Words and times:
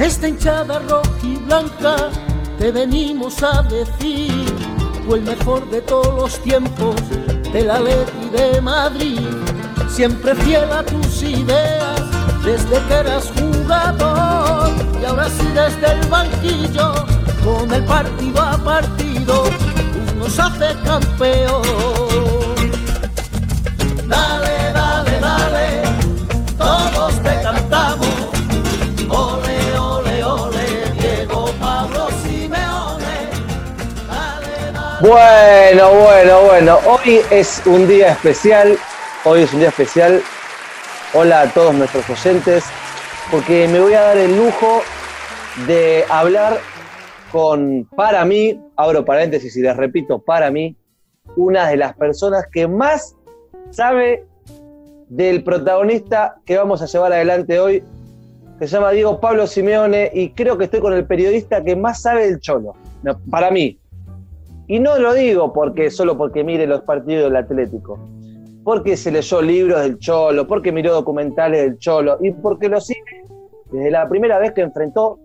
Esta 0.00 0.28
hinchada 0.28 0.78
roja 0.88 1.10
y 1.22 1.36
blanca 1.36 1.96
te 2.58 2.70
venimos 2.72 3.42
a 3.42 3.62
decir, 3.62 4.54
fue 5.06 5.18
el 5.18 5.24
mejor 5.24 5.68
de 5.70 5.80
todos 5.82 6.14
los 6.14 6.42
tiempos 6.42 6.94
de 7.52 7.62
la 7.62 7.78
Leti 7.78 8.28
de 8.32 8.60
Madrid, 8.60 9.20
siempre 9.88 10.34
fiel 10.36 10.70
a 10.72 10.82
tus 10.82 11.22
ideas 11.22 11.87
desde 12.48 12.82
que 12.86 12.94
eras 12.94 13.30
jugador 13.38 14.70
y 15.02 15.04
ahora 15.04 15.28
sí 15.28 15.46
desde 15.48 15.92
el 15.92 16.06
banquillo 16.08 16.94
con 17.44 17.70
el 17.70 17.84
partido 17.84 18.40
a 18.40 18.56
partido 18.56 19.44
nos 20.16 20.38
hace 20.38 20.68
campeón. 20.82 21.62
Dale, 24.06 24.72
dale, 24.72 25.20
dale, 25.20 25.82
todos 26.56 27.22
te 27.22 27.42
cantamos. 27.42 28.08
Ole, 29.10 29.78
ole, 29.78 30.24
ole, 30.24 30.66
Diego 30.98 31.52
Pablo 31.60 32.08
Simeone. 32.22 33.28
Dale, 34.08 34.72
dale. 34.72 35.06
Bueno, 35.06 35.90
bueno, 35.90 36.40
bueno. 36.46 36.78
Hoy 36.86 37.20
es 37.30 37.60
un 37.66 37.86
día 37.86 38.12
especial. 38.12 38.78
Hoy 39.24 39.42
es 39.42 39.52
un 39.52 39.60
día 39.60 39.68
especial. 39.68 40.22
Hola 41.20 41.40
a 41.40 41.52
todos 41.52 41.74
nuestros 41.74 42.08
oyentes. 42.10 42.64
Porque 43.32 43.66
me 43.66 43.80
voy 43.80 43.92
a 43.92 44.02
dar 44.02 44.18
el 44.18 44.36
lujo 44.36 44.82
de 45.66 46.04
hablar 46.08 46.58
con, 47.32 47.88
para 47.96 48.24
mí, 48.24 48.60
abro 48.76 49.04
paréntesis 49.04 49.56
y 49.56 49.62
les 49.62 49.76
repito, 49.76 50.20
para 50.20 50.52
mí, 50.52 50.76
una 51.34 51.66
de 51.66 51.76
las 51.76 51.96
personas 51.96 52.44
que 52.52 52.68
más 52.68 53.16
sabe 53.70 54.28
del 55.08 55.42
protagonista 55.42 56.36
que 56.46 56.56
vamos 56.56 56.82
a 56.82 56.86
llevar 56.86 57.12
adelante 57.12 57.58
hoy, 57.58 57.82
que 58.60 58.68
se 58.68 58.76
llama 58.76 58.92
Diego 58.92 59.18
Pablo 59.18 59.48
Simeone, 59.48 60.12
y 60.14 60.30
creo 60.30 60.56
que 60.56 60.66
estoy 60.66 60.78
con 60.78 60.92
el 60.92 61.04
periodista 61.04 61.64
que 61.64 61.74
más 61.74 62.00
sabe 62.00 62.26
del 62.26 62.38
Cholo, 62.38 62.76
para 63.28 63.50
mí. 63.50 63.80
Y 64.68 64.78
no 64.78 64.96
lo 65.00 65.14
digo 65.14 65.52
porque 65.52 65.90
solo 65.90 66.16
porque 66.16 66.44
mire 66.44 66.68
los 66.68 66.82
partidos 66.82 67.24
del 67.24 67.36
Atlético, 67.36 67.98
porque 68.68 68.98
se 68.98 69.10
leyó 69.10 69.40
libros 69.40 69.80
del 69.80 69.98
Cholo, 69.98 70.46
porque 70.46 70.70
miró 70.72 70.92
documentales 70.92 71.62
del 71.62 71.78
Cholo, 71.78 72.18
y 72.20 72.32
porque 72.32 72.68
lo 72.68 72.82
sigue 72.82 73.00
desde 73.72 73.90
la 73.90 74.06
primera 74.06 74.38
vez 74.38 74.52
que 74.52 74.60
enfrentó 74.60 75.20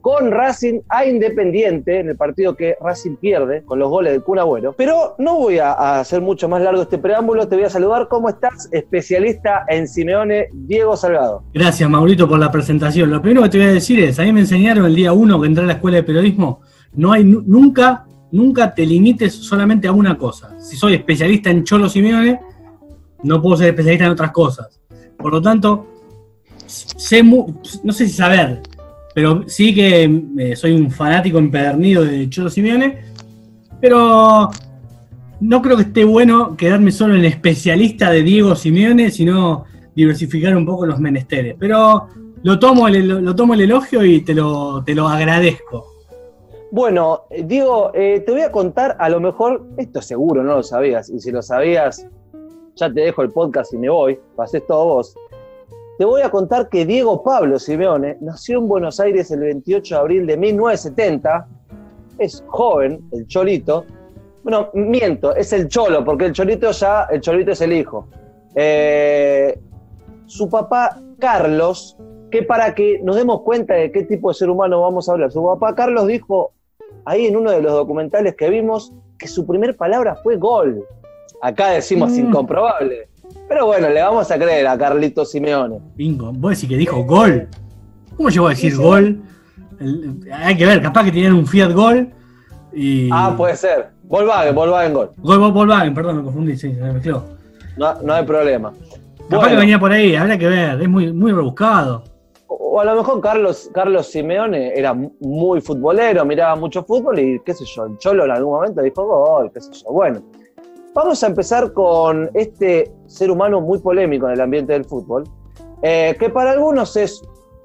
con 0.00 0.30
Racing 0.30 0.80
a 0.88 1.04
Independiente 1.04 2.00
en 2.00 2.08
el 2.08 2.16
partido 2.16 2.56
que 2.56 2.76
Racing 2.80 3.16
pierde 3.16 3.62
con 3.66 3.78
los 3.78 3.90
goles 3.90 4.14
del 4.14 4.22
Kun 4.22 4.38
Agüero. 4.38 4.72
Pero 4.72 5.16
no 5.18 5.36
voy 5.36 5.58
a, 5.58 6.00
hacer 6.00 6.22
mucho 6.22 6.48
más 6.48 6.62
largo 6.62 6.80
este 6.80 6.96
preámbulo, 6.96 7.46
te 7.46 7.56
voy 7.56 7.66
a 7.66 7.68
saludar. 7.68 8.08
¿Cómo 8.08 8.30
estás, 8.30 8.70
especialista 8.72 9.66
en 9.68 9.86
Simeone, 9.86 10.46
Diego 10.54 10.96
Salgado? 10.96 11.42
Gracias, 11.52 11.90
Maurito, 11.90 12.26
por 12.26 12.38
la 12.38 12.50
presentación. 12.50 13.10
Lo 13.10 13.20
primero 13.20 13.42
que 13.42 13.50
te 13.50 13.58
voy 13.58 13.66
a 13.66 13.72
decir 13.74 14.00
es, 14.00 14.18
a 14.18 14.22
mí 14.22 14.32
me 14.32 14.40
enseñaron 14.40 14.86
el 14.86 14.94
día 14.94 15.12
uno 15.12 15.38
que 15.38 15.46
entré 15.46 15.62
a 15.62 15.66
la 15.66 15.74
escuela 15.74 15.98
de 15.98 16.04
periodismo, 16.04 16.62
no 16.94 17.12
hay 17.12 17.22
nu- 17.22 17.42
nunca, 17.44 18.06
nunca 18.30 18.74
te 18.74 18.86
limites 18.86 19.34
solamente 19.34 19.88
a 19.88 19.92
una 19.92 20.16
cosa. 20.16 20.58
Si 20.58 20.74
soy 20.74 20.94
especialista 20.94 21.50
en 21.50 21.64
Cholo 21.64 21.90
Simeone, 21.90 22.40
no 23.22 23.40
puedo 23.40 23.56
ser 23.56 23.68
especialista 23.68 24.06
en 24.06 24.12
otras 24.12 24.32
cosas. 24.32 24.80
Por 25.16 25.32
lo 25.32 25.42
tanto, 25.42 25.86
no 27.84 27.92
sé 27.92 28.06
si 28.06 28.12
saber, 28.12 28.60
pero 29.14 29.44
sí 29.46 29.74
que 29.74 30.22
eh, 30.38 30.56
soy 30.56 30.72
un 30.72 30.90
fanático 30.90 31.38
empedernido 31.38 32.04
de 32.04 32.28
Cholo 32.28 32.50
Simeone, 32.50 32.98
pero 33.80 34.50
no 35.40 35.62
creo 35.62 35.76
que 35.76 35.82
esté 35.82 36.04
bueno 36.04 36.56
quedarme 36.56 36.92
solo 36.92 37.14
en 37.14 37.24
especialista 37.24 38.10
de 38.10 38.22
Diego 38.22 38.54
Simeone, 38.54 39.10
sino 39.10 39.64
diversificar 39.94 40.56
un 40.56 40.64
poco 40.64 40.86
los 40.86 40.98
menesteres. 40.98 41.56
Pero 41.58 42.08
lo 42.42 42.58
tomo 42.58 42.88
el, 42.88 43.06
lo 43.06 43.36
tomo 43.36 43.54
el 43.54 43.62
elogio 43.62 44.04
y 44.04 44.22
te 44.22 44.34
lo, 44.34 44.82
te 44.84 44.94
lo 44.94 45.08
agradezco. 45.08 45.86
Bueno, 46.70 47.24
eh, 47.28 47.44
Diego, 47.44 47.90
eh, 47.92 48.20
te 48.20 48.32
voy 48.32 48.40
a 48.40 48.50
contar, 48.50 48.96
a 48.98 49.08
lo 49.10 49.20
mejor, 49.20 49.66
esto 49.76 50.00
seguro 50.00 50.42
no 50.42 50.56
lo 50.56 50.62
sabías, 50.62 51.10
y 51.10 51.20
si 51.20 51.30
lo 51.30 51.42
sabías, 51.42 52.06
ya 52.76 52.92
te 52.92 53.00
dejo 53.00 53.22
el 53.22 53.30
podcast 53.30 53.72
y 53.74 53.78
me 53.78 53.88
voy, 53.88 54.18
pasés 54.36 54.66
todo 54.66 54.84
vos. 54.86 55.14
Te 55.98 56.04
voy 56.04 56.22
a 56.22 56.30
contar 56.30 56.68
que 56.68 56.86
Diego 56.86 57.22
Pablo 57.22 57.58
Simeone 57.58 58.16
nació 58.20 58.58
en 58.58 58.68
Buenos 58.68 58.98
Aires 58.98 59.30
el 59.30 59.40
28 59.40 59.94
de 59.94 60.00
abril 60.00 60.26
de 60.26 60.36
1970, 60.36 61.46
es 62.18 62.42
joven, 62.46 63.00
el 63.12 63.26
Cholito. 63.26 63.84
Bueno, 64.42 64.70
miento, 64.74 65.34
es 65.36 65.52
el 65.52 65.68
Cholo, 65.68 66.04
porque 66.04 66.26
el 66.26 66.32
Cholito 66.32 66.70
ya, 66.72 67.04
el 67.10 67.20
Cholito 67.20 67.52
es 67.52 67.60
el 67.60 67.72
hijo. 67.72 68.08
Eh, 68.54 69.58
su 70.26 70.48
papá 70.48 71.00
Carlos, 71.18 71.96
que 72.30 72.42
para 72.42 72.74
que 72.74 73.00
nos 73.02 73.16
demos 73.16 73.42
cuenta 73.42 73.74
de 73.74 73.92
qué 73.92 74.04
tipo 74.04 74.28
de 74.28 74.34
ser 74.34 74.50
humano 74.50 74.80
vamos 74.80 75.08
a 75.08 75.12
hablar, 75.12 75.30
su 75.30 75.44
papá 75.44 75.74
Carlos 75.74 76.06
dijo 76.06 76.52
ahí 77.04 77.26
en 77.26 77.36
uno 77.36 77.50
de 77.50 77.62
los 77.62 77.72
documentales 77.72 78.34
que 78.34 78.48
vimos 78.48 78.92
que 79.18 79.28
su 79.28 79.46
primer 79.46 79.76
palabra 79.76 80.16
fue 80.16 80.36
gol. 80.36 80.84
Acá 81.42 81.70
decimos 81.70 82.12
Mm. 82.12 82.28
incomprobable. 82.28 83.08
Pero 83.48 83.66
bueno, 83.66 83.88
le 83.90 84.00
vamos 84.00 84.30
a 84.30 84.38
creer 84.38 84.66
a 84.66 84.78
Carlito 84.78 85.24
Simeone. 85.24 85.78
Bingo, 85.96 86.32
vos 86.32 86.52
decís 86.52 86.68
que 86.68 86.76
dijo 86.76 87.02
gol. 87.04 87.48
¿Cómo 88.16 88.28
llegó 88.30 88.46
a 88.46 88.50
decir 88.50 88.76
gol? 88.76 89.20
El- 89.80 90.20
hay 90.32 90.56
que 90.56 90.64
ver, 90.64 90.80
capaz 90.80 91.04
que 91.04 91.10
tenían 91.10 91.32
un 91.34 91.46
Fiat 91.46 91.72
Gol 91.72 92.08
y. 92.72 93.08
Ah, 93.12 93.34
puede 93.36 93.56
ser. 93.56 93.88
Volkswagen, 94.04 94.54
Volkswagen 94.54 94.94
gol. 94.94 95.10
Gol 95.18 95.38
Vol- 95.40 95.52
Volkswagen, 95.52 95.94
perdón, 95.94 96.16
me 96.18 96.22
confundí, 96.24 96.56
sí, 96.56 96.72
se 96.74 96.80
me 96.80 96.92
mezcló. 96.92 97.24
No, 97.76 98.00
no 98.02 98.12
hay 98.12 98.24
problema. 98.24 98.72
Capaz 99.28 99.48
que 99.48 99.56
venía 99.56 99.78
por 99.80 99.90
ahí, 99.90 100.14
habrá 100.14 100.36
que 100.38 100.46
ver, 100.46 100.80
es 100.80 100.88
muy, 100.88 101.12
muy 101.12 101.32
rebuscado. 101.32 102.04
o 102.54 102.80
a 102.80 102.84
lo 102.84 102.94
mejor 102.96 103.20
Carlos, 103.20 103.68
Carlos 103.74 104.06
Simeone 104.06 104.72
era 104.74 104.94
muy 104.94 105.60
futbolero, 105.60 106.24
miraba 106.24 106.54
mucho 106.56 106.82
fútbol 106.84 107.18
y 107.18 107.40
qué 107.44 107.52
sé 107.54 107.64
yo, 107.66 107.84
el 107.86 107.98
Cholo 107.98 108.24
en 108.24 108.30
algún 108.30 108.54
momento 108.54 108.80
dijo 108.82 109.04
gol, 109.06 109.50
qué 109.52 109.60
sé 109.60 109.72
yo. 109.72 109.90
Bueno, 109.92 110.22
vamos 110.94 111.22
a 111.22 111.26
empezar 111.26 111.72
con 111.72 112.30
este 112.34 112.90
ser 113.06 113.30
humano 113.30 113.60
muy 113.60 113.78
polémico 113.78 114.26
en 114.26 114.34
el 114.34 114.40
ambiente 114.40 114.72
del 114.72 114.84
fútbol, 114.84 115.24
eh, 115.82 116.16
que 116.18 116.28
para 116.28 116.52
algunos 116.52 116.96
es, 116.96 117.22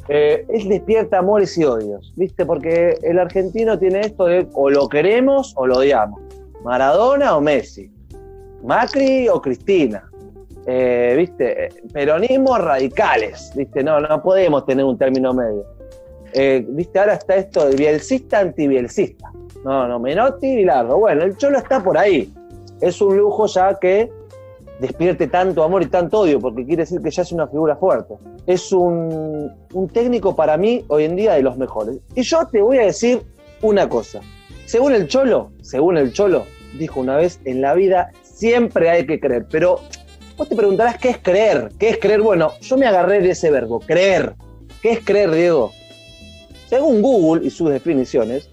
eh, 0.10 0.46
despierta 0.68 1.20
amores 1.20 1.58
y 1.58 1.64
odios, 1.64 2.14
¿viste? 2.16 2.46
Porque 2.46 2.98
el 3.04 3.20
argentino 3.20 3.78
tiene 3.78 4.02
esto 4.02 4.26
de 4.26 4.48
o 4.54 4.70
lo 4.70 4.88
queremos 4.88 5.54
o 5.58 5.68
lo 5.68 5.78
odiamos, 5.78 6.22
Maradona 6.64 7.36
o 7.36 7.42
Messi, 7.42 7.92
Macri 8.64 9.28
o 9.30 9.42
Cristina. 9.42 10.10
Eh, 10.70 11.14
¿viste? 11.16 11.70
Peronismo 11.94 12.58
radicales, 12.58 13.54
¿viste? 13.56 13.82
No, 13.82 14.02
no 14.02 14.22
podemos 14.22 14.66
tener 14.66 14.84
un 14.84 14.98
término 14.98 15.34
medio. 15.34 15.64
Eh, 16.34 16.66
¿Viste? 16.68 17.00
Ahora 17.00 17.14
está 17.14 17.38
esto 17.38 17.70
de 17.70 17.76
bielcista 17.78 18.40
antibielcista. 18.40 19.32
No, 19.64 19.88
no, 19.88 19.98
Menotti 19.98 20.48
y 20.48 20.66
Largo. 20.66 20.98
Bueno, 20.98 21.24
el 21.24 21.38
Cholo 21.38 21.58
está 21.58 21.82
por 21.82 21.98
ahí. 21.98 22.34
Es 22.82 23.02
un 23.02 23.18
lujo 23.18 23.48
ya 23.48 23.78
que 23.80 24.12
despierte 24.80 25.28
tanto 25.28 25.64
amor 25.64 25.82
y 25.84 25.88
tanto 25.88 26.20
odio, 26.20 26.40
porque 26.40 26.66
quiere 26.66 26.84
decir 26.84 27.02
que 27.02 27.10
ya 27.10 27.24
es 27.24 27.32
una 27.32 27.48
figura 27.48 27.76
fuerte. 27.76 28.16
Es 28.46 28.72
un, 28.72 29.52
técnico 29.94 30.36
para 30.36 30.58
mí 30.58 30.86
hoy 30.88 31.06
en 31.06 31.16
día 31.16 31.34
de 31.34 31.42
los 31.42 31.58
mejores. 31.58 31.98
Y 32.16 32.22
yo 32.22 32.46
te 32.48 32.62
voy 32.62 32.78
a 32.78 32.86
decir 32.86 33.22
una 33.62 33.90
cosa. 33.90 34.22
Según 34.66 34.94
el 34.94 35.08
Cholo, 35.08 35.52
según 35.62 35.98
el 35.98 36.14
Cholo, 36.14 36.46
dijo 36.78 37.00
una 37.00 37.18
vez, 37.18 37.40
en 37.46 37.62
la 37.62 37.74
vida 37.74 38.12
siempre 38.22 38.90
hay 38.90 39.06
que 39.06 39.20
creer. 39.20 39.46
Pero 39.50 39.80
vos 40.38 40.48
te 40.48 40.56
preguntarás, 40.56 40.98
¿qué 40.98 41.10
es 41.10 41.18
creer? 41.18 41.72
¿Qué 41.80 41.90
es 41.90 41.98
creer? 41.98 42.22
Bueno, 42.22 42.52
yo 42.62 42.78
me 42.78 42.86
agarré 42.86 43.22
de 43.22 43.32
ese 43.32 43.50
verbo, 43.50 43.80
creer. 43.80 44.36
¿Qué 44.82 44.92
es 44.92 45.04
creer, 45.04 45.32
Diego? 45.32 45.72
Según 46.68 47.02
Google 47.02 47.46
y 47.46 47.50
sus 47.50 47.70
definiciones, 47.70 48.50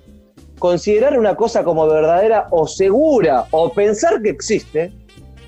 considerar 0.59 1.19
una 1.19 1.35
cosa 1.35 1.65
como 1.65 1.87
verdadera 1.87 2.49
o 2.51 2.67
segura 2.67 3.47
o 3.51 3.73
pensar 3.73 4.23
que 4.23 4.31
existe, 4.31 4.93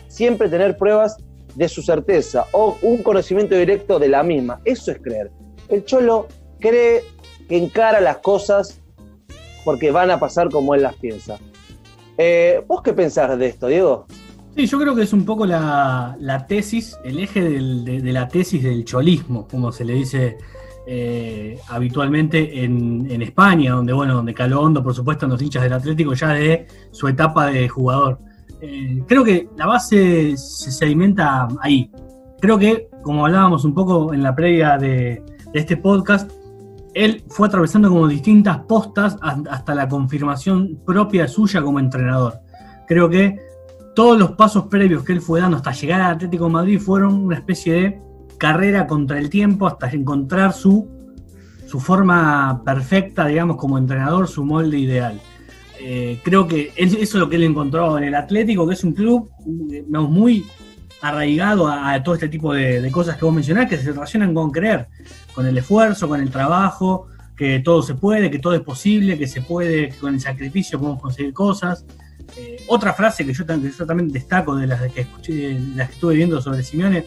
siempre 0.09 0.49
tener 0.49 0.77
pruebas 0.77 1.17
de 1.55 1.69
su 1.69 1.83
certeza 1.83 2.47
o 2.53 2.77
un 2.83 3.03
conocimiento 3.03 3.55
directo 3.55 3.99
de 3.99 4.09
la 4.09 4.23
misma. 4.23 4.61
Eso 4.65 4.91
es 4.93 4.99
creer. 4.99 5.31
El 5.69 5.85
cholo 5.85 6.29
cree 6.61 7.03
que 7.49 7.57
encara 7.57 8.01
las 8.01 8.19
cosas 8.19 8.81
porque 9.65 9.91
van 9.91 10.11
a 10.11 10.21
pasar 10.21 10.51
como 10.51 10.75
él 10.75 10.83
las 10.83 10.95
piensa. 10.97 11.39
Eh, 12.19 12.63
¿Vos 12.67 12.83
qué 12.83 12.93
pensás 12.93 13.39
de 13.39 13.47
esto, 13.47 13.67
Diego? 13.67 14.07
Sí, 14.55 14.67
yo 14.67 14.79
creo 14.79 14.95
que 14.95 15.03
es 15.03 15.13
un 15.13 15.27
poco 15.27 15.45
la, 15.45 16.45
tesis, 16.49 16.97
el 17.05 17.19
eje 17.19 17.43
de 17.43 18.13
la 18.13 18.29
tesis 18.29 18.63
del 18.63 18.85
cholismo, 18.85 19.47
como 19.49 19.71
se 19.71 19.85
le 19.85 19.95
dice 19.95 20.39
eh, 20.87 21.59
habitualmente 21.69 22.63
en, 22.65 23.21
España, 23.21 23.73
donde 23.73 23.93
bueno, 23.93 24.15
donde 24.15 24.33
caló 24.33 24.61
hondo, 24.61 24.83
por 24.83 24.95
supuesto, 24.95 25.27
en 25.27 25.33
los 25.33 25.43
hinchas 25.43 25.63
del 25.65 25.73
Atlético 25.73 26.15
ya 26.15 26.29
de 26.29 26.67
su 26.93 27.09
etapa 27.09 27.47
de 27.47 27.69
jugador. 27.69 28.19
Eh, 28.61 29.03
creo 29.07 29.25
que 29.25 29.49
la 29.57 29.67
base 29.67 30.37
se 30.37 30.71
sedimenta 30.71 31.49
ahí. 31.61 31.91
Creo 32.41 32.59
que, 32.59 32.89
como 33.03 33.27
hablábamos 33.27 33.65
un 33.65 33.75
poco 33.75 34.15
en 34.15 34.23
la 34.23 34.35
previa 34.35 34.79
de- 34.79 35.23
este 35.53 35.77
podcast, 35.77 36.31
él 36.95 37.25
fue 37.29 37.49
atravesando 37.49 37.89
como 37.89 38.07
distintas 38.09 38.59
postas 38.61 39.17
hasta 39.23 39.75
la 39.75 39.89
confirmación 39.89 40.81
propia 40.85 41.27
suya 41.29 41.63
como 41.63 41.79
entrenador. 41.79 42.41
Creo 42.87 43.09
que 43.09 43.39
todos 43.95 44.19
los 44.19 44.33
pasos 44.33 44.67
previos 44.67 45.03
que 45.03 45.13
él 45.13 45.21
fue 45.21 45.41
dando 45.41 45.57
hasta 45.57 45.73
llegar 45.73 46.01
al 46.01 46.15
Atlético 46.17 46.49
Madrid 46.49 46.79
fueron 46.79 47.15
una 47.15 47.37
especie 47.37 47.73
de 47.73 48.01
carrera 48.39 48.87
contra 48.87 49.19
el 49.19 49.31
tiempo 49.31 49.67
hasta 49.67 49.89
encontrar 49.91 50.53
su, 50.53 50.89
su 51.67 51.81
forma 51.81 52.63
perfecta, 52.65 53.27
digamos, 53.27 53.57
como 53.57 53.79
entrenador, 53.79 54.29
su 54.29 54.45
molde 54.45 54.79
ideal. 54.79 55.21
Eh, 55.81 56.21
creo 56.25 56.49
que 56.49 56.73
eso 56.77 56.97
es 56.99 57.15
lo 57.15 57.29
que 57.29 57.37
él 57.37 57.45
encontró 57.45 57.99
en 57.99 58.05
el 58.05 58.15
Atlético, 58.15 58.67
que 58.67 58.75
es 58.75 58.85
un 58.85 58.93
club 58.93 59.31
muy 59.89 60.45
arraigado 61.03 61.69
a, 61.69 62.03
todo 62.03 62.15
este 62.15 62.29
tipo 62.29 62.55
de, 62.55 62.91
cosas 62.91 63.17
que 63.17 63.25
vos 63.25 63.35
mencionás, 63.35 63.69
que 63.69 63.77
se 63.77 63.93
relacionan 63.93 64.35
con 64.35 64.51
creer, 64.51 64.89
con 65.35 65.47
el 65.47 65.57
esfuerzo, 65.59 66.09
con 66.09 66.21
el 66.21 66.31
trabajo, 66.31 67.09
que 67.37 67.61
todo 67.61 67.83
se 67.83 67.95
puede, 67.95 68.31
que 68.31 68.39
todo 68.39 68.55
es 68.55 68.63
posible, 68.63 69.19
que 69.19 69.27
se 69.27 69.43
puede, 69.43 69.91
que 69.91 69.97
con 69.97 70.15
el 70.15 70.21
sacrificio 70.21 70.79
podemos 70.79 71.03
conseguir 71.03 71.33
cosas. 71.35 71.85
Eh, 72.37 72.65
otra 72.69 72.93
frase 72.95 73.25
que 73.25 73.35
yo, 73.35 73.45
también 73.45 74.11
destaco 74.11 74.57
de 74.57 74.67
las 74.67 74.81
que, 74.91 75.03
escuché, 75.03 75.61
las 75.75 75.89
que 75.89 75.95
estuve 75.95 76.15
viendo 76.15 76.41
sobre 76.41 76.63
Simeone, 76.63 77.05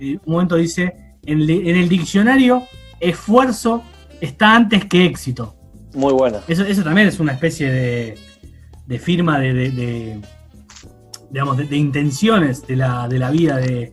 eh, 0.00 0.18
un 0.24 0.32
momento 0.32 0.56
dice, 0.56 1.16
en, 1.24 1.40
el 1.48 1.88
diccionario, 1.88 2.64
esfuerzo 2.98 3.82
está 4.20 4.56
antes 4.56 4.84
que 4.86 5.04
éxito. 5.04 5.54
Muy 5.94 6.12
bueno. 6.12 6.38
Eso, 6.48 6.64
eso 6.64 6.82
también 6.82 7.08
es 7.08 7.20
una 7.20 7.32
especie 7.32 7.70
de, 7.70 8.98
firma 8.98 9.38
de 9.38 10.20
digamos, 11.30 11.56
de, 11.56 11.76
intenciones 11.76 12.66
de 12.66 12.76
la, 12.76 13.08
de 13.08 13.18
la 13.18 13.30
vida 13.30 13.56
de, 13.56 13.92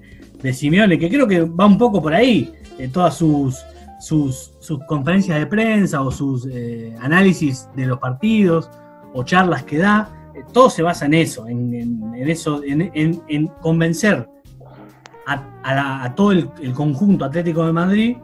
Simeone, 0.54 0.98
que 0.98 1.09
creo 1.09 1.27
que 1.27 1.42
va 1.42 1.65
un 1.65 1.77
poco 1.77 2.01
por 2.01 2.13
ahí, 2.13 2.54
en 2.77 2.89
todas 2.92 3.15
sus, 3.18 3.57
sus, 4.00 4.54
sus, 4.62 4.80
conferencias 4.86 5.38
de 5.39 5.45
prensa 5.45 6.01
o 6.01 6.09
sus 6.09 6.48
eh, 6.50 6.95
análisis 7.01 7.68
de 7.75 7.86
los 7.86 8.00
partidos 8.00 8.69
o 9.13 9.24
charlas 9.24 9.63
que 9.63 9.77
da, 9.77 10.31
eh, 10.33 10.44
todo 10.54 10.69
se 10.69 10.83
basa 10.83 11.06
en 11.06 11.15
eso, 11.15 11.48
en, 11.48 12.13
eso, 12.30 12.62
en, 12.63 13.48
convencer 13.62 14.30
a, 15.27 16.13
todo 16.15 16.31
el, 16.31 16.74
conjunto 16.74 17.25
Atlético 17.25 17.65
de 17.65 17.74
Madrid 17.74 18.18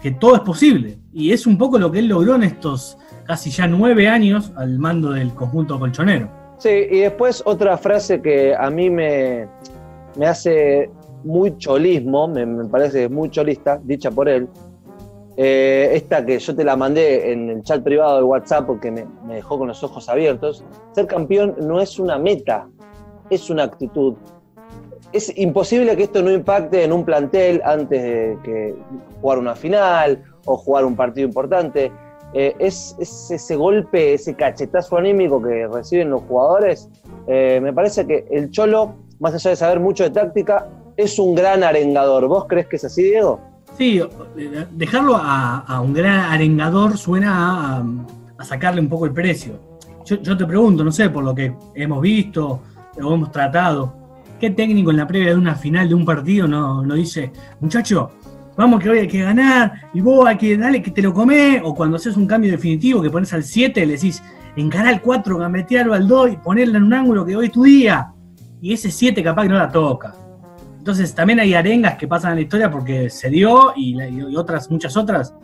que 0.00 0.12
todo 0.12 0.36
es 0.36 0.40
posible. 0.40 0.98
Y 1.12 1.32
es 1.32 1.46
un 1.46 1.58
poco 1.58 1.78
lo 1.78 1.90
que 1.92 1.98
él 1.98 2.08
logró 2.08 2.34
en 2.36 2.44
estos 2.44 2.96
casi 3.26 3.50
ya 3.50 3.66
nueve 3.66 4.08
años 4.08 4.50
al 4.56 4.78
mando 4.78 5.12
del 5.12 5.34
conjunto 5.34 5.78
colchonero. 5.78 6.28
Sí, 6.58 6.70
y 6.90 7.00
después 7.00 7.42
otra 7.44 7.76
frase 7.76 8.20
que 8.20 8.54
a 8.54 8.70
mí 8.70 8.88
me, 8.88 9.46
me 10.16 10.26
hace 10.26 10.90
muy 11.24 11.56
cholismo, 11.58 12.28
me, 12.28 12.46
parece 12.66 13.08
muy 13.08 13.30
cholista, 13.30 13.80
dicha 13.82 14.10
por 14.10 14.28
él. 14.28 14.48
Eh, 15.36 15.90
esta 15.94 16.24
que 16.24 16.38
yo 16.38 16.54
te 16.54 16.64
la 16.64 16.76
mandé 16.76 17.32
en 17.32 17.48
el 17.48 17.62
chat 17.62 17.82
privado 17.82 18.18
de 18.18 18.24
WhatsApp 18.24 18.66
porque 18.66 18.90
me, 18.90 19.06
dejó 19.28 19.58
con 19.58 19.68
los 19.68 19.82
ojos 19.82 20.08
abiertos. 20.08 20.64
Ser 20.92 21.06
campeón 21.06 21.54
no 21.60 21.80
es 21.80 21.98
una 21.98 22.18
meta, 22.18 22.68
es 23.30 23.48
una 23.48 23.64
actitud. 23.64 24.14
Es 25.12 25.32
imposible 25.36 25.96
que 25.96 26.04
esto 26.04 26.22
no 26.22 26.30
impacte 26.30 26.84
en 26.84 26.92
un 26.92 27.04
plantel 27.04 27.60
antes 27.64 28.02
de 28.02 28.38
que 28.44 28.74
jugar 29.20 29.38
una 29.38 29.56
final 29.56 30.22
o 30.44 30.56
jugar 30.56 30.84
un 30.84 30.94
partido 30.94 31.26
importante. 31.26 31.90
Eh, 32.32 32.54
es, 32.60 32.94
ese 32.98 33.56
golpe, 33.56 34.14
ese 34.14 34.34
cachetazo 34.34 34.96
anímico 34.96 35.42
que 35.42 35.66
reciben 35.66 36.10
los 36.10 36.22
jugadores. 36.22 36.88
Eh, 37.26 37.58
me 37.60 37.72
parece 37.72 38.06
que 38.06 38.26
el 38.30 38.50
Cholo, 38.50 38.94
más 39.18 39.34
allá 39.34 39.50
de 39.50 39.56
saber 39.56 39.80
mucho 39.80 40.04
de 40.04 40.10
táctica, 40.10 40.68
es 40.96 41.18
un 41.18 41.34
gran 41.34 41.64
arengador. 41.64 42.28
¿Vos 42.28 42.46
crees 42.48 42.68
que 42.68 42.76
es 42.76 42.84
así, 42.84 43.02
Diego? 43.02 43.40
Sí, 43.76 44.00
dejarlo 44.72 45.16
a, 45.16 45.80
un 45.82 45.92
gran 45.92 46.20
arengador 46.20 46.98
suena 46.98 47.82
a, 48.38 48.44
sacarle 48.44 48.80
un 48.80 48.88
poco 48.88 49.06
el 49.06 49.12
precio. 49.12 49.54
Yo, 50.04 50.36
te 50.36 50.44
pregunto, 50.44 50.82
no 50.82 50.90
sé, 50.90 51.08
por 51.08 51.22
lo 51.22 51.34
que 51.34 51.54
hemos 51.74 52.00
visto 52.00 52.60
o 53.00 53.14
hemos 53.14 53.30
tratado, 53.30 53.92
¿qué 54.40 54.50
técnico 54.50 54.90
en 54.90 54.96
la 54.96 55.06
previa 55.06 55.30
de 55.30 55.36
una 55.36 55.54
final 55.54 55.88
de 55.88 55.94
un 55.94 56.04
partido 56.04 56.48
no, 56.48 56.84
no 56.84 56.94
dice, 56.94 57.30
muchacho, 57.60 58.10
vamos 58.56 58.82
que 58.82 58.90
hoy 58.90 58.98
hay 58.98 59.08
que 59.08 59.22
ganar, 59.22 59.88
y 59.94 60.00
vos 60.00 60.26
hay 60.26 60.36
que 60.36 60.56
dale 60.56 60.82
que 60.82 60.90
te 60.90 61.02
lo 61.02 61.12
comés, 61.12 61.60
o 61.62 61.74
cuando 61.74 61.96
haces 61.96 62.16
un 62.16 62.26
cambio 62.26 62.50
definitivo 62.50 63.00
que 63.00 63.10
pones 63.10 63.32
al 63.32 63.44
7, 63.44 63.86
le 63.86 63.92
decís, 63.92 64.22
encará 64.56 64.88
al 64.88 65.00
4, 65.00 65.38
gambetearlo 65.38 65.94
al 65.94 66.08
2 66.08 66.32
y 66.32 66.36
ponerla 66.38 66.78
en 66.78 66.84
un 66.84 66.94
ángulo 66.94 67.24
que 67.24 67.36
hoy 67.36 67.46
es 67.46 67.52
tu 67.52 67.64
día. 67.64 68.12
Y 68.60 68.72
ese 68.74 68.90
7 68.90 69.22
capaz 69.22 69.44
que 69.44 69.48
no 69.48 69.56
la 69.56 69.70
toca. 69.70 70.14
Entonces 70.78 71.14
también 71.14 71.40
hay 71.40 71.54
arengas 71.54 71.96
que 71.96 72.08
pasan 72.08 72.32
en 72.32 72.36
la 72.36 72.42
historia 72.42 72.70
porque 72.70 73.10
se 73.10 73.28
dio 73.28 73.72
y, 73.76 73.96
otras, 74.34 74.70
muchas 74.70 74.96
otras 74.96 75.34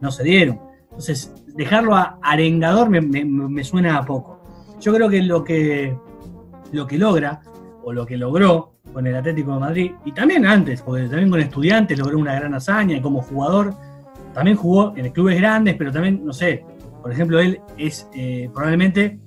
no 0.00 0.10
se 0.10 0.24
dieron. 0.24 0.58
Entonces, 0.84 1.32
dejarlo 1.54 1.94
a 1.94 2.18
arengador 2.22 2.88
me, 2.88 3.64
suena 3.64 3.98
a 3.98 4.04
poco. 4.04 4.40
Yo 4.80 4.94
creo 4.94 5.08
que 5.08 5.22
lo 5.22 5.44
que 5.44 5.96
lo 6.72 6.86
que 6.86 6.98
logra, 6.98 7.42
o 7.88 7.92
lo 7.92 8.04
que 8.04 8.16
logró, 8.16 8.72
con 8.92 9.06
el 9.06 9.14
Atlético 9.14 9.54
de 9.54 9.60
Madrid 9.60 9.92
y 10.04 10.10
también 10.10 10.44
antes, 10.44 10.82
porque 10.82 11.02
también 11.02 11.30
con 11.30 11.38
estudiantes 11.38 11.96
logró 11.96 12.18
una 12.18 12.34
gran 12.34 12.52
hazaña 12.52 12.96
y 12.96 13.00
como 13.00 13.22
jugador 13.22 13.74
también 14.34 14.56
jugó 14.56 14.92
en 14.96 15.08
clubes 15.12 15.38
grandes, 15.38 15.76
pero 15.76 15.92
también, 15.92 16.24
no 16.24 16.32
sé, 16.32 16.64
por 17.00 17.12
ejemplo, 17.12 17.38
él 17.38 17.60
es 17.78 18.08
eh, 18.12 18.50
probablemente 18.52 19.20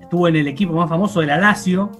estuvo 0.00 0.28
en 0.28 0.36
el 0.36 0.46
equipo 0.46 0.74
más 0.74 0.88
famoso 0.88 1.22
de 1.22 1.26
la 1.26 1.38
Lazio, 1.38 1.90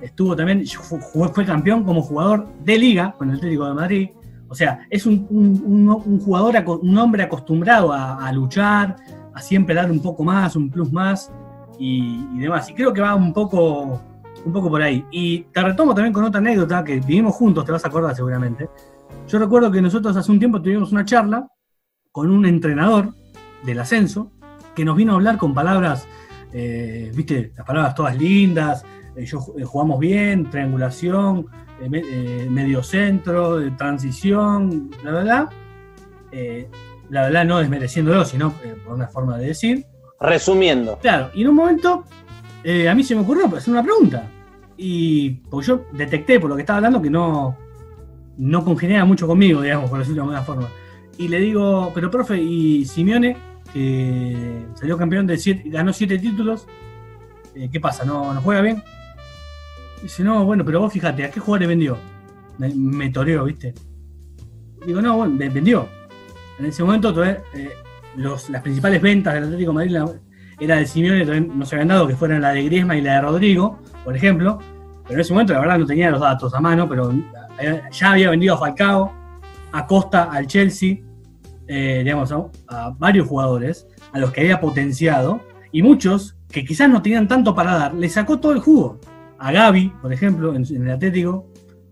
estuvo 0.00 0.36
también, 0.36 0.64
fue, 0.64 1.44
campeón 1.44 1.82
como 1.82 2.02
jugador 2.02 2.46
de 2.62 2.78
liga 2.78 3.16
con 3.18 3.28
el 3.30 3.38
Atlético 3.38 3.66
de 3.66 3.74
Madrid. 3.74 4.10
O 4.48 4.54
sea, 4.54 4.86
es 4.88 5.06
un, 5.06 6.20
jugador, 6.24 6.54
un 6.82 6.98
hombre 6.98 7.24
acostumbrado 7.24 7.92
a, 7.92 8.30
luchar, 8.32 8.94
a 9.34 9.40
siempre 9.40 9.74
dar 9.74 9.90
un 9.90 10.00
poco 10.00 10.22
más, 10.22 10.54
un 10.54 10.70
plus 10.70 10.92
más 10.92 11.32
y, 11.80 12.24
y 12.32 12.38
demás. 12.38 12.70
Y 12.70 12.74
creo 12.74 12.92
que 12.92 13.00
va 13.00 13.16
un 13.16 13.32
poco 13.32 14.00
un 14.48 14.52
poco 14.54 14.70
por 14.70 14.82
ahí. 14.82 15.04
Y 15.10 15.40
te 15.44 15.62
retomo 15.62 15.94
también 15.94 16.12
con 16.12 16.24
otra 16.24 16.40
anécdota 16.40 16.82
que 16.82 16.96
vivimos 16.96 17.34
juntos, 17.34 17.64
te 17.64 17.72
vas 17.72 17.84
a 17.84 17.88
acordar 17.88 18.16
seguramente. 18.16 18.68
Yo 19.28 19.38
recuerdo 19.38 19.70
que 19.70 19.80
nosotros 19.80 20.16
hace 20.16 20.32
un 20.32 20.38
tiempo 20.38 20.60
tuvimos 20.60 20.90
una 20.90 21.04
charla 21.04 21.46
con 22.10 22.30
un 22.30 22.46
entrenador 22.46 23.14
del 23.64 23.78
ascenso 23.78 24.32
que 24.74 24.84
nos 24.84 24.96
vino 24.96 25.12
a 25.12 25.16
hablar 25.16 25.36
con 25.36 25.54
palabras, 25.54 26.06
eh, 26.52 27.12
viste, 27.14 27.52
las 27.56 27.66
palabras 27.66 27.94
todas 27.94 28.16
lindas, 28.16 28.84
eh, 29.16 29.24
yo, 29.24 29.44
eh, 29.58 29.64
jugamos 29.64 29.98
bien, 29.98 30.48
triangulación, 30.50 31.46
medio 31.88 32.82
centro, 32.82 33.60
transición, 33.76 34.90
bla, 35.02 35.10
bla, 35.10 35.22
bla. 35.22 35.50
la 37.10 37.22
verdad 37.22 37.44
no 37.44 37.58
desmereciéndolo, 37.58 38.24
sino 38.24 38.52
por 38.84 38.94
una 38.94 39.06
forma 39.08 39.38
de 39.38 39.48
decir. 39.48 39.86
Resumiendo. 40.20 40.98
Claro, 40.98 41.30
y 41.34 41.42
en 41.42 41.48
un 41.48 41.54
momento 41.54 42.04
a 42.64 42.94
mí 42.94 43.04
se 43.04 43.14
me 43.14 43.20
ocurrió 43.20 43.46
hacer 43.46 43.72
una 43.72 43.82
pregunta. 43.82 44.28
Y 44.80 45.30
pues 45.50 45.66
yo 45.66 45.84
detecté 45.92 46.38
por 46.38 46.48
lo 46.48 46.56
que 46.56 46.62
estaba 46.62 46.76
hablando 46.76 47.02
que 47.02 47.10
no, 47.10 47.58
no 48.38 48.64
congeniaba 48.64 49.04
mucho 49.04 49.26
conmigo, 49.26 49.60
digamos, 49.60 49.90
por 49.90 49.98
decirlo 49.98 50.22
de 50.22 50.28
alguna 50.28 50.42
forma. 50.42 50.68
Y 51.18 51.26
le 51.26 51.40
digo, 51.40 51.90
pero 51.92 52.10
profe, 52.10 52.40
¿y 52.40 52.84
Simeone, 52.84 53.36
que 53.72 54.64
salió 54.74 54.96
campeón 54.96 55.26
de 55.26 55.36
siete, 55.36 55.68
ganó 55.68 55.92
siete 55.92 56.16
títulos, 56.18 56.66
eh, 57.56 57.68
¿qué 57.70 57.80
pasa? 57.80 58.04
¿No, 58.04 58.32
¿No 58.32 58.40
juega 58.40 58.60
bien? 58.60 58.82
Dice, 60.00 60.22
no, 60.22 60.44
bueno, 60.44 60.64
pero 60.64 60.78
vos 60.78 60.92
fíjate, 60.92 61.24
¿a 61.24 61.30
qué 61.30 61.40
jugadores 61.40 61.68
vendió? 61.68 61.98
Me, 62.58 62.72
me 62.72 63.10
toreó, 63.10 63.44
¿viste? 63.44 63.74
Digo, 64.86 65.02
no, 65.02 65.16
bueno, 65.16 65.36
vendió. 65.36 65.88
En 66.60 66.66
ese 66.66 66.84
momento 66.84 67.12
eh, 67.24 67.42
las 68.16 68.62
principales 68.62 69.02
ventas 69.02 69.34
del 69.34 69.44
Atlético 69.44 69.72
Madrid 69.72 69.96
era 70.60 70.76
de 70.76 70.86
Simeone, 70.86 71.40
no 71.40 71.66
se 71.66 71.74
habían 71.74 71.88
dado, 71.88 72.06
que 72.06 72.14
fueran 72.14 72.42
la 72.42 72.52
de 72.52 72.62
Griezmann 72.62 72.98
y 72.98 73.00
la 73.00 73.14
de 73.14 73.20
Rodrigo 73.22 73.80
por 74.08 74.16
ejemplo, 74.16 74.58
pero 75.02 75.16
en 75.16 75.20
ese 75.20 75.34
momento 75.34 75.52
la 75.52 75.60
verdad 75.60 75.78
no 75.80 75.84
tenía 75.84 76.10
los 76.10 76.22
datos 76.22 76.54
a 76.54 76.60
mano, 76.60 76.88
pero 76.88 77.12
ya 77.92 78.12
había 78.12 78.30
vendido 78.30 78.54
a 78.54 78.56
Falcao, 78.56 79.12
a 79.70 79.86
Costa, 79.86 80.30
al 80.32 80.46
Chelsea, 80.46 81.00
eh, 81.66 82.00
digamos, 82.02 82.32
a, 82.68 82.94
varios 82.96 83.28
jugadores 83.28 83.86
a 84.14 84.18
los 84.18 84.32
que 84.32 84.40
había 84.40 84.62
potenciado, 84.62 85.42
y 85.72 85.82
muchos 85.82 86.38
que 86.50 86.64
quizás 86.64 86.88
no 86.88 87.02
tenían 87.02 87.28
tanto 87.28 87.54
para 87.54 87.74
dar, 87.74 87.92
le 87.92 88.08
sacó 88.08 88.40
todo 88.40 88.52
el 88.52 88.60
jugo. 88.60 88.98
A 89.38 89.52
Gaby, 89.52 89.92
por 90.00 90.10
ejemplo, 90.10 90.54
en, 90.54 90.64
el 90.64 90.90
Atlético, 90.90 91.44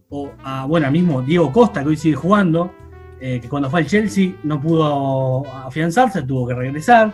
o 0.08 0.30
a, 0.42 0.64
bueno, 0.64 0.90
mismo 0.90 1.20
Diego 1.20 1.52
Costa, 1.52 1.82
que 1.82 1.90
hoy 1.90 1.98
sigue 1.98 2.16
jugando, 2.16 2.72
eh, 3.20 3.40
que 3.42 3.48
cuando 3.50 3.68
fue 3.68 3.80
al 3.80 3.86
Chelsea 3.86 4.32
no 4.42 4.58
pudo 4.58 5.46
afianzarse, 5.52 6.22
tuvo 6.22 6.48
que 6.48 6.54
regresar. 6.54 7.12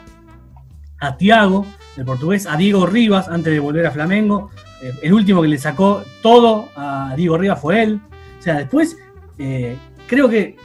A 1.02 1.16
Tiago, 1.16 1.66
el 1.96 2.04
portugués, 2.04 2.46
a 2.46 2.56
Diego 2.56 2.86
Rivas, 2.86 3.26
antes 3.28 3.52
de 3.52 3.58
volver 3.58 3.84
a 3.86 3.90
Flamengo, 3.90 4.50
eh, 4.80 4.92
el 5.02 5.12
último 5.12 5.42
que 5.42 5.48
le 5.48 5.58
sacó 5.58 6.04
todo 6.22 6.68
a 6.76 7.14
Diego 7.16 7.36
Rivas 7.36 7.60
fue 7.60 7.82
él. 7.82 8.00
O 8.38 8.42
sea, 8.42 8.54
después 8.54 8.96
eh, 9.36 9.76
creo 10.06 10.28
que 10.28 10.40
eh, 10.40 10.56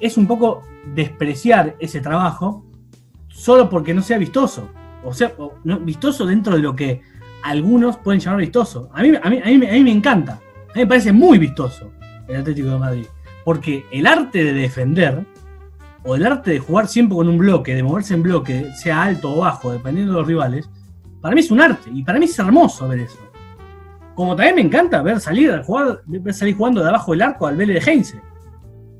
es 0.00 0.16
un 0.16 0.26
poco 0.26 0.64
despreciar 0.94 1.76
ese 1.78 2.00
trabajo 2.00 2.66
solo 3.28 3.70
porque 3.70 3.94
no 3.94 4.02
sea 4.02 4.18
vistoso. 4.18 4.68
O 5.04 5.14
sea, 5.14 5.32
vistoso 5.62 6.26
dentro 6.26 6.56
de 6.56 6.62
lo 6.62 6.74
que 6.74 7.00
algunos 7.44 7.98
pueden 7.98 8.20
llamar 8.20 8.40
vistoso. 8.40 8.90
A 8.92 9.00
mí, 9.00 9.12
a, 9.22 9.30
mí, 9.30 9.40
a, 9.40 9.46
mí, 9.46 9.58
me 9.58 9.92
encanta. 9.92 10.32
A 10.32 10.74
mí 10.74 10.80
me 10.80 10.86
parece 10.88 11.12
muy 11.12 11.38
vistoso 11.38 11.92
el 12.26 12.40
Atlético 12.40 12.70
de 12.70 12.78
Madrid. 12.78 13.06
Porque 13.44 13.86
el 13.92 14.08
arte 14.08 14.42
de 14.42 14.52
defender 14.54 15.24
o 16.08 16.16
el 16.16 16.24
arte 16.24 16.52
de 16.52 16.58
jugar 16.58 16.88
siempre 16.88 17.16
con 17.16 17.28
un 17.28 17.36
bloque, 17.36 17.74
de 17.74 17.82
moverse 17.82 18.14
en 18.14 18.22
bloque, 18.22 18.72
sea 18.74 19.02
alto 19.02 19.30
o 19.30 19.40
bajo, 19.40 19.72
dependiendo 19.72 20.14
de 20.14 20.18
los 20.20 20.26
rivales, 20.26 20.70
para 21.20 21.34
mí 21.34 21.42
es 21.42 21.50
un 21.50 21.60
arte. 21.60 21.90
Y 21.92 22.02
para 22.02 22.18
mí 22.18 22.24
es 22.24 22.38
hermoso 22.38 22.88
ver 22.88 23.00
eso. 23.00 23.18
Como 24.14 24.34
también 24.34 24.56
me 24.56 24.62
encanta 24.62 25.02
ver 25.02 25.20
salir 25.20 25.60
jugar, 25.64 26.00
ver 26.06 26.32
salir 26.32 26.56
jugando 26.56 26.82
de 26.82 26.88
abajo 26.88 27.12
del 27.12 27.20
arco 27.20 27.46
al 27.46 27.56
Vélez 27.56 27.84
de 27.84 27.90
Heinze. 27.90 28.22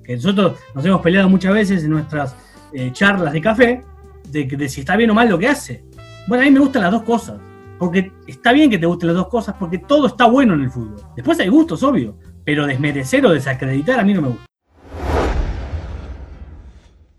Que 0.05 0.17
nosotros 0.17 0.59
nos 0.75 0.85
hemos 0.85 1.01
peleado 1.01 1.31
muchas 1.31 1.55
veces 1.55 1.83
en 1.83 1.93
nuestras 1.93 2.37
eh, 2.75 2.91
charlas 2.93 3.33
de 3.33 3.41
café, 3.41 3.83
de, 4.31 4.45
de 4.45 4.69
si 4.69 4.81
está 4.81 4.95
bien 4.95 5.09
o 5.09 5.15
mal 5.15 5.31
lo 5.31 5.39
que 5.39 5.49
hace. 5.49 5.87
Bueno, 6.27 6.43
a 6.43 6.45
mí 6.45 6.53
me 6.53 6.61
gustan 6.61 6.83
las 6.83 6.93
dos 6.93 7.05
cosas. 7.05 7.41
Porque 7.79 8.13
está 8.27 8.53
bien 8.53 8.69
que 8.69 8.77
te 8.77 8.85
gusten 8.85 9.07
las 9.07 9.17
dos 9.17 9.29
cosas, 9.29 9.55
porque 9.59 9.79
todo 9.79 10.09
está 10.09 10.27
bueno 10.27 10.53
en 10.53 10.61
el 10.61 10.71
fútbol. 10.71 11.01
Después 11.17 11.41
hay 11.41 11.49
gustos, 11.49 11.83
obvio, 11.83 12.19
pero 12.45 12.67
desmerecer 12.67 13.25
o 13.25 13.31
desacreditar 13.31 13.99
a 13.99 14.05
mí 14.05 14.13
no 14.13 14.21
me 14.21 14.29
gusta. 14.29 14.48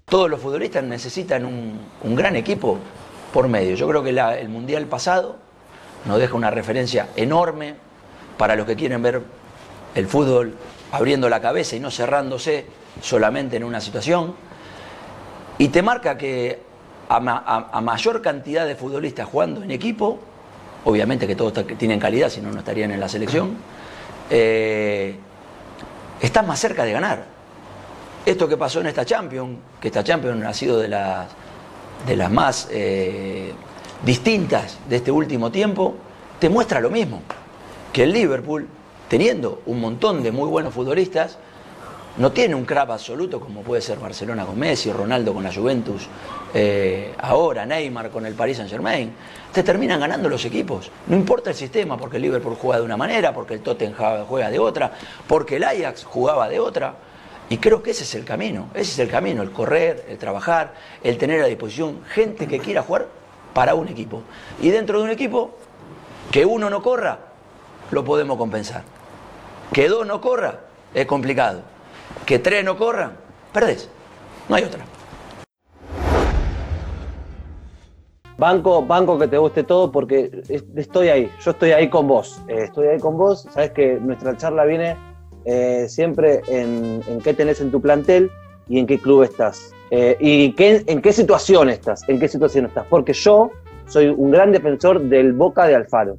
Todos 0.09 0.29
los 0.29 0.41
futbolistas 0.41 0.83
necesitan 0.83 1.45
un, 1.45 2.15
gran 2.15 2.35
equipo 2.35 2.79
por 3.31 3.47
medio. 3.47 3.75
Yo 3.75 3.87
creo 3.87 4.03
que 4.03 4.09
el 4.09 4.49
Mundial 4.49 4.85
pasado 4.85 5.37
nos 6.05 6.17
deja 6.17 6.33
una 6.33 6.49
referencia 6.49 7.09
enorme 7.15 7.75
para 8.37 8.55
los 8.55 8.65
que 8.65 8.75
quieren 8.75 9.03
ver 9.03 9.21
el 9.93 10.07
fútbol 10.07 10.55
abriendo 10.91 11.29
la 11.29 11.39
cabeza 11.39 11.75
y 11.75 11.79
no 11.79 11.91
cerrándose 11.91 12.65
solamente 13.01 13.57
en 13.57 13.63
una 13.63 13.79
situación. 13.81 14.33
Y 15.59 15.67
te 15.67 15.83
marca 15.83 16.17
que 16.17 16.59
a 17.07 17.81
mayor 17.81 18.21
cantidad 18.21 18.65
de 18.65 18.75
futbolistas 18.75 19.27
jugando 19.27 19.61
en 19.61 19.69
equipo, 19.69 20.19
obviamente 20.85 21.27
que 21.27 21.35
todos 21.35 21.53
tienen 21.77 21.99
calidad, 21.99 22.29
si 22.29 22.41
no, 22.41 22.51
no 22.51 22.59
estarían 22.59 22.91
en 22.91 22.99
la 22.99 23.09
selección, 23.09 23.57
eh, 24.29 25.15
están 26.21 26.47
más 26.47 26.59
cerca 26.59 26.83
de 26.83 26.93
ganar. 26.93 27.38
Esto 28.29 28.47
que 28.47 28.57
pasó 28.57 28.79
en 28.79 28.85
esta 28.85 29.03
Champions, 29.03 29.57
que 29.81 29.87
esta 29.87 30.03
Champions 30.03 30.45
ha 30.45 30.53
sido 30.53 30.77
de 30.77 30.87
las, 30.87 32.29
más 32.29 32.67
eh, 32.69 33.51
distintas 34.05 34.77
de 34.87 34.97
este 34.97 35.09
último 35.09 35.49
tiempo, 35.49 35.95
te 36.37 36.47
muestra 36.47 36.79
lo 36.79 36.91
mismo, 36.91 37.23
que 37.91 38.03
el 38.03 38.13
Liverpool, 38.13 38.67
teniendo 39.07 39.63
un 39.65 39.81
montón 39.81 40.21
de 40.21 40.31
muy 40.31 40.47
buenos 40.47 40.75
futbolistas, 40.75 41.39
no 42.17 42.31
tiene 42.31 42.53
un 42.53 42.65
crap 42.65 42.91
absoluto 42.91 43.39
como 43.39 43.63
puede 43.63 43.81
ser 43.81 43.97
Barcelona 43.97 44.45
con 44.45 44.59
Messi, 44.59 44.91
Ronaldo 44.91 45.33
con 45.33 45.43
la 45.43 45.51
Juventus, 45.51 46.07
eh, 46.53 47.15
ahora 47.17 47.65
Neymar 47.65 48.11
con 48.11 48.27
el 48.27 48.35
Paris 48.35 48.57
Saint 48.57 48.69
Germain. 48.69 49.11
Te 49.51 49.63
terminan 49.63 49.99
ganando 49.99 50.29
los 50.29 50.45
equipos. 50.45 50.91
No 51.07 51.15
importa 51.15 51.49
el 51.49 51.55
sistema, 51.55 51.97
porque 51.97 52.17
el 52.17 52.21
Liverpool 52.21 52.55
juega 52.61 52.77
de 52.77 52.85
una 52.85 52.95
manera, 52.95 53.33
porque 53.33 53.55
el 53.55 53.61
Tottenham 53.61 54.25
juega 54.27 54.51
de 54.51 54.59
otra, 54.59 54.91
porque 55.27 55.55
el 55.55 55.63
Ajax 55.63 56.03
jugaba 56.03 56.47
de 56.47 56.59
otra. 56.59 57.08
Y 57.49 57.57
creo 57.57 57.81
que 57.81 57.91
ese 57.91 58.03
es 58.03 58.15
el 58.15 58.25
camino, 58.25 58.69
ese 58.73 58.91
es 58.91 58.99
el 58.99 59.09
camino, 59.09 59.41
el 59.41 59.51
correr, 59.51 60.05
el 60.07 60.17
trabajar, 60.17 60.73
el 61.03 61.17
tener 61.17 61.41
a 61.41 61.47
disposición 61.47 62.03
gente 62.05 62.47
que 62.47 62.59
quiera 62.59 62.83
jugar 62.83 63.07
para 63.53 63.73
un 63.73 63.87
equipo. 63.87 64.21
Y 64.61 64.69
dentro 64.69 64.99
de 64.99 65.05
un 65.05 65.09
equipo, 65.09 65.55
que 66.31 66.45
uno 66.45 66.69
no 66.69 66.83
corra, 66.83 67.19
lo 67.91 68.05
podemos 68.05 68.37
compensar. 68.37 68.83
Que 69.73 69.89
dos 69.89 70.05
no 70.05 70.21
corra, 70.21 70.59
es 70.93 71.05
complicado 71.05 71.63
que 72.25 72.39
tres 72.39 72.63
no 72.63 72.77
corran, 72.77 73.13
perdés. 73.53 73.89
No 74.47 74.55
hay 74.55 74.63
otra. 74.63 74.85
Banco, 78.37 78.85
banco 78.85 79.19
que 79.19 79.27
te 79.27 79.37
guste 79.37 79.63
todo 79.63 79.91
porque 79.91 80.43
estoy 80.75 81.09
ahí, 81.09 81.31
yo 81.41 81.51
estoy 81.51 81.71
ahí 81.71 81.89
con 81.89 82.07
vos, 82.07 82.41
eh, 82.47 82.65
estoy 82.65 82.87
ahí 82.87 82.99
con 82.99 83.17
vos, 83.17 83.47
sabes 83.51 83.71
que 83.71 83.99
nuestra 83.99 84.37
charla 84.37 84.63
viene 84.63 84.95
eh, 85.45 85.85
siempre 85.87 86.41
en, 86.47 87.01
qué 87.23 87.33
tenés 87.33 87.61
en 87.61 87.71
tu 87.71 87.81
plantel 87.81 88.31
y 88.67 88.79
en 88.79 88.87
qué 88.87 88.99
club 88.99 89.23
estás. 89.23 89.73
Eh, 89.91 90.15
y 90.19 90.53
en 90.57 91.01
qué 91.01 91.13
situación 91.13 91.69
estás, 91.69 92.07
en 92.07 92.19
qué 92.19 92.27
situación 92.27 92.65
estás, 92.65 92.85
porque 92.89 93.13
yo 93.13 93.51
soy 93.87 94.07
un 94.07 94.29
gran 94.29 94.51
defensor 94.51 95.01
del 95.01 95.33
Boca 95.33 95.65
de 95.65 95.75
Alfaro. 95.75 96.17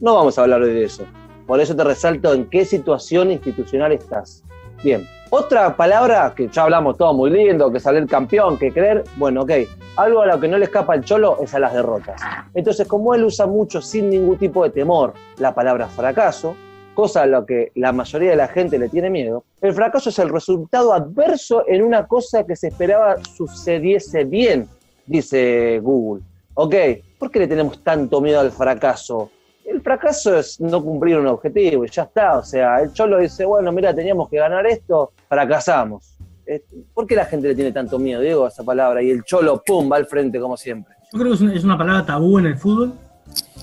No 0.00 0.16
vamos 0.16 0.36
a 0.38 0.42
hablar 0.42 0.62
hoy 0.62 0.74
de 0.74 0.84
eso, 0.84 1.04
por 1.46 1.60
eso 1.60 1.76
te 1.76 1.84
resalto 1.84 2.34
en 2.34 2.46
qué 2.46 2.64
situación 2.64 3.30
institucional 3.30 3.92
estás. 3.92 4.42
Bien, 4.82 5.06
otra 5.30 5.76
palabra 5.76 6.34
que 6.36 6.48
ya 6.48 6.64
hablamos 6.64 6.98
todo 6.98 7.14
muy 7.14 7.30
lindo, 7.30 7.72
que 7.72 7.78
salir 7.78 8.06
campeón, 8.06 8.58
que 8.58 8.72
creer, 8.72 9.04
bueno, 9.16 9.42
ok, 9.42 9.52
algo 9.96 10.20
a 10.20 10.26
lo 10.26 10.40
que 10.40 10.48
no 10.48 10.58
le 10.58 10.64
escapa 10.64 10.94
el 10.94 11.04
cholo 11.04 11.38
es 11.40 11.54
a 11.54 11.58
las 11.58 11.72
derrotas. 11.72 12.20
Entonces, 12.52 12.86
como 12.86 13.14
él 13.14 13.24
usa 13.24 13.46
mucho 13.46 13.80
sin 13.80 14.10
ningún 14.10 14.36
tipo 14.36 14.64
de 14.64 14.70
temor 14.70 15.14
la 15.38 15.54
palabra 15.54 15.86
fracaso, 15.88 16.56
cosa 16.94 17.22
a 17.22 17.26
lo 17.26 17.46
que 17.46 17.72
la 17.74 17.92
mayoría 17.92 18.30
de 18.30 18.36
la 18.36 18.48
gente 18.48 18.78
le 18.78 18.88
tiene 18.88 19.10
miedo, 19.10 19.44
el 19.60 19.72
fracaso 19.72 20.10
es 20.10 20.18
el 20.18 20.28
resultado 20.28 20.92
adverso 20.92 21.64
en 21.66 21.82
una 21.82 22.06
cosa 22.06 22.44
que 22.44 22.56
se 22.56 22.68
esperaba 22.68 23.16
sucediese 23.24 24.24
bien, 24.24 24.68
dice 25.06 25.78
Google. 25.80 26.22
Ok, 26.54 26.74
¿por 27.18 27.30
qué 27.30 27.40
le 27.40 27.48
tenemos 27.48 27.82
tanto 27.82 28.20
miedo 28.20 28.40
al 28.40 28.52
fracaso? 28.52 29.30
el 29.64 29.80
fracaso 29.80 30.38
es 30.38 30.60
no 30.60 30.82
cumplir 30.82 31.18
un 31.18 31.26
objetivo 31.26 31.84
y 31.84 31.88
ya 31.88 32.02
está. 32.02 32.38
O 32.38 32.44
sea, 32.44 32.80
el 32.80 32.92
Cholo 32.92 33.18
dice, 33.18 33.44
bueno, 33.44 33.72
mira, 33.72 33.94
teníamos 33.94 34.28
que 34.28 34.36
ganar 34.36 34.66
esto, 34.66 35.12
fracasamos. 35.28 36.16
Eh, 36.46 36.62
¿Por 36.92 37.06
qué 37.06 37.14
la 37.14 37.24
gente 37.24 37.48
le 37.48 37.54
tiene 37.54 37.72
tanto 37.72 37.98
miedo, 37.98 38.20
Diego, 38.20 38.44
a 38.44 38.48
esa 38.48 38.64
palabra? 38.64 39.02
Y 39.02 39.10
el 39.10 39.22
Cholo, 39.24 39.62
pum, 39.64 39.90
va 39.90 39.96
al 39.96 40.06
frente 40.06 40.40
como 40.40 40.56
siempre. 40.56 40.94
Yo 41.12 41.18
creo 41.18 41.36
que 41.36 41.56
es 41.56 41.64
una, 41.64 41.78
palabra 41.78 42.04
tabú 42.04 42.38
en 42.38 42.46
el 42.46 42.56
fútbol, 42.56 42.94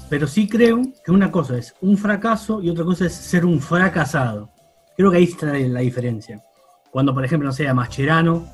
pero 0.10 0.28
sí 0.28 0.48
creo 0.48 0.82
que 1.04 1.12
una 1.12 1.32
cosa 1.32 1.58
es 1.58 1.76
un 1.82 1.98
fracaso 1.98 2.62
y 2.62 2.70
otra 2.70 2.84
cosa 2.84 3.06
es 3.06 3.14
ser 3.14 3.46
un 3.46 3.62
fracasado. 3.62 4.50
Creo 4.98 5.12
que 5.12 5.18
ahí 5.18 5.24
está 5.26 5.54
la 5.54 5.80
diferencia. 5.80 6.44
Cuando, 6.92 7.14
por 7.14 7.24
ejemplo, 7.24 7.48
no 7.48 7.54
sé, 7.54 7.72
Mascherano 7.74 8.48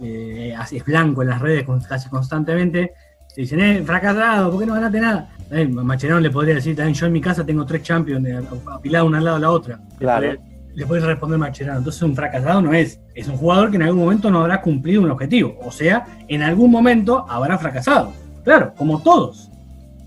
eh, 0.00 0.54
es 0.70 0.84
blanco 0.84 1.22
en 1.22 1.28
las 1.28 1.40
redes 1.40 1.66
casi 1.88 2.08
constantemente, 2.08 2.92
se 3.26 3.40
dicen, 3.40 3.60
eh, 3.60 3.82
fracasado, 3.82 4.50
¿por 4.50 4.60
qué 4.60 4.66
no 4.66 4.74
ganaste 4.74 5.00
nada? 5.00 5.30
Eh, 5.50 5.66
Macherano 5.66 6.20
le 6.20 6.30
podría 6.30 6.54
decir 6.54 6.76
también, 6.76 6.94
yo 6.94 7.06
en 7.06 7.12
mi 7.12 7.20
casa 7.20 7.44
tengo 7.44 7.64
tres 7.64 7.82
champions 7.82 8.26
eh, 8.26 8.40
apilados 8.70 9.08
una 9.08 9.18
al 9.18 9.24
lado 9.24 9.36
de 9.36 9.42
la 9.42 9.50
otra. 9.50 9.80
Claro. 9.98 10.34
Le, 10.74 10.86
puede 10.86 11.00
responder 11.00 11.38
Macherano. 11.38 11.78
Entonces 11.78 12.02
un 12.02 12.14
fracasado 12.14 12.62
no 12.62 12.72
es, 12.74 13.00
es 13.14 13.28
un 13.28 13.36
jugador 13.36 13.70
que 13.70 13.76
en 13.76 13.82
algún 13.82 14.00
momento 14.00 14.30
no 14.30 14.40
habrá 14.40 14.60
cumplido 14.60 15.02
un 15.02 15.10
objetivo. 15.10 15.58
O 15.64 15.72
sea, 15.72 16.06
en 16.28 16.42
algún 16.42 16.70
momento 16.70 17.26
habrá 17.28 17.58
fracasado. 17.58 18.12
Claro, 18.44 18.74
como 18.76 19.02
todos. 19.02 19.51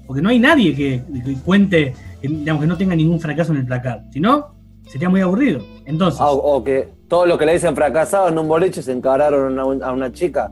Porque 0.06 0.22
no 0.22 0.30
hay 0.30 0.40
nadie 0.40 0.76
que, 0.76 1.02
cuente, 1.44 1.94
digamos, 2.22 2.62
que 2.62 2.68
no 2.68 2.78
tenga 2.78 2.96
ningún 2.96 3.20
fracaso 3.20 3.52
en 3.54 3.60
el 3.60 3.66
placar. 3.66 4.04
Si 4.12 4.20
no, 4.20 4.56
sería 4.88 5.10
muy 5.10 5.22
aburrido. 5.22 5.62
Entonces. 5.86 6.22
Ah, 6.22 6.32
o, 6.32 6.64
que 6.64 6.90
todo 7.08 7.26
lo 7.26 7.38
que 7.38 7.46
le 7.46 7.54
dicen 7.54 7.76
fracasado 7.76 8.30
en 8.30 8.38
un 8.38 8.48
boliche 8.48 8.82
se 8.82 8.92
encabraron 8.92 9.60
a 9.60 9.92
una 9.92 10.12
chica 10.12 10.52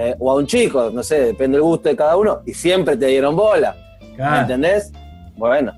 eh, 0.00 0.14
o 0.18 0.30
a 0.30 0.36
un 0.36 0.46
chico, 0.46 0.90
no 0.92 1.02
sé, 1.02 1.24
depende 1.24 1.56
del 1.56 1.62
gusto 1.62 1.88
de 1.88 1.96
cada 1.96 2.16
uno, 2.16 2.42
y 2.46 2.54
siempre 2.54 2.96
te 2.96 3.06
dieron 3.06 3.34
bola. 3.34 3.74
¿Me 4.16 4.40
entendés? 4.40 4.92
Bueno, 5.36 5.72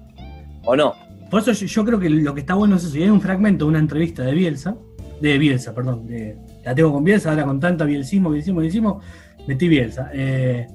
o 0.65 0.77
no. 0.77 0.95
Por 1.31 1.41
eso 1.41 1.53
yo, 1.53 1.85
creo 1.85 1.99
que 1.99 2.11
lo 2.11 2.35
que 2.35 2.41
está 2.41 2.55
bueno 2.55 2.77
es 2.77 2.85
eso. 2.85 2.99
Y 2.99 3.05
hay 3.05 3.09
un 3.11 3.21
fragmento 3.21 3.65
de 3.65 3.71
una 3.71 3.79
entrevista 3.79 4.23
de 4.23 4.33
Bielsa, 4.33 4.75
de 5.21 5.39
Bielsa, 5.39 5.75
perdón, 5.75 6.07
de, 6.07 6.37
la 6.65 6.75
tengo 6.75 6.93
con 6.93 7.05
Bielsa, 7.05 7.31
ahora 7.31 7.45
con 7.45 7.61
tanta 7.61 7.85
bielsismo, 7.85 8.31
bielsismo, 8.31 8.61
bielsismo, 8.61 9.01
metí 9.47 9.69
Bielsa. 9.69 10.11
Eh, 10.13 10.67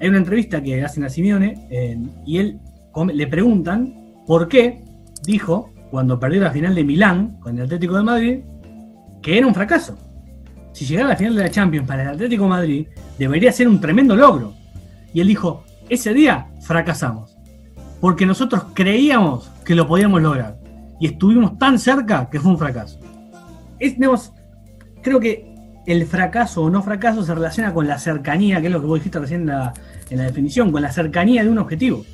hay 0.00 0.08
una 0.08 0.18
entrevista 0.18 0.62
que 0.62 0.84
hacen 0.84 1.04
a 1.04 1.08
Simeone 1.08 1.68
y 2.24 2.38
él 2.38 2.60
le 3.12 3.26
preguntan 3.26 4.14
por 4.26 4.48
qué 4.48 4.82
dijo, 5.24 5.72
cuando 5.90 6.18
perdió 6.20 6.40
la 6.40 6.50
final 6.50 6.74
de 6.74 6.84
Milán 6.84 7.38
con 7.40 7.56
el 7.56 7.64
Atlético 7.64 7.96
de 7.96 8.02
Madrid, 8.02 8.38
que 9.22 9.38
era 9.38 9.46
un 9.46 9.54
fracaso 9.54 9.98
si 10.78 10.86
llegara 10.86 11.08
a 11.08 11.10
la 11.10 11.16
final 11.16 11.34
de 11.34 11.42
la 11.42 11.50
Champions 11.50 11.88
para 11.88 12.02
el 12.02 12.08
Atlético 12.10 12.46
Madrid, 12.46 12.86
debería 13.18 13.50
ser 13.50 13.66
un 13.66 13.80
tremendo 13.80 14.14
logro. 14.14 14.54
Y 15.12 15.20
él 15.20 15.26
dijo, 15.26 15.64
ese 15.88 16.14
día 16.14 16.46
fracasamos, 16.60 17.36
porque 18.00 18.24
nosotros 18.24 18.66
creíamos 18.74 19.50
que 19.64 19.74
lo 19.74 19.88
podíamos 19.88 20.22
lograr 20.22 20.56
y 21.00 21.06
estuvimos 21.06 21.58
tan 21.58 21.80
cerca 21.80 22.30
que 22.30 22.38
fue 22.38 22.52
un 22.52 22.58
fracaso. 22.58 23.00
Es, 23.80 23.96
creo 25.02 25.18
que 25.18 25.47
el 25.88 26.06
fracaso 26.06 26.62
o 26.62 26.70
no 26.70 26.82
fracaso 26.82 27.24
se 27.24 27.34
relaciona 27.34 27.72
con 27.72 27.88
la 27.88 27.98
cercanía, 27.98 28.60
que 28.60 28.66
es 28.66 28.72
lo 28.72 28.80
que 28.80 28.86
vos 28.86 28.98
dijiste 28.98 29.18
recién 29.18 29.42
en 29.42 29.46
la, 29.46 29.72
definición, 30.24 30.70
con 30.70 30.82
la 30.82 30.92
cercanía 30.92 31.42
de 31.42 31.50
un 31.50 31.58
objetivo. 31.58 32.04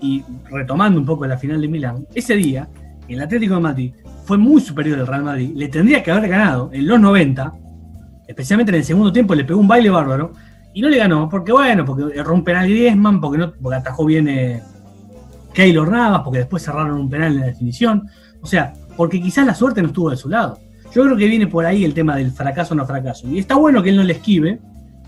Y 0.00 0.24
retomando 0.50 0.98
un 0.98 1.06
poco 1.06 1.26
la 1.26 1.38
final 1.38 1.60
de 1.60 1.68
Milán, 1.68 2.06
ese 2.14 2.34
día 2.36 2.68
el 3.08 3.20
Atlético 3.20 3.54
de 3.54 3.60
Madrid 3.60 3.94
fue 4.24 4.38
muy 4.38 4.60
superior 4.60 4.98
al 4.98 5.06
Real 5.06 5.24
Madrid, 5.24 5.52
le 5.54 5.68
tendría 5.68 6.02
que 6.02 6.10
haber 6.10 6.28
ganado 6.28 6.70
en 6.72 6.86
los 6.86 7.00
90 7.00 7.52
especialmente 8.26 8.70
en 8.70 8.76
el 8.76 8.84
segundo 8.84 9.12
tiempo, 9.12 9.34
le 9.34 9.44
pegó 9.44 9.60
un 9.60 9.68
baile 9.68 9.90
bárbaro 9.90 10.32
y 10.74 10.82
no 10.82 10.88
le 10.88 10.98
ganó, 10.98 11.28
porque 11.28 11.52
bueno, 11.52 11.84
porque 11.84 12.18
erró 12.18 12.34
un 12.34 12.44
penal 12.44 12.68
Griezmann, 12.68 13.20
porque, 13.20 13.38
no, 13.38 13.52
porque 13.52 13.76
atajó 13.76 14.04
bien 14.04 14.28
eh, 14.28 14.62
Keylor 15.54 15.90
Navas, 15.90 16.20
porque 16.22 16.40
después 16.40 16.62
cerraron 16.62 17.00
un 17.00 17.08
penal 17.08 17.32
en 17.32 17.40
la 17.40 17.46
definición. 17.46 18.08
O 18.42 18.46
sea, 18.46 18.74
porque 18.96 19.20
quizás 19.20 19.46
la 19.46 19.54
suerte 19.54 19.80
no 19.80 19.88
estuvo 19.88 20.10
de 20.10 20.16
su 20.16 20.28
lado. 20.28 20.58
Yo 20.96 21.04
creo 21.04 21.16
que 21.18 21.26
viene 21.26 21.46
por 21.46 21.66
ahí 21.66 21.84
el 21.84 21.92
tema 21.92 22.16
del 22.16 22.32
fracaso 22.32 22.72
o 22.72 22.76
no 22.78 22.86
fracaso. 22.86 23.28
Y 23.28 23.38
está 23.38 23.54
bueno 23.54 23.82
que 23.82 23.90
él 23.90 23.96
no 23.96 24.02
le 24.02 24.14
esquive, 24.14 24.58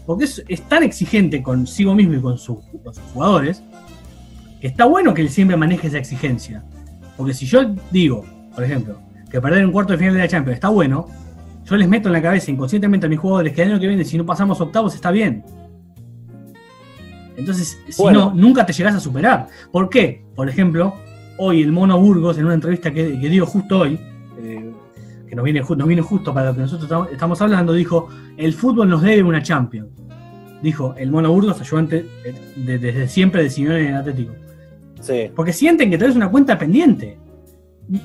porque 0.04 0.26
es, 0.26 0.62
tan 0.68 0.83
exigente 0.83 1.42
consigo 1.42 1.95
mismo 1.95 2.12
y 2.12 2.21
con, 2.21 2.37
con 2.37 2.95
sus 2.95 3.04
jugadores, 3.14 3.62
que 4.61 4.66
está 4.66 4.85
bueno 4.85 5.14
que 5.14 5.23
él 5.23 5.30
siempre 5.30 5.57
maneje 5.57 5.87
esa 5.87 5.97
exigencia. 5.97 6.62
Porque 7.16 7.33
si 7.33 7.47
yo 7.47 7.75
digo, 7.90 8.23
por 8.54 8.64
ejemplo, 8.64 8.99
que 9.30 9.40
perder 9.40 9.64
un 9.64 9.73
cuarto 9.73 9.95
de 9.95 9.99
final 9.99 10.12
de 10.12 10.21
la 10.21 10.28
Champions 10.28 10.57
está 10.57 10.68
bueno, 10.68 11.09
yo 11.64 11.75
les 11.75 11.88
meto 11.88 12.11
en 12.11 12.12
la 12.12 12.21
cabeza 12.21 12.50
inconscientemente 12.50 13.07
a 13.07 13.09
mis 13.09 13.18
jugadores 13.18 13.54
que 13.54 13.62
el 13.62 13.71
año 13.71 13.80
que 13.80 13.88
viene, 13.88 14.04
si 14.04 14.18
no 14.18 14.26
pasamos 14.26 14.61
octavos, 14.61 14.95
está 14.95 15.11
bien. 15.11 15.42
Entonces, 17.35 17.78
si 17.88 18.02
Bueno. 18.02 18.26
no, 18.26 18.35
nunca 18.35 18.66
te 18.66 18.75
llegás 18.75 18.95
a 18.95 19.00
superar. 19.00 19.47
¿Por 19.73 19.88
qué? 19.88 20.23
Por 20.37 20.50
ejemplo, 20.50 20.92
hoy 21.38 21.62
el 21.62 21.73
Mono 21.73 21.99
Burgos, 21.99 22.37
en 22.37 22.45
una 22.45 22.52
entrevista 22.52 22.92
que, 22.92 23.18
que 23.18 23.28
dio 23.30 23.47
justo 23.47 23.78
hoy, 23.78 23.99
eh, 24.38 24.68
que 25.28 25.37
nos 25.37 25.44
viene, 25.44 25.61
nos 25.61 25.87
viene 25.87 26.02
justo 26.02 26.32
para 26.35 26.47
lo 26.50 26.54
que 26.54 26.62
nosotros 26.62 27.08
estamos- 27.12 27.40
hablando, 27.42 27.73
dijo, 27.73 28.08
el 28.37 28.52
fútbol 28.52 28.88
nos 28.88 29.02
debe 29.02 29.23
una 29.23 29.42
Champions. 29.42 29.88
Dijo 30.62 30.94
el 30.97 31.11
Mono 31.11 31.30
Burgos, 31.32 31.61
ayudante 31.61 32.06
eh, 32.25 32.35
de- 32.56 32.78
desde 32.78 33.08
siempre 33.08 33.42
de 33.44 33.50
Simeone 33.50 33.80
en 33.80 33.87
el 33.88 33.97
Atlético. 33.97 34.32
Sí. 35.00 35.30
Porque 35.35 35.52
sienten 35.52 35.90
que 35.90 35.99
tenés 35.99 36.16
una 36.16 36.28
cuenta 36.30 36.58
pendiente. 36.58 37.16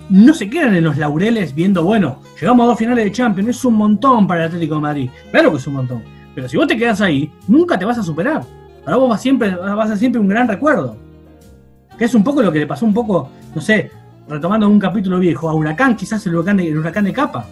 No 0.09 0.33
se 0.33 0.49
quedan 0.49 0.75
en 0.75 0.83
los 0.83 0.97
laureles 0.97 1.53
viendo, 1.55 1.83
bueno, 1.83 2.19
llegamos 2.39 2.63
a 2.63 2.67
dos 2.67 2.77
finales 2.79 3.03
de 3.03 3.11
Champions, 3.11 3.49
es 3.49 3.65
un 3.65 3.73
montón 3.75 4.27
para 4.27 4.41
el 4.41 4.47
Atlético 4.47 4.75
de 4.75 4.81
Madrid. 4.81 5.09
Claro 5.31 5.51
que 5.51 5.57
es 5.57 5.67
un 5.67 5.73
montón. 5.73 6.03
Pero 6.35 6.47
si 6.47 6.55
vos 6.57 6.67
te 6.67 6.77
quedás 6.77 7.01
ahí, 7.01 7.31
nunca 7.47 7.77
te 7.77 7.85
vas 7.85 7.97
a 7.97 8.03
superar. 8.03 8.43
Para 8.85 8.97
vos 8.97 9.09
vas, 9.09 9.21
siempre, 9.21 9.53
vas 9.55 9.85
a 9.85 9.87
ser 9.89 9.97
siempre 9.97 10.21
un 10.21 10.27
gran 10.27 10.47
recuerdo. 10.47 10.95
Que 11.97 12.05
es 12.05 12.13
un 12.15 12.23
poco 12.23 12.41
lo 12.41 12.51
que 12.51 12.59
le 12.59 12.67
pasó 12.67 12.85
un 12.85 12.93
poco, 12.93 13.29
no 13.53 13.61
sé, 13.61 13.91
retomando 14.27 14.67
un 14.69 14.79
capítulo 14.79 15.19
viejo, 15.19 15.49
a 15.49 15.53
Huracán, 15.53 15.95
quizás 15.95 16.25
el 16.27 16.35
huracán 16.35 16.57
de, 16.57 16.69
el 16.69 16.77
huracán 16.77 17.03
de 17.05 17.13
capa. 17.13 17.45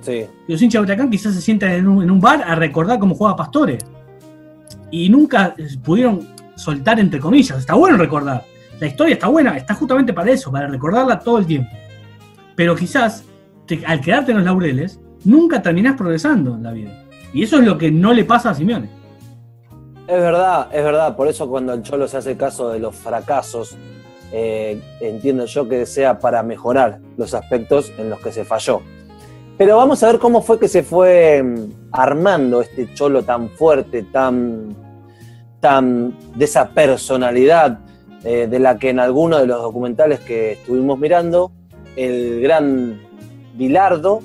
Sí. 0.00 0.26
Los 0.48 0.60
hinchas 0.60 0.80
de 0.80 0.84
Huracán 0.84 1.10
quizás 1.10 1.34
se 1.34 1.40
sientan 1.40 1.70
en 1.72 1.86
un, 1.86 2.02
en 2.02 2.10
un 2.10 2.20
bar 2.20 2.42
a 2.42 2.54
recordar 2.56 2.98
cómo 2.98 3.14
jugaba 3.14 3.36
Pastore. 3.36 3.78
Y 4.90 5.08
nunca 5.08 5.54
eh, 5.56 5.68
pudieron 5.82 6.28
soltar 6.56 6.98
entre 6.98 7.20
comillas. 7.20 7.58
Está 7.58 7.74
bueno 7.74 7.96
recordar. 7.96 8.44
La 8.80 8.86
historia 8.88 9.14
está 9.14 9.28
buena, 9.28 9.56
está 9.56 9.74
justamente 9.74 10.12
para 10.12 10.30
eso, 10.32 10.50
para 10.50 10.66
recordarla 10.66 11.20
todo 11.20 11.38
el 11.38 11.46
tiempo. 11.46 11.70
Pero 12.56 12.74
quizás, 12.74 13.24
te- 13.66 13.86
al 13.86 14.00
quedarte 14.00 14.32
en 14.32 14.38
los 14.38 14.46
laureles, 14.46 14.98
nunca 15.24 15.62
terminás 15.62 15.96
progresando 15.96 16.56
en 16.56 16.64
la 16.64 16.72
vida. 16.72 17.04
Y 17.32 17.44
eso 17.44 17.58
es 17.60 17.64
lo 17.64 17.78
que 17.78 17.92
no 17.92 18.12
le 18.12 18.24
pasa 18.24 18.50
a 18.50 18.54
Simeone. 18.54 18.90
Es 20.08 20.20
verdad, 20.20 20.66
es 20.72 20.82
verdad. 20.82 21.16
Por 21.16 21.28
eso 21.28 21.48
cuando 21.48 21.72
el 21.72 21.82
Cholo 21.82 22.08
se 22.08 22.16
hace 22.16 22.36
caso 22.36 22.70
de 22.70 22.80
los 22.80 22.94
fracasos, 22.96 23.76
eh, 24.32 24.80
entiendo 25.00 25.44
yo 25.44 25.68
que 25.68 25.84
sea 25.86 26.18
para 26.18 26.42
mejorar 26.42 27.00
los 27.16 27.34
aspectos 27.34 27.92
en 27.98 28.10
los 28.10 28.20
que 28.20 28.32
se 28.32 28.44
falló. 28.44 28.80
Pero 29.58 29.76
vamos 29.76 30.02
a 30.02 30.06
ver 30.06 30.18
cómo 30.18 30.42
fue 30.42 30.58
que 30.58 30.68
se 30.68 30.82
fue 30.82 31.42
mm, 31.42 31.90
armando 31.92 32.62
este 32.62 32.92
Cholo 32.94 33.22
tan 33.22 33.50
fuerte, 33.50 34.04
tan, 34.04 34.74
tan 35.60 36.16
de 36.34 36.44
esa 36.44 36.70
personalidad 36.70 37.78
eh, 38.24 38.46
de 38.50 38.58
la 38.58 38.78
que 38.78 38.90
en 38.90 39.00
algunos 39.00 39.40
de 39.40 39.46
los 39.46 39.60
documentales 39.60 40.20
que 40.20 40.52
estuvimos 40.52 40.98
mirando, 40.98 41.52
el 41.96 42.40
gran 42.40 43.00
Bilardo 43.54 44.20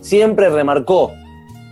siempre 0.00 0.48
remarcó, 0.48 1.12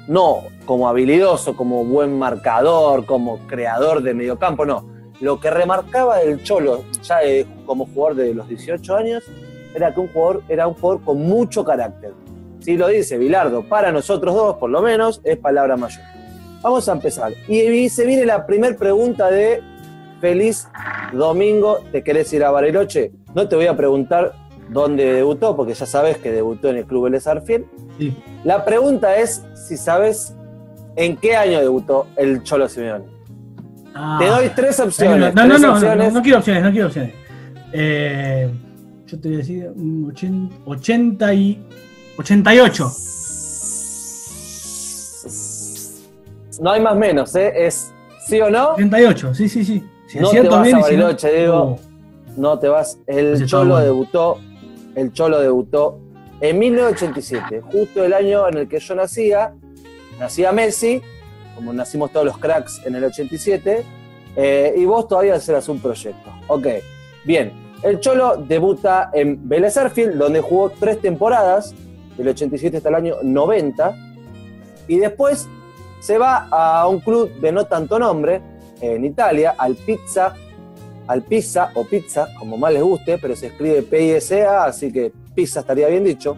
no 0.07 0.43
como 0.67 0.87
habilidoso, 0.89 1.57
como 1.57 1.85
buen 1.85 2.19
marcador, 2.19 3.07
como 3.07 3.39
creador 3.47 4.03
de 4.03 4.13
mediocampo, 4.13 4.67
no. 4.67 4.98
Lo 5.21 5.41
que 5.41 5.51
remarcaba 5.51 6.23
el 6.23 6.43
Cholo, 6.43 6.85
ya 7.03 7.23
eh, 7.23 7.47
como 7.67 7.87
jugador 7.87 8.17
de 8.17 8.35
los 8.35 8.49
18 8.49 8.97
años, 8.97 9.25
era 9.75 9.93
que 9.93 10.01
un 10.01 10.09
jugador 10.09 10.43
era 10.49 10.67
un 10.69 10.75
jugador 10.75 11.03
con 11.05 11.21
mucho 11.23 11.65
carácter. 11.65 12.13
Si 12.61 12.77
lo 12.77 12.89
dice 12.89 13.19
Bilardo, 13.19 13.63
para 13.63 13.93
nosotros 13.93 14.35
dos, 14.35 14.57
por 14.57 14.71
lo 14.71 14.83
menos, 14.83 15.21
es 15.25 15.37
palabra 15.37 15.77
mayor. 15.77 16.03
Vamos 16.63 16.89
a 16.89 16.93
empezar. 16.93 17.33
Y, 17.47 17.89
se 17.89 18.05
viene 18.05 18.27
la 18.27 18.47
primera 18.47 18.77
pregunta 18.77 19.31
de 19.31 19.63
Feliz 20.21 20.69
Domingo. 21.13 21.79
¿Te 21.93 22.03
querés 22.03 22.33
ir 22.33 22.45
a 22.45 22.51
Bariloche? 22.51 23.13
No 23.35 23.49
te 23.49 23.55
voy 23.55 23.67
a 23.67 23.77
preguntar 23.77 24.35
dónde 24.69 25.13
debutó, 25.13 25.57
porque 25.57 25.75
ya 25.75 25.87
sabes 25.87 26.19
que 26.19 26.33
debutó 26.33 26.69
en 26.69 26.79
el 26.79 26.85
Club 26.85 27.05
Vélez 27.05 27.27
Arfiel. 27.27 27.67
Sí. 27.99 28.17
La 28.45 28.65
pregunta 28.65 29.17
es 29.17 29.45
si 29.55 29.77
sabes 29.77 30.35
en 30.97 31.17
qué 31.17 31.37
año 31.37 31.61
debutó 31.61 32.07
el 32.17 32.43
Cholo 32.43 32.69
Simeone. 32.69 33.18
Ah. 34.01 34.17
Te 34.21 34.27
doy 34.27 34.49
tres 34.55 34.79
No, 34.79 34.85
opciones. 34.85 35.35
no, 35.35 35.43
no, 35.43 35.49
tres 35.49 35.61
no, 35.61 35.67
no, 35.69 35.75
opciones. 35.75 36.13
no 36.13 36.23
quiero 36.23 36.39
opciones, 36.39 36.63
no 36.63 36.71
quiero 36.71 36.87
opciones. 36.87 37.15
Eh, 37.73 38.49
yo 39.07 39.19
te 39.21 39.29
voy 39.29 39.35
a 39.35 39.39
decir 39.39 39.69
un 39.75 40.13
ochen- 40.13 40.51
80 40.65 41.35
y 41.35 41.61
88. 42.17 42.93
No 46.61 46.71
hay 46.71 46.81
más 46.81 46.97
menos, 46.97 47.35
¿eh? 47.37 47.53
Es 47.67 47.93
sí 48.27 48.41
o 48.41 48.51
no, 48.51 48.71
88, 48.73 49.35
sí, 49.35 49.49
sí, 49.49 49.65
sí. 49.65 49.85
Si 50.09 50.19
No 50.19 50.33
es 50.33 50.43
te 50.43 50.49
vas 50.49 50.63
bien, 50.63 50.77
a 50.77 50.81
y 50.81 50.83
si 50.85 50.97
no- 50.97 51.03
Bariloche. 51.05 51.49
Oh, 51.49 51.79
no 52.37 52.59
te 52.59 52.69
vas. 52.69 52.99
El 53.07 53.35
está 53.35 53.47
Cholo 53.47 53.71
bueno. 53.73 53.85
debutó, 53.85 54.39
el 54.95 55.13
Cholo 55.13 55.41
debutó 55.41 55.99
en 56.41 56.59
1987, 56.59 57.61
justo 57.63 58.05
el 58.05 58.13
año 58.13 58.49
en 58.49 58.59
el 58.59 58.69
que 58.69 58.79
yo 58.81 58.95
nacía. 58.95 59.53
Nacía 60.19 60.51
Messi, 60.51 61.01
como 61.59 61.73
nacimos 61.73 62.13
todos 62.13 62.25
los 62.25 62.39
cracks 62.39 62.81
en 62.87 62.95
el 62.95 63.03
87, 63.03 63.85
eh, 64.37 64.75
y 64.77 64.85
vos 64.85 65.09
todavía 65.09 65.41
serás 65.41 65.69
un 65.69 65.81
proyecto. 65.81 66.31
Ok, 66.47 66.69
bien. 67.25 67.53
El 67.83 67.99
Cholo 67.99 68.37
debuta 68.37 69.11
en 69.13 69.49
Vélez 69.49 69.77
Arfield, 69.77 70.15
donde 70.15 70.41
jugó 70.41 70.71
tres 70.71 71.01
temporadas, 71.01 71.75
del 72.17 72.29
87 72.29 72.77
hasta 72.77 72.89
el 72.91 72.95
año 72.95 73.17
90, 73.25 73.93
y 74.87 75.01
después 75.01 75.49
se 75.99 76.17
va 76.17 76.47
a 76.49 76.87
un 76.87 77.01
club 77.01 77.29
de 77.41 77.51
no 77.51 77.67
tanto 77.67 77.99
nombre, 77.99 78.41
en 78.81 79.05
Italia, 79.05 79.57
al 79.59 79.75
Pizza, 79.75 80.35
al 81.09 81.23
Pizza 81.23 81.73
o 81.75 81.83
Pizza, 81.83 82.29
como 82.39 82.57
más 82.57 82.73
les 82.73 82.85
guste, 82.85 83.19
pero 83.19 83.35
se 83.35 83.49
escribe 83.49 83.83
P-I-S-A, 83.83 84.67
así 84.67 84.93
que 84.93 85.13
Pizza 85.35 85.59
estaría 85.59 85.89
bien 85.89 86.05
dicho, 86.05 86.37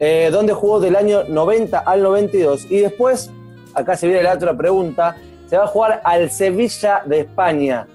eh, 0.00 0.30
donde 0.32 0.54
jugó 0.54 0.80
del 0.80 0.96
año 0.96 1.24
90 1.24 1.80
al 1.80 2.02
92. 2.02 2.66
Y 2.70 2.78
después, 2.78 3.30
acá 3.78 3.96
se 3.96 4.06
viene 4.06 4.22
la 4.22 4.34
otra 4.34 4.56
pregunta, 4.56 5.16
se 5.48 5.56
va 5.56 5.64
a 5.64 5.68
jugar 5.68 6.00
al 6.04 6.30
Sevilla 6.30 7.02
de 7.06 7.20
España. 7.20 7.86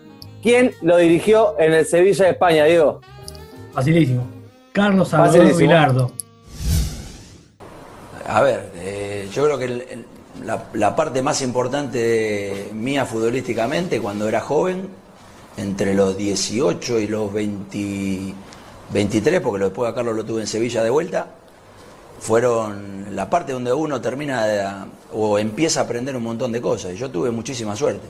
¿Quién 0.42 0.72
lo 0.82 0.98
dirigió 0.98 1.56
en 1.60 1.74
el 1.74 1.86
Sevilla 1.86 2.26
de 2.26 2.32
España, 2.32 2.66
Diego? 2.66 3.00
Facilísimo. 3.74 4.26
Carlos 4.72 5.10
Salvador. 5.10 5.56
Vilardo. 5.56 6.12
A 8.28 8.42
ver, 8.42 8.72
eh, 8.76 9.28
yo 9.32 9.44
creo 9.46 9.58
que 9.58 9.66
el- 9.66 9.82
el- 9.90 10.06
la, 10.46 10.64
la 10.74 10.96
parte 10.96 11.22
más 11.22 11.42
importante 11.42 11.98
de 11.98 12.70
mía 12.74 13.06
futbolísticamente 13.06 14.00
cuando 14.02 14.28
era 14.28 14.40
joven, 14.42 14.88
entre 15.58 15.94
los 15.94 16.18
18 16.18 17.00
y 17.00 17.08
los 17.08 17.32
20 17.32 18.34
23, 18.92 19.40
porque 19.42 19.64
después 19.66 19.90
a 19.92 19.96
Carlos 19.96 20.16
lo 20.16 20.26
tuve 20.26 20.42
en 20.42 20.48
Sevilla 20.48 20.84
de 20.84 20.90
vuelta, 20.90 21.28
fueron 22.24 23.14
la 23.18 23.30
parte 23.30 23.52
donde 23.52 23.74
uno 23.74 24.00
termina 24.00 24.88
o 25.12 25.38
empieza 25.38 25.82
a 25.82 25.84
aprender 25.84 26.16
un 26.16 26.24
montón 26.24 26.54
de 26.54 26.62
cosas. 26.62 26.94
Y 26.94 26.96
yo 26.96 27.12
tuve 27.12 27.32
muchísima 27.32 27.76
suerte, 27.76 28.08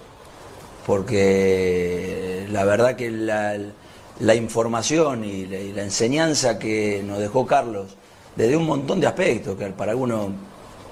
porque 0.86 2.46
la 2.52 2.64
verdad 2.64 2.96
que 2.96 3.10
la, 3.10 4.36
información 4.36 5.26
y 5.26 5.48
la, 5.48 5.82
enseñanza 5.82 6.60
que 6.60 7.02
nos 7.04 7.18
dejó 7.18 7.48
Carlos, 7.48 7.98
desde 8.36 8.56
un 8.56 8.68
montón 8.68 9.00
de 9.00 9.08
aspectos, 9.08 9.58
que 9.58 9.66
para 9.72 9.94
algunos 9.94 10.28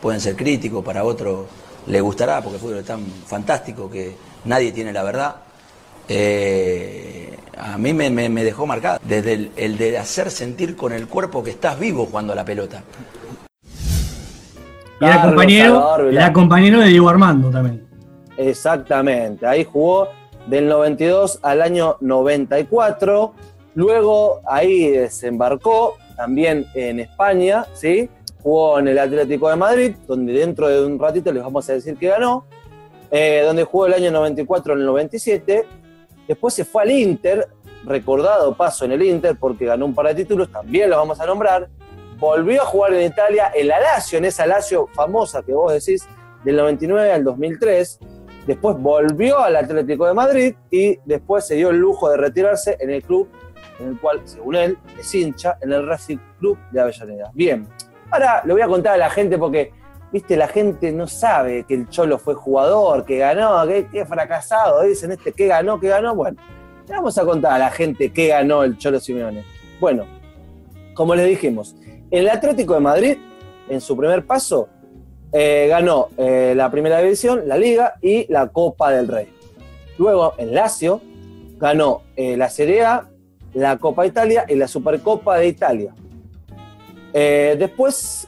pueden 0.02 0.20
ser 0.20 0.36
críticos, 0.36 0.84
para 0.84 1.04
otros 1.04 1.46
le 1.86 2.02
gustará, 2.02 2.42
porque 2.42 2.56
el 2.56 2.62
fútbol 2.62 2.78
es 2.80 2.86
tan 2.86 3.06
fantástico 3.28 3.88
que 3.88 4.16
nadie 4.46 4.72
tiene 4.72 4.92
la 4.92 5.04
verdad. 5.04 5.36
eh, 6.08 7.31
a 7.58 7.78
mí 7.78 7.94
me, 7.94 8.10
me- 8.10 8.30
me 8.30 8.44
dejó 8.44 8.66
marcado, 8.66 9.00
desde 9.04 9.34
el, 9.34 9.52
el 9.56 9.78
de 9.78 9.98
hacer 9.98 10.30
sentir 10.32 10.76
con 10.76 10.94
el 10.94 11.08
cuerpo 11.08 11.44
que 11.44 11.52
estás 11.52 11.80
vivo 11.80 12.06
jugando 12.06 12.34
a 12.34 12.36
la 12.36 12.46
pelota. 12.46 12.84
Y 15.00 15.06
era 15.06 15.16
Carlos 15.16 15.32
compañero, 15.34 15.74
Salvador 15.76 16.14
era 16.14 16.34
compañero 16.34 16.80
de 16.80 16.88
Diego 16.88 17.10
Armando 17.10 17.50
también. 17.50 17.88
Exactamente, 18.38 19.46
ahí 19.48 19.64
jugó 19.64 20.10
del 20.48 20.68
92 20.68 21.40
al 21.44 21.62
año 21.62 21.98
94, 22.02 23.34
luego 23.76 24.42
ahí 24.48 24.90
desembarcó 24.90 25.98
también 26.16 26.66
en 26.76 27.00
España, 27.00 27.66
¿sí? 27.74 28.10
Jugó 28.44 28.80
en 28.80 28.88
el 28.88 28.98
Atlético 29.00 29.50
de 29.50 29.56
Madrid, 29.56 29.96
donde 30.08 30.34
dentro 30.34 30.68
de 30.68 30.84
un 30.86 30.98
ratito 31.00 31.32
les 31.32 31.44
vamos 31.44 31.70
a 31.70 31.74
decir 31.74 31.96
que 31.98 32.08
ganó, 32.08 32.46
eh, 33.12 33.44
donde 33.46 33.64
jugó 33.64 33.86
el 33.88 33.94
año 33.94 34.12
94 34.12 34.74
al 34.74 34.86
97, 34.86 35.66
después 36.28 36.54
se 36.54 36.66
fue 36.66 36.84
al 36.84 36.92
Inter, 36.92 37.48
recordado 37.84 38.56
paso 38.56 38.86
en 38.86 38.92
el 38.92 39.02
Inter 39.02 39.38
porque 39.40 39.66
ganó 39.66 39.86
un 39.86 39.96
par 39.96 40.08
de 40.08 40.16
títulos, 40.16 40.52
también 40.52 40.90
lo 40.90 40.98
vamos 40.98 41.20
a 41.20 41.26
nombrar, 41.26 41.70
volvió 42.18 42.62
a 42.62 42.66
jugar 42.66 42.94
en 42.94 43.12
Italia, 43.12 43.52
en 43.54 43.68
la 43.68 43.80
Lazio, 43.80 44.18
en 44.18 44.26
esa 44.26 44.46
Lazio 44.46 44.88
famosa 44.94 45.42
que 45.44 45.54
vos 45.54 45.74
decís, 45.74 46.08
del 46.44 46.58
99 46.58 47.12
al 47.12 47.24
2003, 47.24 48.00
después 48.48 48.78
volvió 48.78 49.40
al 49.40 49.56
Atlético 49.56 50.06
de 50.08 50.14
Madrid 50.14 50.56
y 50.70 51.00
después 51.06 51.46
se 51.46 51.56
dio 51.56 51.70
el 51.70 51.78
lujo 51.78 52.10
de 52.10 52.18
retirarse 52.18 52.78
en 52.80 52.90
el 52.92 53.04
club 53.04 53.30
en 53.82 53.90
el 53.90 54.00
cual, 54.00 54.22
según 54.26 54.56
él, 54.56 54.78
es 55.00 55.14
hincha, 55.14 55.58
en 55.62 55.74
el 55.74 55.88
Racing 55.88 56.18
Club 56.40 56.58
de 56.72 56.82
Avellaneda. 56.82 57.32
Bien, 57.34 57.68
ahora 58.12 58.44
le 58.46 58.54
voy 58.54 58.62
a 58.62 58.68
contar 58.68 58.94
a 58.94 58.98
la 58.98 59.10
gente 59.10 59.38
porque, 59.38 59.74
viste, 60.12 60.36
la 60.38 60.48
gente 60.48 60.92
no 60.92 61.08
sabe 61.08 61.64
que 61.64 61.74
el 61.74 61.90
Cholo 61.90 62.18
fue 62.18 62.34
jugador, 62.34 63.06
que 63.06 63.18
ganó, 63.18 63.66
que, 63.68 63.88
que 63.88 64.06
fracasado, 64.06 64.84
dicen 64.84 65.12
este, 65.12 65.32
que 65.32 65.48
ganó, 65.48 65.80
que 65.80 65.88
ganó. 65.88 66.16
Bueno, 66.16 66.38
le 66.88 66.96
vamos 66.96 67.18
a 67.18 67.26
contar 67.26 67.54
a 67.54 67.60
la 67.60 67.72
gente 67.72 68.12
qué 68.12 68.28
ganó 68.28 68.64
el 68.64 68.78
Cholo 68.78 69.00
Simeone. 69.00 69.44
Bueno, 69.80 70.06
como 70.94 71.16
les 71.16 71.28
dijimos, 71.28 71.76
el 72.12 72.30
Atlético 72.30 72.74
de 72.74 72.80
Madrid, 72.82 73.18
en 73.70 73.80
su 73.80 73.96
primer 73.96 74.26
paso, 74.26 74.68
eh, 75.32 75.68
ganó 75.70 76.10
eh, 76.18 76.54
la 76.56 76.70
primera 76.70 77.00
división, 77.00 77.44
la 77.48 77.58
Liga 77.58 77.96
y 78.02 78.32
la 78.32 78.48
Copa 78.48 78.92
del 78.92 79.08
Rey. 79.08 79.30
Luego 79.98 80.34
en 80.38 80.54
Lazio 80.54 81.02
ganó 81.58 82.02
eh, 82.18 82.36
la 82.36 82.50
Serie 82.50 82.84
A, 82.84 83.08
la 83.54 83.78
Copa 83.78 84.06
Italia 84.06 84.46
y 84.48 84.56
la 84.56 84.68
Supercopa 84.68 85.38
de 85.38 85.48
Italia. 85.48 85.94
después, 87.14 88.28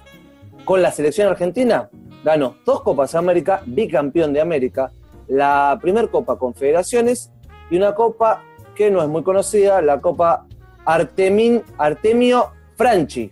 con 0.66 0.82
la 0.82 0.92
selección 0.92 1.28
argentina, 1.28 1.90
ganó 2.24 2.56
dos 2.66 2.82
Copas 2.82 3.16
América, 3.16 3.62
bicampeón 3.66 4.34
de 4.34 4.42
América, 4.42 4.92
la 5.28 5.78
primer 5.82 6.10
Copa 6.10 6.38
Confederaciones 6.38 7.32
y 7.70 7.78
una 7.78 7.96
Copa 7.96 8.44
que 8.76 8.90
no 8.90 9.02
es 9.02 9.08
muy 9.08 9.24
conocida, 9.24 9.82
la 9.82 10.02
Copa 10.02 10.46
Artemio 10.86 12.52
Franchi. 12.76 13.32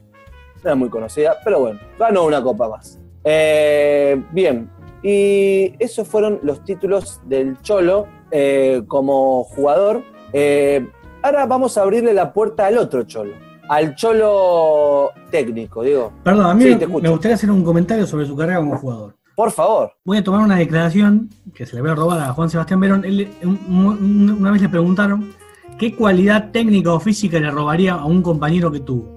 No 0.64 0.72
es 0.72 0.78
muy 0.78 0.90
conocida, 0.90 1.38
pero 1.44 1.60
bueno, 1.60 1.80
ganó 1.98 2.26
una 2.26 2.42
copa 2.44 2.70
más. 2.70 3.00
Eh, 3.24 4.22
bien, 4.32 4.70
y 5.02 5.74
esos 5.80 6.08
fueron 6.08 6.40
los 6.44 6.64
títulos 6.64 7.20
del 7.26 7.60
Cholo 7.62 8.08
eh, 8.30 8.84
como 8.88 9.44
jugador. 9.44 10.04
Eh, 10.34 10.88
ahora 11.24 11.46
vamos 11.48 11.78
a 11.78 11.82
abrirle 11.82 12.14
la 12.14 12.32
puerta 12.32 12.68
al 12.68 12.78
otro 12.78 13.04
Cholo, 13.04 13.34
al 13.70 13.96
Cholo 13.96 15.12
técnico, 15.30 15.84
digo. 15.84 16.14
Perdón, 16.24 16.46
a 16.46 16.54
mí 16.54 16.66
me 16.66 17.10
gustaría 17.10 17.36
hacer 17.36 17.52
un 17.52 17.64
comentario 17.64 18.06
sobre 18.06 18.26
su 18.26 18.36
carrera 18.36 18.60
como 18.60 18.78
jugador. 18.78 19.16
Por 19.36 19.52
favor. 19.52 19.94
Voy 20.04 20.18
a 20.18 20.24
tomar 20.24 20.42
una 20.42 20.58
declaración 20.58 21.30
que 21.54 21.66
se 21.66 21.76
le 21.76 21.82
voy 21.82 21.92
a 21.92 21.96
robar 21.96 22.20
a 22.20 22.34
Juan 22.34 22.50
Sebastián 22.50 22.80
Verón. 22.80 23.06
una 23.44 24.52
vez 24.52 24.62
le 24.62 24.70
preguntaron 24.70 25.34
qué 25.80 25.96
cualidad 25.96 26.52
técnica 26.52 26.94
o 26.94 27.00
física 27.00 27.40
le 27.40 27.50
robaría 27.50 27.94
a 27.94 28.06
un 28.06 28.22
compañero 28.22 28.72
que 28.72 28.82
tuvo. 28.82 29.14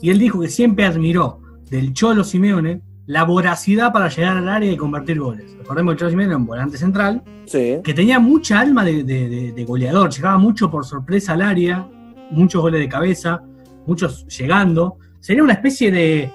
Y 0.00 0.10
él 0.10 0.18
dijo 0.18 0.40
que 0.40 0.48
siempre 0.48 0.84
admiró 0.84 1.40
del 1.68 1.92
Cholo 1.92 2.24
Simeone 2.24 2.80
la 3.06 3.24
voracidad 3.24 3.92
para 3.92 4.08
llegar 4.08 4.36
al 4.36 4.48
área 4.48 4.70
y 4.70 4.76
convertir 4.76 5.20
goles. 5.20 5.54
Recordemos 5.58 5.94
que 5.94 5.98
Cholo 5.98 6.10
Simeone 6.10 6.30
era 6.30 6.38
un 6.38 6.46
volante 6.46 6.78
central, 6.78 7.22
que 7.50 7.94
tenía 7.94 8.18
mucha 8.18 8.60
alma 8.60 8.84
de, 8.84 9.64
goleador, 9.66 10.10
llegaba 10.10 10.38
mucho 10.38 10.70
por 10.70 10.84
sorpresa 10.84 11.34
al 11.34 11.42
área, 11.42 11.88
muchos 12.30 12.60
goles 12.60 12.80
de 12.80 12.88
cabeza, 12.88 13.42
muchos 13.86 14.26
llegando. 14.26 14.98
Sería 15.20 15.42
una 15.42 15.54
especie 15.54 15.90
de. 15.90 16.30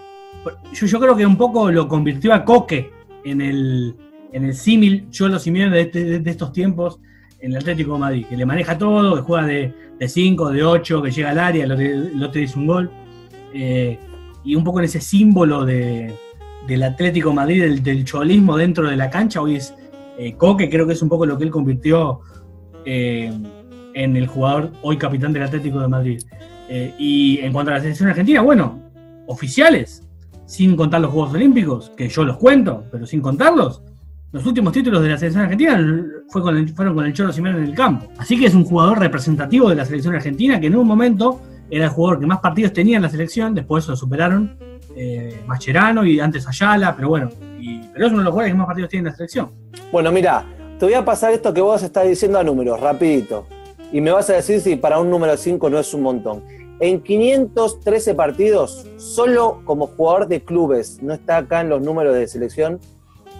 Yo, 0.73 0.99
creo 0.99 1.15
que 1.15 1.25
un 1.25 1.37
poco 1.37 1.71
lo 1.71 1.87
convirtió 1.87 2.33
a 2.33 2.43
Coque 2.43 2.91
en 3.23 3.41
el, 3.41 3.95
en 4.31 4.45
el 4.45 4.55
símil 4.55 5.09
Cholo 5.11 5.37
Simeone 5.37 5.85
de, 5.85 6.21
estos 6.25 6.51
tiempos 6.51 6.99
en 7.39 7.51
el 7.51 7.57
Atlético 7.57 7.93
de 7.93 7.99
Madrid, 7.99 8.25
que 8.27 8.37
le 8.37 8.45
maneja 8.45 8.77
todo, 8.77 9.15
que 9.15 9.21
juega 9.21 9.45
de 9.45 9.73
5, 10.07 10.49
de 10.49 10.63
8, 10.63 11.01
que 11.01 11.11
llega 11.11 11.29
al 11.29 11.39
área, 11.39 11.65
el 11.65 12.23
otro 12.23 12.41
dice 12.41 12.57
un 12.57 12.67
gol. 12.67 12.91
Eh, 13.53 13.99
y 14.43 14.55
un 14.55 14.63
poco 14.63 14.79
en 14.79 14.85
ese 14.85 15.01
símbolo 15.01 15.65
de, 15.65 16.13
del 16.67 16.83
Atlético 16.83 17.33
Madrid, 17.33 17.79
del, 17.81 18.05
cholismo 18.05 18.57
dentro 18.57 18.89
de 18.89 18.95
la 18.95 19.09
cancha, 19.09 19.41
hoy 19.41 19.55
es 19.57 19.75
eh, 20.17 20.33
Coque, 20.35 20.69
creo 20.69 20.87
que 20.87 20.93
es 20.93 21.01
un 21.01 21.09
poco 21.09 21.25
lo 21.25 21.37
que 21.37 21.43
él 21.43 21.51
convirtió 21.51 22.21
eh, 22.85 23.31
en 23.93 24.15
el 24.15 24.27
jugador 24.27 24.71
hoy 24.81 24.97
capitán 24.97 25.33
del 25.33 25.43
Atlético 25.43 25.79
de 25.79 25.87
Madrid. 25.87 26.21
Y 26.97 27.39
en 27.39 27.51
cuanto 27.51 27.71
a 27.71 27.75
la 27.75 27.81
selección 27.81 28.09
argentina, 28.09 28.41
bueno, 28.41 28.79
oficiales, 29.27 30.03
sin 30.45 30.75
contar 30.75 31.01
los 31.01 31.11
Juegos 31.11 31.33
Olímpicos, 31.33 31.91
que 31.95 32.09
yo 32.09 32.23
los 32.23 32.37
cuento, 32.37 32.85
pero 32.91 33.05
sin 33.05 33.21
contarlos, 33.21 33.81
los 34.31 34.45
últimos 34.45 34.71
títulos 34.71 35.03
de 35.03 35.09
la 35.09 35.17
selección 35.17 35.43
argentina 35.43 35.77
fue 36.29 36.41
fueron 36.41 36.95
con 36.95 37.05
el 37.05 37.13
Cholo 37.13 37.33
Simeone 37.33 37.57
en 37.57 37.65
el 37.65 37.75
campo. 37.75 38.07
Así 38.17 38.39
que 38.39 38.45
es 38.45 38.55
un 38.55 38.63
jugador 38.63 38.99
representativo 38.99 39.69
de 39.69 39.75
la 39.75 39.85
selección 39.85 40.15
argentina 40.15 40.59
que 40.59 40.67
en 40.67 40.75
un 40.77 40.87
momento 40.87 41.41
era 41.69 41.85
el 41.85 41.91
jugador 41.91 42.19
que 42.21 42.25
más 42.25 42.39
partidos 42.39 42.71
tenía 42.71 42.95
en 42.97 43.03
la 43.03 43.09
selección, 43.09 43.53
después 43.53 43.87
lo 43.87 43.95
superaron 43.95 44.57
eh, 44.95 45.41
Mascherano 45.47 46.05
y 46.05 46.19
antes 46.19 46.47
Ayala, 46.47 46.95
pero 46.95 47.09
bueno, 47.09 47.29
pero 47.93 48.07
es 48.07 48.11
uno 48.11 48.19
de 48.19 48.25
los 48.25 48.31
jugadores 48.31 48.53
que 48.53 48.57
más 48.57 48.67
partidos 48.67 48.89
tiene 48.89 49.07
en 49.07 49.11
la 49.11 49.15
selección. 49.17 49.51
Bueno, 49.91 50.11
mira, 50.11 50.45
te 50.79 50.85
voy 50.85 50.93
a 50.93 51.03
pasar 51.03 51.33
esto 51.33 51.53
que 51.53 51.61
vos 51.61 51.83
estás 51.83 52.07
diciendo 52.07 52.39
a 52.39 52.43
números, 52.43 52.79
rapidito, 52.79 53.47
y 53.91 53.99
me 53.99 54.11
vas 54.11 54.29
a 54.29 54.33
decir 54.33 54.61
si 54.61 54.75
para 54.77 54.99
un 54.99 55.09
número 55.09 55.35
5 55.35 55.69
no 55.69 55.79
es 55.79 55.93
un 55.93 56.03
montón. 56.03 56.43
En 56.81 56.99
513 57.03 58.15
partidos, 58.15 58.87
solo 58.97 59.61
como 59.65 59.85
jugador 59.85 60.27
de 60.27 60.43
clubes, 60.43 60.97
no 61.03 61.13
está 61.13 61.37
acá 61.37 61.61
en 61.61 61.69
los 61.69 61.79
números 61.79 62.15
de 62.15 62.27
selección, 62.27 62.79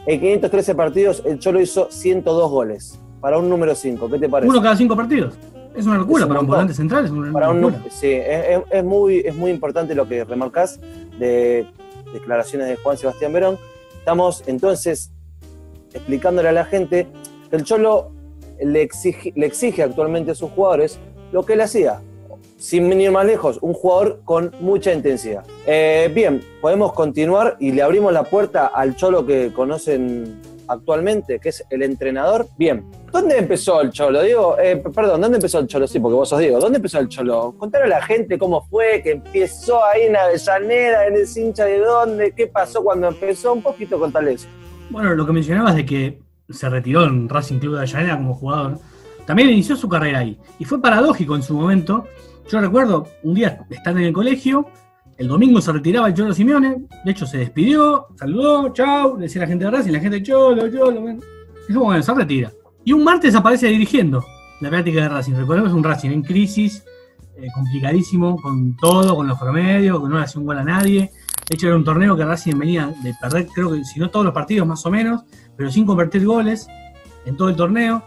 en 0.06 0.20
513 0.20 0.76
partidos 0.76 1.24
el 1.26 1.40
Cholo 1.40 1.60
hizo 1.60 1.90
102 1.90 2.52
goles, 2.52 3.00
para 3.20 3.40
un 3.40 3.50
número 3.50 3.74
5, 3.74 4.12
¿qué 4.12 4.20
te 4.20 4.30
parece? 4.30 4.48
Uno 4.48 4.62
cada 4.62 4.76
cinco 4.76 4.96
partidos. 4.96 5.34
Es 5.76 5.88
una 5.88 5.98
locura 5.98 6.28
para 6.28 6.42
un 6.42 6.46
volante 6.46 6.76
central. 6.76 7.06
Es 7.06 7.12
una 7.12 7.32
para 7.32 7.52
locura. 7.52 7.82
sí, 7.90 8.12
es, 8.12 8.84
muy, 8.84 9.20
es 9.20 9.36
muy 9.36 9.50
importante 9.50 9.96
lo 9.96 10.08
que 10.08 10.24
remarcás 10.24 10.80
de 11.18 11.66
declaraciones 12.14 12.68
de 12.68 12.76
Juan 12.76 12.96
Sebastián 12.96 13.34
Verón. 13.34 13.58
Estamos 13.98 14.44
entonces 14.46 15.12
explicándole 15.94 16.50
a 16.50 16.52
la 16.52 16.66
gente 16.66 17.08
que 17.50 17.56
el 17.56 17.64
Cholo 17.64 18.12
le 18.62 18.84
exige, 18.84 19.34
le 19.36 19.48
exige 19.48 19.82
actualmente 19.82 20.30
a 20.30 20.36
sus 20.36 20.52
jugadores 20.52 21.00
lo 21.32 21.44
que 21.44 21.54
él 21.54 21.62
hacía. 21.62 22.02
Sin 22.62 22.88
venir 22.88 23.10
más 23.10 23.26
lejos, 23.26 23.58
un 23.64 23.74
jugador 23.74 24.22
con 24.24 24.52
mucha 24.60 24.94
intensidad. 24.94 25.44
Eh, 25.66 26.12
bien, 26.14 26.44
podemos 26.62 26.94
continuar 26.94 27.58
y 27.60 27.72
le 27.72 27.82
abrimos 27.82 28.14
la 28.14 28.22
puerta 28.22 28.68
al 28.68 28.96
Cholo 28.96 29.26
que 29.26 29.52
conocen 29.52 30.40
actualmente, 30.68 31.40
que 31.40 31.50
es 31.50 31.66
el 31.72 31.82
entrenador. 31.82 32.46
Bien, 32.60 32.86
¿dónde 33.12 33.40
empezó 33.40 33.82
el 33.82 33.90
Cholo? 33.90 34.22
Digo, 34.22 34.60
eh, 34.60 34.76
perdón, 34.78 35.22
¿dónde 35.22 35.38
empezó 35.38 35.58
el 35.58 35.66
Cholo? 35.66 35.88
Sí, 35.88 36.00
porque 36.00 36.14
vos 36.14 36.30
sos 36.30 36.38
Diego. 36.38 36.60
¿Dónde 36.60 36.76
empezó 36.76 37.00
el 37.00 37.10
Cholo? 37.10 37.56
Contar 37.58 37.82
a 37.82 37.88
la 37.88 38.04
gente 38.04 38.38
cómo 38.38 38.62
fue, 38.68 39.02
que 39.02 39.14
empezó 39.14 39.84
ahí 39.84 40.04
en 40.04 40.16
Avellaneda, 40.16 41.08
en 41.08 41.16
el 41.16 41.28
hincha 41.36 41.66
de 41.66 41.80
dónde, 41.80 42.32
qué 42.32 42.46
pasó 42.46 42.84
cuando 42.84 43.08
empezó. 43.08 43.54
Un 43.54 43.64
poquito 43.64 43.98
contarles. 43.98 44.48
Bueno, 44.92 45.16
lo 45.16 45.26
que 45.26 45.32
mencionabas 45.32 45.76
de 45.76 45.84
que 45.84 46.20
se 46.52 46.70
retiró 46.70 47.06
en 47.06 47.28
Racing 47.28 47.58
Club 47.58 47.74
de 47.74 47.80
Avellaneda 47.80 48.18
como 48.18 48.36
jugador, 48.36 48.78
también 49.26 49.50
inició 49.50 49.76
su 49.76 49.90
carrera 49.90 50.20
ahí. 50.20 50.38
Y 50.60 50.66
fue 50.66 50.80
paradójico 50.80 51.36
en 51.36 51.42
su 51.42 51.56
momento. 51.56 52.06
Yo 52.50 52.60
recuerdo 52.60 53.08
un 53.24 53.34
día 53.34 53.66
estar 53.70 53.96
en 53.98 54.04
el 54.04 54.14
colegio 54.14 54.68
el 55.22 55.28
domingo 55.28 55.62
se 55.62 55.72
retiraba 55.72 56.08
el 56.08 56.16
Cholo 56.16 56.34
Simeone, 56.34 56.88
de 57.06 57.12
hecho 57.12 57.28
se 57.28 57.38
despidió, 57.38 58.08
saludó, 58.16 58.74
chau, 58.74 59.18
le 59.18 59.26
decía 59.26 59.42
la 59.44 59.48
gente 59.48 59.66
de 59.66 59.70
Racing, 59.70 59.92
la 59.92 60.00
gente 60.00 60.24
Cholo, 60.24 60.68
Cholo, 60.72 61.20
dijo, 61.68 61.80
bueno, 61.84 62.02
se 62.02 62.14
retira. 62.16 62.52
Y 62.84 62.92
un 62.92 63.04
martes 63.04 63.36
aparece 63.36 63.68
dirigiendo 63.68 64.26
la 64.62 64.70
práctica 64.72 65.04
de 65.04 65.10
Racing. 65.10 65.34
Recordemos 65.34 65.74
un 65.74 65.84
Racing 65.84 66.10
en 66.10 66.24
crisis, 66.24 66.84
eh, 67.38 67.46
complicadísimo, 67.54 68.42
con 68.42 68.76
todo, 68.78 69.16
con 69.16 69.28
los 69.28 69.38
promedios, 69.38 70.02
que 70.02 70.10
no 70.10 70.18
le 70.18 70.24
hacía 70.24 70.40
un 70.40 70.48
gol 70.48 70.58
a 70.58 70.64
nadie. 70.64 71.12
De 71.48 71.56
hecho, 71.56 71.68
era 71.68 71.76
un 71.76 71.84
torneo 71.84 72.18
que 72.18 72.26
Racing 72.26 72.58
venía 72.58 72.92
de 73.04 73.14
perder, 73.22 73.46
creo 73.54 73.74
que 73.74 73.86
si 73.86 74.00
no 74.00 74.10
todos 74.10 74.26
los 74.26 74.34
partidos 74.34 74.68
más 74.68 74.84
o 74.88 74.90
menos, 74.90 75.22
pero 75.56 75.70
sin 75.70 75.86
convertir 75.86 76.26
goles 76.26 76.68
en 77.26 77.38
todo 77.38 77.50
el 77.50 77.56
torneo. 77.56 78.04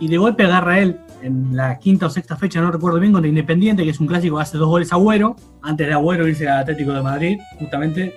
Y 0.00 0.08
de 0.08 0.18
golpe 0.18 0.44
agarra 0.44 0.80
él 0.80 1.00
en 1.22 1.56
la 1.56 1.78
quinta 1.78 2.06
o 2.06 2.10
sexta 2.10 2.36
fecha, 2.36 2.60
no 2.60 2.70
recuerdo 2.70 3.00
bien, 3.00 3.12
contra 3.12 3.28
Independiente, 3.28 3.84
que 3.84 3.90
es 3.90 4.00
un 4.00 4.06
clásico 4.06 4.38
hace 4.38 4.58
dos 4.58 4.68
goles 4.68 4.92
a 4.92 4.96
Agüero, 4.96 5.36
antes 5.62 5.86
de 5.86 5.92
Agüero 5.92 6.26
irse 6.28 6.48
al 6.48 6.58
Atlético 6.58 6.92
de 6.92 7.02
Madrid, 7.02 7.38
justamente 7.58 8.14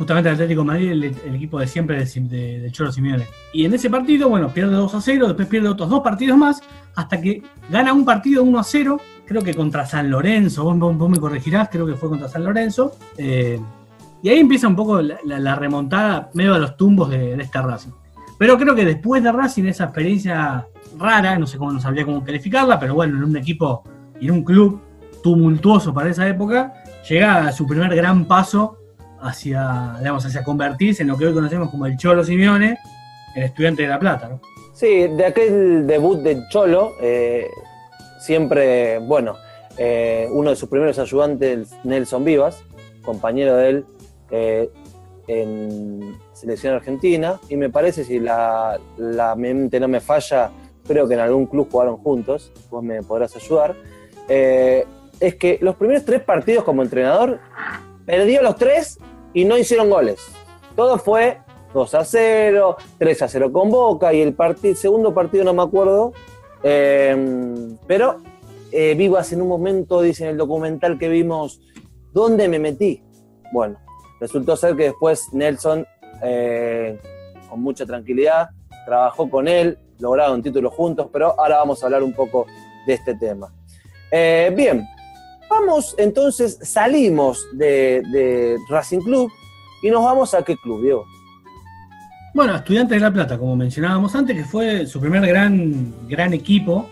justamente 0.00 0.30
el 0.30 0.34
Atlético 0.34 0.62
de 0.62 0.66
Madrid, 0.66 0.90
el, 0.92 1.34
equipo 1.34 1.60
de 1.60 1.66
siempre 1.66 2.02
de, 2.02 2.60
de, 2.60 2.70
Cholo 2.72 2.90
Simeone. 2.90 3.26
Y 3.52 3.66
en 3.66 3.74
ese 3.74 3.90
partido, 3.90 4.30
bueno, 4.30 4.48
pierde 4.48 4.74
2 4.74 4.94
a 4.94 5.00
0, 5.02 5.26
después 5.26 5.46
pierde 5.46 5.68
otros 5.68 5.90
dos 5.90 6.00
partidos 6.00 6.38
más, 6.38 6.62
hasta 6.94 7.20
que 7.20 7.42
gana 7.68 7.92
un 7.92 8.06
partido 8.06 8.42
1 8.42 8.58
a 8.58 8.64
0, 8.64 8.98
creo 9.26 9.42
que 9.42 9.52
contra 9.52 9.84
San 9.84 10.10
Lorenzo, 10.10 10.64
vos, 10.64 11.10
me 11.10 11.18
corregirás, 11.18 11.68
creo 11.70 11.86
que 11.86 11.96
fue 11.96 12.08
contra 12.08 12.30
San 12.30 12.44
Lorenzo. 12.44 12.96
Eh, 13.18 13.60
y 14.22 14.30
ahí 14.30 14.38
empieza 14.38 14.68
un 14.68 14.76
poco 14.76 15.02
la, 15.02 15.54
remontada 15.54 16.30
medio 16.32 16.54
a 16.54 16.58
los 16.58 16.78
tumbos 16.78 17.10
de, 17.10 17.36
de 17.36 17.42
este 17.42 17.60
Racing. 17.60 17.90
Pero 18.38 18.56
creo 18.56 18.74
que 18.74 18.86
después 18.86 19.22
de 19.22 19.32
Racing, 19.32 19.64
esa 19.64 19.84
experiencia 19.84 20.66
rara, 21.00 21.38
no 21.38 21.46
sé 21.46 21.58
cómo 21.58 21.72
no 21.72 21.80
sabría 21.80 22.04
cómo 22.04 22.22
calificarla, 22.22 22.78
pero 22.78 22.94
bueno, 22.94 23.16
en 23.16 23.24
un 23.24 23.36
equipo 23.36 23.82
y 24.20 24.26
en 24.26 24.32
un 24.32 24.44
club 24.44 24.80
tumultuoso 25.22 25.92
para 25.92 26.10
esa 26.10 26.28
época, 26.28 26.74
llega 27.08 27.48
a 27.48 27.52
su 27.52 27.66
primer 27.66 27.94
gran 27.94 28.26
paso 28.26 28.78
hacia, 29.20 29.96
digamos, 29.98 30.24
hacia 30.24 30.44
convertirse 30.44 31.02
en 31.02 31.08
lo 31.08 31.16
que 31.16 31.26
hoy 31.26 31.34
conocemos 31.34 31.70
como 31.70 31.86
el 31.86 31.96
Cholo 31.96 32.24
Simeone, 32.24 32.78
el 33.34 33.42
estudiante 33.42 33.82
de 33.82 33.88
La 33.88 33.98
Plata, 33.98 34.28
¿no? 34.28 34.40
Sí, 34.72 35.08
de 35.08 35.26
aquel 35.26 35.86
debut 35.86 36.20
de 36.20 36.42
Cholo, 36.48 36.94
eh, 37.00 37.48
siempre, 38.18 38.98
bueno, 38.98 39.36
eh, 39.76 40.28
uno 40.30 40.50
de 40.50 40.56
sus 40.56 40.68
primeros 40.68 40.98
ayudantes, 40.98 41.74
Nelson 41.84 42.24
Vivas, 42.24 42.62
compañero 43.02 43.56
de 43.56 43.68
él 43.68 43.84
eh, 44.30 44.70
en 45.26 46.16
selección 46.32 46.74
argentina, 46.74 47.38
y 47.48 47.56
me 47.56 47.68
parece, 47.68 48.04
si 48.04 48.18
la, 48.18 48.78
la 48.96 49.34
mente 49.36 49.78
no 49.78 49.88
me 49.88 50.00
falla, 50.00 50.50
creo 50.86 51.08
que 51.08 51.14
en 51.14 51.20
algún 51.20 51.46
club 51.46 51.68
jugaron 51.70 51.96
juntos, 51.98 52.52
vos 52.70 52.82
me 52.82 53.02
podrás 53.02 53.34
ayudar, 53.36 53.74
eh, 54.28 54.86
es 55.18 55.34
que 55.36 55.58
los 55.60 55.76
primeros 55.76 56.04
tres 56.04 56.22
partidos 56.22 56.64
como 56.64 56.82
entrenador 56.82 57.40
perdió 58.06 58.42
los 58.42 58.56
tres 58.56 58.98
y 59.34 59.44
no 59.44 59.58
hicieron 59.58 59.90
goles. 59.90 60.20
Todo 60.74 60.98
fue 60.98 61.38
2 61.74 61.94
a 61.94 62.04
0, 62.04 62.76
3 62.98 63.22
a 63.22 63.28
0 63.28 63.52
con 63.52 63.70
Boca 63.70 64.12
y 64.12 64.22
el 64.22 64.36
segundo 64.76 65.14
partido 65.14 65.44
no 65.44 65.52
me 65.54 65.62
acuerdo, 65.62 66.12
eh, 66.62 67.76
pero 67.86 68.18
eh, 68.72 68.94
Vivas 68.94 69.32
en 69.32 69.42
un 69.42 69.48
momento, 69.48 70.00
dice 70.02 70.24
en 70.24 70.30
el 70.30 70.36
documental 70.36 70.98
que 70.98 71.08
vimos, 71.08 71.60
¿dónde 72.12 72.48
me 72.48 72.58
metí? 72.58 73.02
Bueno, 73.52 73.78
resultó 74.20 74.56
ser 74.56 74.76
que 74.76 74.84
después 74.84 75.28
Nelson 75.32 75.86
eh, 76.22 76.98
con 77.48 77.62
mucha 77.62 77.84
tranquilidad, 77.84 78.50
trabajó 78.86 79.28
con 79.28 79.48
él, 79.48 79.78
lograron 80.00 80.42
títulos 80.42 80.72
juntos, 80.74 81.08
pero 81.12 81.38
ahora 81.38 81.58
vamos 81.58 81.82
a 81.82 81.86
hablar 81.86 82.02
un 82.02 82.12
poco 82.12 82.46
de 82.86 82.94
este 82.94 83.14
tema. 83.14 83.52
Eh, 84.10 84.52
bien, 84.56 84.86
vamos 85.48 85.94
entonces, 85.98 86.58
salimos 86.62 87.46
de, 87.52 88.56
Racing 88.68 89.00
Club 89.00 89.30
y 89.82 89.90
nos 89.90 90.04
vamos 90.04 90.34
a 90.34 90.42
qué 90.42 90.56
club, 90.56 90.82
Diego. 90.82 91.04
Bueno, 92.34 92.54
Estudiantes 92.54 92.96
de 92.96 93.00
La 93.00 93.12
Plata, 93.12 93.38
como 93.38 93.56
mencionábamos 93.56 94.14
antes, 94.14 94.36
que 94.36 94.44
fue 94.44 94.86
su 94.86 95.00
primer 95.00 95.26
gran, 95.26 95.92
gran 96.08 96.32
equipo, 96.32 96.88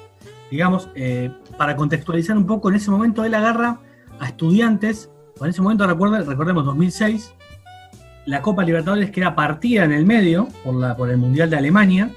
digamos, 0.50 0.88
eh, 0.94 1.30
para 1.56 1.76
contextualizar 1.76 2.36
un 2.36 2.46
poco, 2.46 2.68
en 2.70 2.76
ese 2.76 2.90
momento 2.90 3.24
él 3.24 3.34
agarra 3.34 3.78
a 4.18 4.26
Estudiantes, 4.26 5.10
en 5.40 5.50
ese 5.50 5.62
momento 5.62 5.86
recuerda, 5.86 6.20
recordemos 6.22 6.64
2006, 6.64 7.34
la 8.26 8.42
Copa 8.42 8.64
Libertadores 8.64 9.10
que 9.10 9.20
era 9.20 9.34
partida 9.34 9.84
en 9.84 9.92
el 9.92 10.04
medio 10.04 10.48
por, 10.64 10.74
la, 10.74 10.96
por 10.96 11.08
el 11.08 11.16
Mundial 11.16 11.48
de 11.50 11.56
Alemania, 11.56 12.10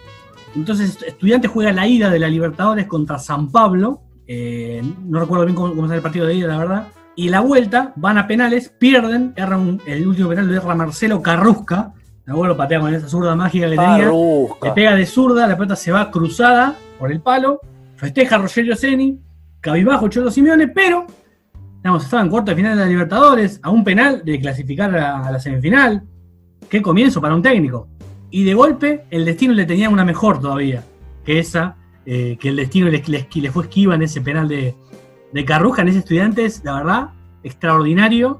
entonces 0.56 0.98
Estudiantes 1.06 1.52
juega 1.52 1.72
la 1.72 1.88
ida 1.88 2.10
de 2.10 2.20
la 2.20 2.28
Libertadores 2.28 2.88
contra 2.88 3.20
San 3.20 3.52
Pablo, 3.52 4.02
eh, 4.28 4.82
no 5.06 5.20
recuerdo 5.20 5.46
bien 5.46 5.56
cómo, 5.56 5.74
cómo 5.74 5.88
es 5.88 5.92
el 5.94 6.02
partido 6.02 6.26
de 6.26 6.36
ida, 6.36 6.48
la 6.48 6.58
verdad, 6.58 6.88
y 7.16 7.30
la 7.30 7.42
vuelta, 7.42 7.94
van 7.96 8.18
a 8.18 8.28
penales, 8.28 8.70
pierden, 8.70 9.34
erran 9.36 9.82
el 9.86 10.08
último 10.08 10.30
penal 10.30 10.48
lo 10.48 10.56
erra 10.56 10.76
Marcelo 10.76 11.22
Carrusca, 11.22 11.94
el 12.26 12.34
abuelo 12.34 12.56
patea 12.56 12.80
con 12.80 12.94
esa 12.94 13.08
zurda 13.08 13.36
mágica 13.36 13.70
que 13.70 13.76
tenía. 13.76 14.06
Carrusca. 14.06 14.68
Le 14.68 14.74
pega 14.74 14.96
de 14.96 15.06
zurda, 15.06 15.48
la 15.48 15.56
pelota 15.56 15.76
se 15.76 15.92
va 15.92 16.10
cruzada 16.10 16.76
por 17.00 17.12
el 17.12 17.22
palo. 17.22 17.60
Festeja 17.96 18.38
Rogelio 18.38 18.76
Ceni, 18.76 19.20
cabibajo 19.60 20.08
Cholo 20.08 20.32
Simeone, 20.32 20.68
pero 20.70 21.06
digamos, 21.78 22.04
estaba 22.04 22.22
en 22.22 22.30
cuarto 22.30 22.52
de 22.52 22.56
final 22.58 22.78
de 22.78 22.84
la 22.84 22.90
Libertadores, 22.90 23.60
a 23.64 23.70
un 23.70 23.84
penal 23.84 24.22
de 24.24 24.40
clasificar 24.40 24.96
a, 24.96 25.26
a 25.26 25.32
la 25.32 25.40
semifinal. 25.40 26.04
Qué 26.70 26.82
comienzo 26.82 27.20
para 27.20 27.36
un 27.36 27.42
técnico. 27.42 27.88
Y 28.32 28.44
de 28.46 28.54
golpe, 28.54 29.04
el 29.12 29.26
destino 29.26 29.54
le 29.54 29.66
tenía 29.66 29.90
una 29.90 30.06
mejor 30.06 30.40
todavía 30.40 30.84
que 31.26 31.38
esa, 31.40 31.76
eh, 32.06 32.38
que 32.40 32.50
el 32.50 32.56
destino 32.56 32.88
le, 32.90 33.04
le- 33.06 33.28
le 33.34 33.52
fue 33.52 33.64
esquiva 33.64 33.94
en 33.96 34.02
ese 34.02 34.22
penal 34.22 34.48
de, 34.48 34.74
de 35.32 35.46
Carruja, 35.46 35.82
en 35.82 35.90
ese 35.90 36.00
Estudiantes, 36.00 36.62
la 36.64 36.76
verdad, 36.78 37.10
extraordinario, 37.44 38.40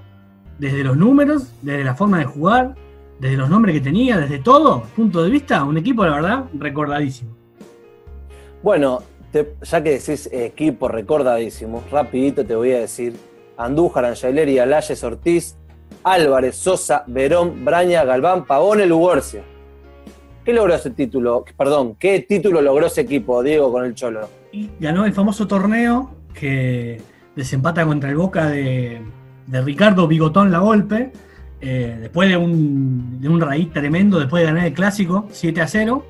desde 0.58 0.84
los 0.84 0.96
números, 0.98 1.52
desde 1.62 1.84
la 1.84 1.94
forma 1.96 2.20
de 2.20 2.26
jugar, 2.26 2.76
desde 3.20 3.36
los 3.38 3.50
nombres 3.50 3.76
que 3.76 3.82
tenía, 3.82 4.18
desde 4.18 4.40
todo 4.40 4.84
punto 4.96 5.22
de 5.24 5.30
vista, 5.30 5.64
un 5.64 5.78
equipo, 5.78 6.06
la 6.06 6.12
verdad, 6.16 6.46
recordadísimo. 6.58 7.36
Bueno, 8.64 9.02
ya 9.34 9.84
que 9.84 9.92
decís 9.92 10.30
equipo 10.32 10.88
recordadísimo, 10.88 11.84
rapidito 11.92 12.46
te 12.46 12.56
voy 12.56 12.72
a 12.72 12.80
decir 12.82 13.16
Andújar, 13.58 14.06
Angeleri, 14.06 14.60
Alayes, 14.60 15.04
Ortiz, 15.04 15.56
Álvarez, 16.04 16.56
Sosa, 16.56 17.04
Verón, 17.08 17.64
Braña, 17.66 18.04
Galván, 18.04 18.46
Pavone, 18.46 18.86
Lugorcia. 18.86 19.44
¿Qué 20.44 20.54
logró 20.54 20.74
ese 20.74 20.90
título? 20.90 21.46
Perdón, 21.56 21.96
¿qué 22.00 22.20
título 22.28 22.62
logró 22.62 22.88
ese 22.88 23.02
equipo, 23.02 23.44
Diego, 23.44 23.72
con 23.72 23.86
el 23.86 23.94
Cholo? 23.94 24.28
Y 24.52 24.72
ganó 24.80 25.06
el 25.06 25.14
famoso 25.14 25.48
torneo 25.48 26.16
que 26.34 27.00
desempata 27.36 27.86
contra 27.86 28.10
el 28.10 28.16
Boca 28.16 28.48
de, 28.50 29.02
Ricardo 29.48 30.08
Bigotón 30.08 30.50
La 30.50 30.60
Golpe, 30.60 31.12
eh, 31.60 31.98
después 32.02 32.28
de 32.28 32.38
un, 32.38 33.22
de 33.22 33.46
raíz 33.46 33.72
tremendo, 33.72 34.20
después 34.20 34.42
de 34.42 34.48
ganar 34.48 34.66
el 34.66 34.74
clásico 34.74 35.28
7 35.32 35.62
a 35.62 35.68
0. 35.68 36.06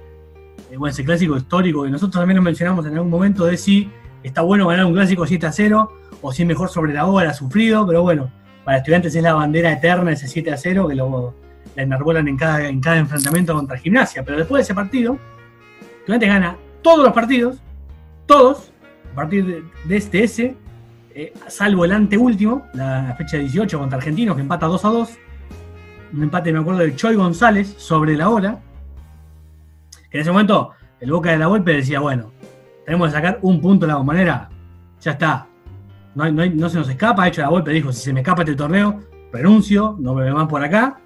Eh, 0.72 0.78
bueno, 0.78 0.92
ese 0.92 1.04
clásico 1.04 1.36
histórico 1.36 1.84
que 1.84 1.90
nosotros 1.90 2.22
también 2.22 2.38
lo 2.38 2.44
mencionamos 2.44 2.86
en 2.86 2.94
algún 2.94 3.10
momento 3.10 3.46
de 3.46 3.58
si 3.58 3.90
está 4.24 4.44
bueno 4.44 4.68
ganar 4.68 4.86
un 4.86 4.94
clásico 4.94 5.28
7 5.28 5.46
a 5.46 5.52
0 5.52 5.92
o 6.22 6.32
si 6.32 6.44
es 6.44 6.48
mejor 6.48 6.70
sobre 6.70 6.94
la 6.94 7.06
hora, 7.06 7.34
sufrido, 7.34 7.86
pero 7.86 8.02
bueno, 8.02 8.32
para 8.64 8.78
estudiantes 8.78 9.14
es 9.14 9.24
la 9.24 9.34
bandera 9.34 9.74
eterna 9.74 10.14
ese 10.14 10.30
7 10.30 10.52
a 10.54 10.58
0 10.58 10.88
que 10.88 10.96
lo 10.96 11.34
la 11.76 11.84
enarbolan 11.84 12.28
en 12.28 12.38
cada, 12.38 12.68
en 12.68 12.80
cada 12.80 12.98
enfrentamiento 12.98 13.54
contra 13.54 13.78
gimnasia. 13.78 14.24
Pero 14.24 14.38
después 14.38 14.60
de 14.60 14.64
ese 14.64 14.76
partido, 14.76 15.18
estudiantes 16.00 16.30
gana 16.30 16.58
todos 16.82 17.04
los 17.04 17.14
partidos, 17.14 17.62
todos, 18.26 18.72
a 19.12 19.16
partir 19.16 19.64
de, 19.86 19.98
este 19.98 20.24
ese, 20.24 20.56
eh, 21.14 21.34
salvo 21.48 21.86
el 21.86 21.92
anteúltimo, 21.92 22.68
la 22.74 23.14
fecha 23.18 23.38
18 23.38 23.78
contra 23.78 23.98
Argentinos, 23.98 24.36
que 24.36 24.42
empata 24.42 24.66
2 24.68 24.86
a 24.86 24.90
2. 24.90 25.10
Un 26.14 26.24
empate, 26.24 26.52
me 26.52 26.60
acuerdo, 26.60 26.80
de 26.80 26.96
Choy 26.96 27.16
González 27.16 27.74
sobre 27.78 28.16
la 28.16 28.30
hora. 28.30 28.60
Que 30.10 30.18
en 30.18 30.22
ese 30.22 30.32
momento 30.32 30.72
el 31.00 31.12
Boca 31.12 31.32
de 31.32 31.38
la 31.38 31.48
Volpe 31.48 31.74
decía, 31.74 32.00
bueno, 32.00 32.32
tenemos 32.86 33.08
que 33.08 33.14
sacar 33.14 33.40
un 33.42 33.62
punto 33.62 33.86
de 33.86 33.92
la 33.92 33.98
bombonera, 33.98 34.50
ya 35.00 35.12
está. 35.12 35.48
No, 36.14 36.30
no, 36.30 36.70
se 36.70 36.78
nos 36.78 36.90
escapa, 36.90 37.24
de 37.24 37.30
hecho 37.30 37.42
la 37.42 37.50
Volpe 37.50 37.72
dijo, 37.72 37.92
si 37.94 38.02
se 38.02 38.14
me 38.14 38.20
escapa 38.20 38.42
este 38.42 38.56
torneo, 38.56 39.00
renuncio, 39.32 39.96
no 40.00 40.14
me 40.14 40.30
van 40.32 40.48
por 40.48 40.64
acá. 40.64 41.00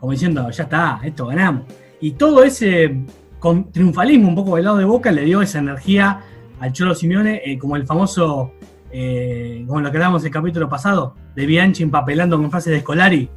Como 0.00 0.12
diciendo, 0.12 0.50
ya 0.50 0.62
está, 0.64 1.00
esto 1.04 1.26
ganamos. 1.26 1.64
Y 2.00 2.12
todo 2.12 2.42
ese 2.42 3.04
con 3.38 3.70
triunfalismo 3.70 4.28
un 4.28 4.34
poco 4.34 4.56
del 4.56 4.64
lado 4.64 4.78
de 4.78 4.84
Boca 4.84 5.12
le 5.12 5.24
dio 5.24 5.40
esa 5.42 5.58
energía 5.58 6.20
al 6.58 6.72
Cholo 6.72 6.94
Simeone, 6.94 7.40
eh, 7.44 7.58
como 7.58 7.76
el 7.76 7.86
famoso, 7.86 8.52
eh, 8.90 9.64
como 9.66 9.80
lo 9.80 9.90
que 9.90 9.96
hablábamos 9.96 10.22
en 10.22 10.26
el 10.28 10.32
capítulo 10.32 10.68
pasado, 10.68 11.14
de 11.34 11.46
Bianchi 11.46 11.82
empapelando 11.82 12.36
con 12.38 12.50
frases 12.50 12.72
de 12.72 12.80
Scolari. 12.80 13.28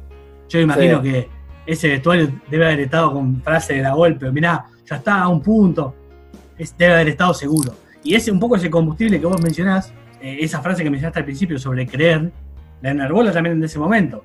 Yo 0.48 0.60
imagino 0.60 1.02
Sí. 1.02 1.10
que 1.10 1.28
ese 1.66 1.88
vestuario 1.88 2.30
debe 2.50 2.66
haber 2.66 2.80
estado 2.80 3.12
con 3.12 3.40
frases 3.42 3.76
de 3.76 3.82
la 3.82 3.94
golpe, 3.94 4.30
mirá, 4.30 4.66
ya 4.86 4.96
está, 4.96 5.22
a 5.22 5.28
un 5.28 5.40
punto. 5.40 5.94
Es- 6.58 6.76
debe 6.76 6.94
haber 6.94 7.08
estado 7.08 7.32
seguro. 7.32 7.72
Y 8.02 8.14
ese 8.14 8.30
un 8.30 8.38
poco 8.40 8.56
ese 8.56 8.68
combustible 8.70 9.18
que 9.18 9.26
vos 9.26 9.40
mencionás, 9.42 9.92
eh, 10.20 10.38
esa 10.40 10.60
frase 10.60 10.82
que 10.84 10.90
mencionaste 10.90 11.20
al 11.20 11.24
principio 11.24 11.58
sobre 11.58 11.86
creer, 11.86 12.30
la 12.82 12.90
enarbola 12.90 13.32
también 13.32 13.56
en 13.56 13.64
ese 13.64 13.78
momento. 13.78 14.22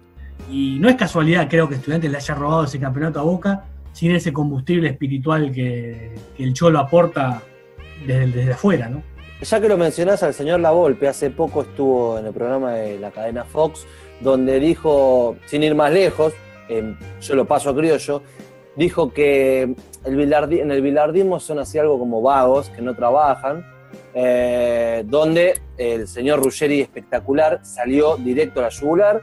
Y 0.49 0.77
no 0.79 0.89
es 0.89 0.95
casualidad, 0.95 1.47
creo 1.49 1.67
que 1.67 1.75
Estudiantes 1.75 2.09
le 2.09 2.17
haya 2.17 2.35
robado 2.35 2.63
ese 2.63 2.79
campeonato 2.79 3.19
a 3.19 3.23
Boca 3.23 3.65
sin 3.93 4.11
ese 4.11 4.31
combustible 4.31 4.89
espiritual 4.89 5.51
que, 5.51 6.15
el 6.37 6.53
Cholo 6.53 6.79
aporta 6.79 7.41
desde, 8.05 8.53
afuera, 8.53 8.87
¿no? 8.87 9.03
Ya 9.41 9.59
que 9.59 9.69
lo 9.69 9.77
mencionás 9.77 10.21
al 10.23 10.33
señor 10.33 10.59
Lavolpe, 10.59 11.07
hace 11.07 11.29
poco 11.29 11.61
estuvo 11.61 12.19
en 12.19 12.25
el 12.25 12.33
programa 12.33 12.73
de 12.73 12.99
la 12.99 13.11
cadena 13.11 13.45
Fox, 13.45 13.85
donde 14.19 14.59
dijo, 14.59 15.37
sin 15.45 15.63
ir 15.63 15.75
más 15.75 15.91
lejos, 15.91 16.33
eh, 16.67 16.95
yo 17.21 17.35
lo 17.35 17.45
paso 17.45 17.69
a 17.69 17.75
criollo, 17.75 18.21
dijo 18.75 19.13
que 19.13 19.75
el 20.05 20.33
en 20.33 20.71
el 20.71 20.81
bilardismo 20.81 21.39
son 21.39 21.59
así 21.59 21.77
algo 21.77 21.99
como 21.99 22.21
vagos, 22.21 22.69
que 22.69 22.81
no 22.81 22.95
trabajan, 22.95 23.65
eh, 24.13 25.03
donde 25.05 25.59
el 25.77 26.07
señor 26.07 26.43
Ruggeri 26.43 26.81
espectacular 26.81 27.59
salió 27.63 28.17
directo 28.17 28.59
a 28.59 28.63
la 28.63 28.69
yugular, 28.69 29.21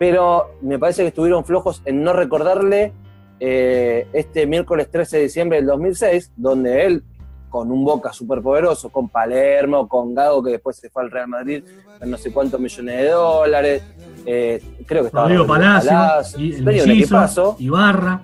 pero 0.00 0.52
me 0.62 0.78
parece 0.78 1.02
que 1.02 1.08
estuvieron 1.08 1.44
flojos 1.44 1.82
en 1.84 2.02
no 2.02 2.14
recordarle 2.14 2.94
eh, 3.38 4.06
este 4.14 4.46
miércoles 4.46 4.90
13 4.90 5.18
de 5.18 5.22
diciembre 5.24 5.58
del 5.58 5.66
2006, 5.66 6.32
donde 6.36 6.86
él 6.86 7.04
con 7.50 7.70
un 7.70 7.84
Boca 7.84 8.10
superpoderoso, 8.10 8.88
con 8.88 9.10
Palermo, 9.10 9.86
con 9.88 10.14
Gago, 10.14 10.42
que 10.42 10.52
después 10.52 10.78
se 10.78 10.88
fue 10.88 11.02
al 11.02 11.10
Real 11.10 11.28
Madrid 11.28 11.64
en 12.00 12.10
no 12.10 12.16
sé 12.16 12.32
cuántos 12.32 12.58
millones 12.58 12.96
de 12.96 13.10
dólares. 13.10 13.82
eh, 14.24 14.62
creo 14.86 15.02
que 15.02 15.08
estaba 15.08 15.24
Rodrigo 15.24 15.46
Palacio, 15.46 15.90
Palacio, 15.90 16.40
y 16.40 16.54
el 16.54 16.64
Mellizo, 16.64 17.56
Ibarra. 17.58 18.22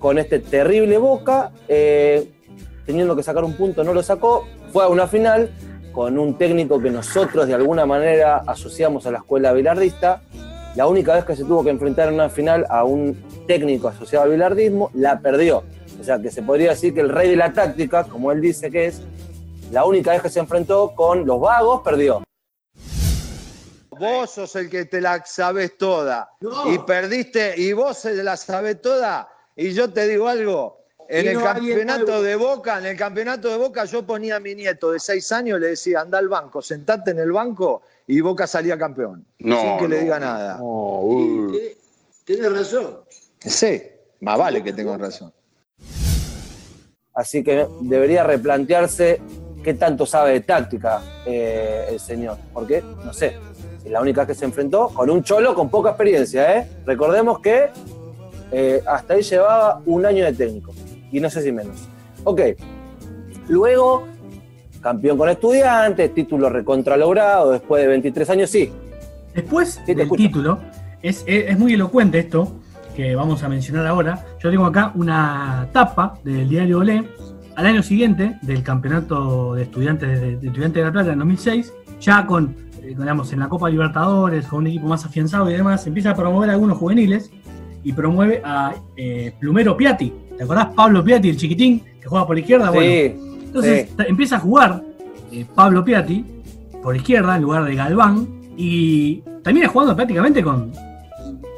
con 0.00 0.18
este 0.18 0.40
terrible 0.40 0.98
Boca, 0.98 1.52
eh, 1.68 2.28
teniendo 2.84 3.14
que 3.14 3.22
sacar 3.22 3.44
un 3.44 3.56
punto, 3.56 3.84
no 3.84 3.94
lo 3.94 4.02
sacó. 4.02 4.48
Fue 4.72 4.82
a 4.82 4.88
una 4.88 5.06
final 5.06 5.52
con 5.92 6.18
un 6.18 6.36
técnico 6.36 6.80
que 6.80 6.90
nosotros 6.90 7.46
de 7.46 7.54
alguna 7.54 7.86
manera 7.86 8.42
asociamos 8.48 9.06
a 9.06 9.12
la 9.12 9.18
escuela 9.18 9.52
bilardista. 9.52 10.22
La 10.74 10.88
única 10.88 11.14
vez 11.14 11.24
que 11.24 11.36
se 11.36 11.44
tuvo 11.44 11.62
que 11.62 11.70
enfrentar 11.70 12.08
en 12.08 12.14
una 12.14 12.28
final 12.28 12.66
a 12.68 12.82
un 12.82 13.16
técnico 13.46 13.86
asociado 13.86 14.24
al 14.24 14.32
bilardismo, 14.32 14.90
la 14.94 15.20
perdió. 15.20 15.62
O 16.00 16.02
sea 16.02 16.18
que 16.18 16.32
se 16.32 16.42
podría 16.42 16.70
decir 16.70 16.92
que 16.92 17.00
el 17.00 17.10
rey 17.10 17.30
de 17.30 17.36
la 17.36 17.52
táctica, 17.52 18.02
como 18.02 18.32
él 18.32 18.40
dice 18.40 18.72
que 18.72 18.86
es, 18.86 19.00
la 19.70 19.84
única 19.84 20.10
vez 20.10 20.22
que 20.22 20.28
se 20.28 20.40
enfrentó 20.40 20.92
con 20.96 21.24
los 21.24 21.40
vagos, 21.40 21.82
perdió. 21.82 22.24
Vos 23.90 24.30
sos 24.30 24.56
el 24.56 24.68
que 24.68 24.86
te 24.86 25.00
la 25.00 25.24
sabes 25.24 25.78
toda. 25.78 26.28
Y 26.66 26.78
perdiste, 26.80 27.54
y 27.56 27.72
vos 27.72 27.98
se 27.98 28.20
la 28.24 28.36
sabés 28.36 28.82
toda. 28.82 29.28
Y 29.54 29.72
yo 29.72 29.92
te 29.92 30.08
digo 30.08 30.26
algo. 30.26 30.84
En 31.08 31.28
el 31.28 31.34
no 31.34 31.44
campeonato 31.44 32.22
de 32.22 32.34
Boca, 32.34 32.78
en 32.78 32.86
el 32.86 32.96
campeonato 32.96 33.48
de 33.48 33.58
Boca, 33.58 33.84
yo 33.84 34.04
ponía 34.04 34.36
a 34.36 34.40
mi 34.40 34.54
nieto 34.54 34.90
de 34.90 34.98
seis 34.98 35.30
años, 35.30 35.60
le 35.60 35.68
decía, 35.68 36.00
anda 36.00 36.18
al 36.18 36.28
banco, 36.28 36.62
sentate 36.62 37.12
en 37.12 37.18
el 37.20 37.30
banco, 37.30 37.82
y 38.06 38.20
Boca 38.20 38.46
salía 38.46 38.76
campeón. 38.78 39.24
No, 39.38 39.60
sin 39.60 39.78
que 39.78 39.88
le 39.88 39.96
no, 39.96 40.02
diga 40.02 40.20
nada. 40.20 40.58
Tenés- 40.58 41.76
Tenés 42.24 42.52
razón. 42.52 42.96
Sí, 43.40 43.82
más 44.20 44.38
vale 44.38 44.62
que 44.62 44.72
tengo 44.72 44.96
razón. 44.96 45.32
Así 47.14 47.44
que 47.44 47.66
debería 47.82 48.24
replantearse 48.24 49.20
qué 49.62 49.74
tanto 49.74 50.04
sabe 50.06 50.32
de 50.32 50.40
táctica 50.40 51.02
eh, 51.26 51.86
el 51.90 52.00
señor. 52.00 52.38
Porque, 52.52 52.82
no 52.82 53.12
sé, 53.12 53.36
es 53.84 53.90
la 53.90 54.00
única 54.00 54.26
que 54.26 54.34
se 54.34 54.44
enfrentó 54.44 54.88
con 54.88 55.10
un 55.10 55.22
cholo 55.22 55.54
con 55.54 55.68
poca 55.70 55.90
experiencia. 55.90 56.56
¿eh? 56.58 56.68
Recordemos 56.84 57.38
que 57.40 57.68
eh, 58.50 58.82
hasta 58.86 59.14
ahí 59.14 59.22
llevaba 59.22 59.80
un 59.86 60.04
año 60.06 60.24
de 60.24 60.32
técnico. 60.32 60.72
Y 61.12 61.20
no 61.20 61.30
sé 61.30 61.42
si 61.42 61.52
menos. 61.52 61.88
Ok. 62.24 62.40
Luego, 63.48 64.08
campeón 64.84 65.16
con 65.18 65.28
estudiantes, 65.30 66.12
título 66.14 66.48
recontralogrado 66.50 67.50
después 67.52 67.82
de 67.82 67.88
23 67.88 68.30
años, 68.30 68.50
sí. 68.50 68.70
Después 69.34 69.80
Sí, 69.84 69.94
del 69.94 70.02
escucho. 70.02 70.22
título, 70.22 70.58
es, 71.02 71.24
es- 71.26 71.46
es 71.50 71.58
muy 71.58 71.72
elocuente 71.72 72.18
esto, 72.20 72.60
que 72.94 73.16
vamos 73.16 73.42
a 73.42 73.48
mencionar 73.48 73.86
ahora, 73.86 74.24
yo 74.40 74.50
tengo 74.50 74.66
acá 74.66 74.92
una 74.94 75.66
tapa 75.72 76.18
del 76.22 76.48
diario 76.48 76.78
Olé 76.80 77.02
al 77.56 77.66
año 77.66 77.82
siguiente 77.82 78.36
del 78.42 78.62
campeonato 78.62 79.54
de 79.54 79.62
estudiantes 79.62 80.20
de, 80.20 80.36
de 80.36 80.46
estudiantes 80.48 80.74
de 80.80 80.82
La 80.84 80.92
Plata 80.92 81.12
en 81.12 81.18
2006, 81.18 81.72
ya 82.00 82.26
con, 82.26 82.54
eh, 82.82 82.94
digamos, 82.96 83.32
en 83.32 83.40
la 83.40 83.48
Copa 83.48 83.68
Libertadores, 83.70 84.46
con 84.46 84.60
un 84.60 84.66
equipo 84.68 84.86
más 84.86 85.04
afianzado 85.04 85.50
y 85.50 85.54
demás, 85.54 85.86
empieza 85.86 86.10
a 86.10 86.14
promover 86.14 86.50
a 86.50 86.52
algunos 86.52 86.76
juveniles 86.78 87.30
y 87.82 87.92
promueve 87.92 88.40
a 88.44 88.74
eh, 88.96 89.32
Plumero 89.40 89.76
Piatti. 89.76 90.12
¿Te 90.36 90.44
acordás? 90.44 90.66
Pablo 90.76 91.02
Piatti, 91.02 91.30
el 91.30 91.36
chiquitín, 91.36 91.82
que 92.00 92.06
juega 92.08 92.26
por 92.26 92.36
la 92.36 92.40
izquierda. 92.40 92.70
Bueno, 92.70 92.90
Sí, 92.90 93.33
entonces 93.54 93.88
sí. 93.88 94.04
empieza 94.08 94.36
a 94.36 94.40
jugar 94.40 94.82
eh, 95.30 95.46
Pablo 95.54 95.84
Piatti 95.84 96.24
por 96.82 96.96
izquierda 96.96 97.36
en 97.36 97.42
lugar 97.42 97.64
de 97.64 97.76
Galván 97.76 98.26
y 98.56 99.22
termina 99.44 99.68
jugando 99.68 99.94
prácticamente 99.94 100.42
con 100.42 100.72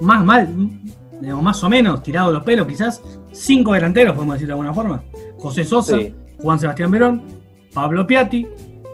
más 0.02 0.22
mal, 0.22 0.46
digamos, 1.20 1.42
más 1.42 1.64
o 1.64 1.70
menos 1.70 2.02
tirado 2.02 2.30
los 2.30 2.44
pelos, 2.44 2.66
quizás 2.66 3.02
cinco 3.32 3.72
delanteros, 3.72 4.14
podemos 4.14 4.35
decir 4.35 4.46
de 4.46 4.52
alguna 4.52 4.74
forma. 4.74 5.02
José 5.38 5.64
Sosa, 5.64 5.96
Sí. 5.96 6.14
Juan 6.38 6.61
Sebastián 6.61 6.90
Verón, 6.90 7.22
Pablo 7.72 8.06
Piatti, 8.06 8.46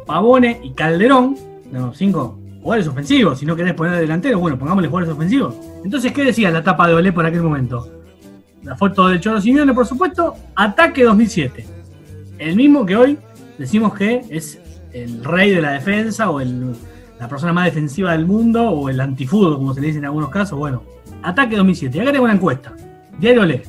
Pavone 0.06 0.60
y 0.62 0.70
Calderón, 0.70 1.36
no, 1.72 1.92
cinco 1.92 2.38
jugadores 2.62 2.86
ofensivos. 2.86 3.40
Si 3.40 3.46
no 3.46 3.56
querés 3.56 3.74
poner 3.74 3.98
delantero, 3.98 4.38
bueno, 4.38 4.56
pongámosle 4.56 4.88
jugadores 4.88 5.14
ofensivos. 5.16 5.56
Entonces, 5.84 6.12
¿qué 6.12 6.24
decía 6.24 6.52
la 6.52 6.62
tapa 6.62 6.86
de 6.86 6.94
Olé 6.94 7.12
por 7.12 7.26
aquel 7.26 7.42
momento? 7.42 7.88
La 8.62 8.76
foto 8.76 9.08
del 9.08 9.20
Cholo 9.20 9.40
Simeone, 9.40 9.74
por 9.74 9.86
supuesto, 9.86 10.36
ataque 10.54 11.02
2007 11.02 11.81
el 12.42 12.56
mismo 12.56 12.84
que 12.84 12.96
hoy 12.96 13.18
decimos 13.58 13.94
que 13.94 14.22
es 14.28 14.60
el 14.92 15.24
rey 15.24 15.50
de 15.50 15.62
la 15.62 15.72
defensa 15.72 16.30
o 16.30 16.40
la 16.40 17.28
persona 17.28 17.52
más 17.52 17.66
defensiva 17.66 18.12
del 18.12 18.26
mundo 18.26 18.68
o 18.68 18.88
el 18.88 19.00
antifútbol, 19.00 19.56
como 19.56 19.74
se 19.74 19.80
le 19.80 19.86
dice 19.88 19.98
en 20.00 20.06
algunos 20.06 20.28
casos. 20.30 20.58
Bueno, 20.58 20.82
ataque 21.22 21.56
2007. 21.56 21.96
Y 21.96 22.00
acá 22.00 22.12
tengo 22.12 22.24
una 22.24 22.34
encuesta. 22.34 22.74
Diario 23.18 23.44
Le. 23.44 23.62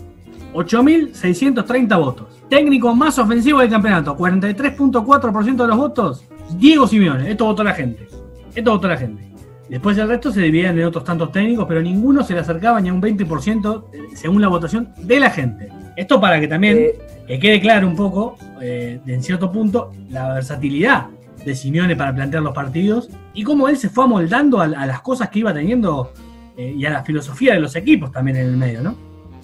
8.630 0.53 1.99
votos. 1.99 2.27
Técnico 2.49 2.95
más 2.95 3.17
ofensivo 3.19 3.59
del 3.59 3.69
campeonato. 3.69 4.15
43.4% 4.17 5.55
de 5.55 5.67
los 5.67 5.77
votos. 5.77 6.23
Diego 6.57 6.87
Simeone. 6.87 7.31
Esto 7.31 7.45
votó 7.45 7.63
la 7.63 7.73
gente. 7.73 8.07
Esto 8.53 8.71
votó 8.71 8.87
la 8.87 8.97
gente. 8.97 9.32
Después 9.73 9.97
el 9.97 10.07
resto 10.07 10.31
se 10.31 10.39
dividían 10.39 10.77
en 10.77 10.85
otros 10.85 11.03
tantos 11.03 11.31
técnicos, 11.31 11.65
pero 11.67 11.81
ninguno 11.81 12.23
se 12.23 12.35
le 12.35 12.41
acercaba 12.41 12.79
ni 12.79 12.89
a 12.89 12.93
un 12.93 13.01
20% 13.01 13.85
según 14.13 14.39
la 14.39 14.47
votación 14.47 14.93
de 14.99 15.19
la 15.19 15.31
gente. 15.31 15.67
Esto 15.95 16.21
para 16.21 16.39
que 16.39 16.47
también 16.47 16.77
Eh, 16.77 16.99
que 17.25 17.39
quede 17.39 17.59
claro 17.59 17.87
un 17.87 17.95
poco, 17.95 18.35
eh, 18.61 18.99
en 19.07 19.23
cierto 19.23 19.51
punto, 19.51 19.89
la 20.11 20.31
versatilidad 20.35 21.07
de 21.43 21.55
Simeone 21.55 21.95
para 21.95 22.13
plantear 22.13 22.43
los 22.43 22.53
partidos 22.53 23.09
y 23.33 23.43
cómo 23.43 23.67
él 23.67 23.77
se 23.77 23.89
fue 23.89 24.03
amoldando 24.03 24.61
a, 24.61 24.65
a 24.65 24.85
las 24.85 25.01
cosas 25.01 25.29
que 25.29 25.39
iba 25.39 25.51
teniendo 25.51 26.13
eh, 26.55 26.75
y 26.77 26.85
a 26.85 26.91
la 26.91 27.03
filosofía 27.03 27.55
de 27.55 27.59
los 27.59 27.75
equipos 27.75 28.11
también 28.11 28.37
en 28.37 28.45
el 28.45 28.57
medio, 28.57 28.81
¿no? 28.81 28.95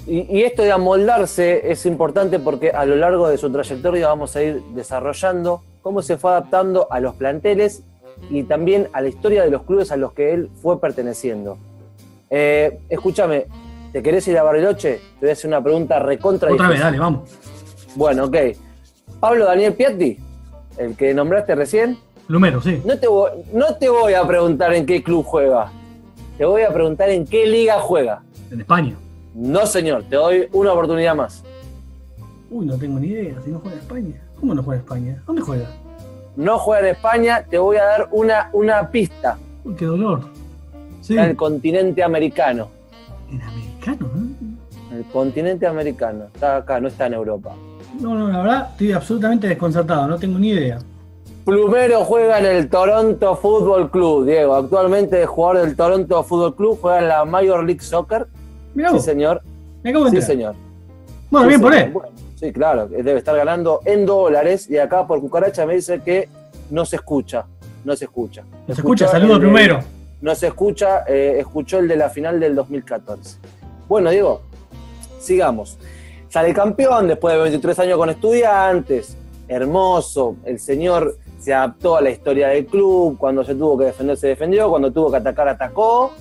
Y, 0.05 0.27
y 0.29 0.43
esto 0.43 0.61
de 0.61 0.71
amoldarse 0.71 1.71
es 1.71 1.87
importante 1.87 2.37
porque 2.37 2.69
a 2.69 2.85
lo 2.85 2.95
largo 2.95 3.27
de 3.29 3.39
su 3.39 3.51
trayectoria 3.51 4.07
vamos 4.07 4.35
a 4.35 4.43
ir 4.43 4.61
desarrollando 4.75 5.63
cómo 5.81 6.03
se 6.03 6.17
fue 6.17 6.29
adaptando 6.29 6.87
a 6.91 6.99
los 6.99 7.15
planteles 7.15 7.83
y 8.29 8.43
también 8.43 8.89
a 8.93 9.01
la 9.01 9.07
historia 9.07 9.43
de 9.43 9.51
los 9.51 9.63
clubes 9.63 9.91
a 9.91 9.97
los 9.97 10.13
que 10.13 10.33
él 10.33 10.49
fue 10.61 10.79
perteneciendo. 10.79 11.57
Eh, 12.29 12.79
escúchame, 12.89 13.47
¿te 13.91 14.03
querés 14.03 14.27
ir 14.27 14.37
a 14.37 14.43
Bariloche? 14.43 14.99
Te 15.19 15.25
voy 15.25 15.29
a 15.29 15.33
hacer 15.33 15.47
una 15.47 15.63
pregunta 15.63 15.99
recontra 15.99 16.51
Otra 16.51 16.69
vez, 16.69 16.79
dale, 16.79 16.99
vamos. 16.99 17.29
Bueno, 17.95 18.25
ok. 18.25 18.37
Pablo 19.19 19.45
Daniel 19.45 19.73
Piatti, 19.73 20.17
el 20.77 20.95
que 20.95 21.13
nombraste 21.13 21.55
recién, 21.55 21.97
Lumero, 22.27 22.61
sí. 22.61 22.81
no 22.85 22.97
te, 22.99 23.07
voy, 23.07 23.31
no 23.51 23.75
te 23.75 23.89
voy 23.89 24.13
a 24.13 24.25
preguntar 24.25 24.73
en 24.73 24.85
qué 24.85 25.01
club 25.01 25.25
juega. 25.25 25.71
Te 26.37 26.45
voy 26.45 26.61
a 26.61 26.71
preguntar 26.71 27.09
en 27.09 27.25
qué 27.25 27.47
liga 27.47 27.79
juega. 27.79 28.21
En 28.51 28.61
España. 28.61 28.95
No, 29.33 29.65
señor, 29.65 30.03
te 30.09 30.15
doy 30.15 30.47
una 30.53 30.73
oportunidad 30.73 31.15
más. 31.15 31.43
Uy, 32.51 32.65
no 32.65 32.77
tengo 32.77 32.99
ni 32.99 33.07
idea, 33.07 33.35
si 33.43 33.51
no 33.51 33.59
juega 33.59 33.77
en 33.77 33.81
España. 33.81 34.21
¿Cómo 34.39 34.53
no 34.53 34.63
juega 34.63 34.79
en 34.79 34.85
España? 34.85 35.23
¿Dónde 35.25 35.41
juega? 35.41 35.69
No 36.39 36.57
juega 36.57 36.87
en 36.87 36.95
España, 36.95 37.43
te 37.49 37.57
voy 37.57 37.75
a 37.75 37.83
dar 37.83 38.07
una, 38.11 38.49
una 38.53 38.89
pista. 38.89 39.37
Uy, 39.65 39.75
qué 39.75 39.83
dolor. 39.85 40.21
Sí, 41.01 41.13
Está 41.13 41.25
en 41.25 41.29
el 41.31 41.35
continente 41.35 42.01
americano. 42.01 42.69
en 43.29 43.41
americano, 43.41 44.09
¿no? 44.15 44.91
En 44.91 44.97
el 44.99 45.03
continente 45.11 45.67
americano. 45.67 46.25
Está 46.33 46.55
acá, 46.57 46.79
no 46.79 46.87
está 46.87 47.07
en 47.07 47.15
Europa. 47.15 47.51
No, 47.99 48.15
no, 48.15 48.29
la 48.29 48.37
verdad, 48.41 48.69
estoy 48.71 48.93
absolutamente 48.93 49.49
desconcertado, 49.49 50.07
no 50.07 50.17
tengo 50.17 50.39
ni 50.39 50.51
idea. 50.51 50.79
Plumero 51.43 52.05
juega 52.05 52.39
en 52.39 52.45
el 52.45 52.69
Toronto 52.69 53.35
Football 53.35 53.91
Club, 53.91 54.25
Diego. 54.25 54.55
Actualmente 54.55 55.21
es 55.21 55.27
jugador 55.27 55.65
del 55.65 55.75
Toronto 55.75 56.23
Football 56.23 56.55
Club, 56.55 56.77
juega 56.81 56.99
en 56.99 57.07
la 57.09 57.25
Major 57.25 57.65
League 57.65 57.81
Soccer. 57.81 58.27
Mirá 58.75 58.91
Sí, 58.91 58.99
señor. 59.01 59.41
me 59.83 59.89
acabo 59.89 60.05
de 60.05 60.11
Sí, 60.11 60.21
señor. 60.21 60.55
Bueno, 61.29 61.45
Sí, 61.45 61.49
bien 61.49 61.61
por 61.61 61.73
señor. 61.73 61.87
él. 61.87 61.93
Bueno, 61.93 62.09
sí, 62.39 62.51
claro, 62.53 62.87
debe 62.87 63.17
estar 63.17 63.35
ganando 63.35 63.81
en 63.85 64.05
dólares 64.05 64.69
y 64.69 64.77
acá 64.77 65.05
por 65.05 65.19
cucaracha 65.19 65.65
me 65.65 65.75
dice 65.75 66.01
que 66.01 66.29
no 66.69 66.85
se 66.85 66.95
escucha. 66.97 67.45
No 67.83 67.95
se 67.95 68.05
escucha. 68.05 68.43
Se 68.67 68.73
escucha, 68.73 69.07
saludo 69.07 69.33
de- 69.35 69.39
primero. 69.39 69.79
No 70.21 70.35
se 70.35 70.47
escucha, 70.47 71.03
eh, 71.07 71.37
escuchó 71.39 71.79
el 71.79 71.87
de 71.87 71.95
la 71.95 72.09
final 72.09 72.39
del 72.39 72.53
2014. 72.55 73.37
Bueno, 73.87 74.09
Diego, 74.09 74.41
sigamos. 75.19 75.77
Sale 76.27 76.53
campeón 76.53 77.07
después 77.07 77.33
de 77.35 77.41
23 77.41 77.79
años 77.79 77.97
con 77.97 78.09
estudiantes. 78.09 79.15
Hermoso. 79.47 80.35
El 80.45 80.59
señor 80.59 81.17
se 81.39 81.53
adaptó 81.53 81.95
a 81.95 82.01
la 82.01 82.09
historia 82.09 82.49
del 82.49 82.65
club. 82.65 83.17
Cuando 83.17 83.43
se 83.43 83.55
tuvo 83.55 83.77
que 83.77 83.85
defender, 83.85 84.17
se 84.17 84.27
defendió. 84.27 84.69
Cuando 84.69 84.91
tuvo 84.91 85.09
que 85.09 85.17
atacar, 85.17 85.47
atacó. 85.47 86.11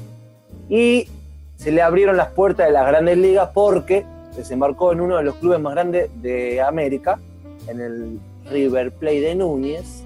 Y 0.69 1.09
se 1.57 1.73
le 1.73 1.83
abrieron 1.83 2.17
las 2.17 2.29
puertas 2.29 2.67
de 2.69 2.73
las 2.73 2.87
grandes 2.87 3.19
ligas 3.19 3.51
porque 3.53 4.07
desembarcó 4.39 4.93
en 4.93 5.01
uno 5.01 5.17
de 5.17 5.25
los 5.25 5.35
clubes 5.35 5.61
más 5.61 5.75
grandes 5.75 6.11
de 6.23 6.61
América, 6.61 7.19
en 7.67 7.81
el 7.81 8.21
River 8.51 8.93
Plate 8.93 9.21
de 9.21 9.35
Núñez, 9.35 10.05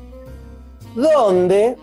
donde 0.94 1.76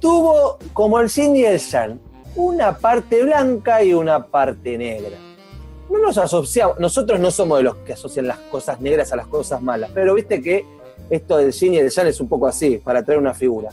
tuvo, 0.00 0.58
como 0.72 0.98
el 0.98 1.08
Yin 1.08 1.36
y 1.36 1.44
el 1.44 1.58
Yang, 1.58 2.00
una 2.34 2.76
parte 2.76 3.22
blanca 3.22 3.82
y 3.82 3.94
una 3.94 4.26
parte 4.26 4.76
negra. 4.76 5.16
No 5.88 5.98
nos 6.00 6.18
asociamos, 6.18 6.80
nosotros 6.80 7.20
no 7.20 7.30
somos 7.30 7.58
de 7.58 7.64
los 7.64 7.76
que 7.76 7.92
asocian 7.92 8.26
las 8.26 8.38
cosas 8.38 8.80
negras 8.80 9.12
a 9.12 9.16
las 9.16 9.28
cosas 9.28 9.62
malas, 9.62 9.90
pero 9.94 10.14
viste 10.14 10.42
que 10.42 10.66
esto 11.08 11.36
del 11.36 11.52
Yin 11.52 11.74
y 11.74 11.78
el 11.78 11.90
Yang 11.90 12.06
es 12.08 12.20
un 12.20 12.28
poco 12.28 12.48
así, 12.48 12.78
para 12.78 13.04
traer 13.04 13.20
una 13.20 13.34
figura. 13.34 13.70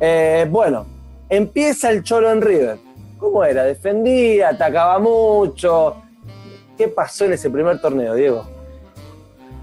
Eh, 0.00 0.44
bueno, 0.50 0.86
empieza 1.28 1.90
el 1.90 2.02
Cholo 2.02 2.32
en 2.32 2.42
River. 2.42 2.78
¿Cómo 3.16 3.44
era? 3.44 3.64
Defendía, 3.64 4.50
atacaba 4.50 4.98
mucho. 4.98 5.96
¿Qué 6.78 6.86
pasó 6.86 7.24
en 7.24 7.32
ese 7.32 7.50
primer 7.50 7.80
torneo, 7.80 8.14
Diego? 8.14 8.46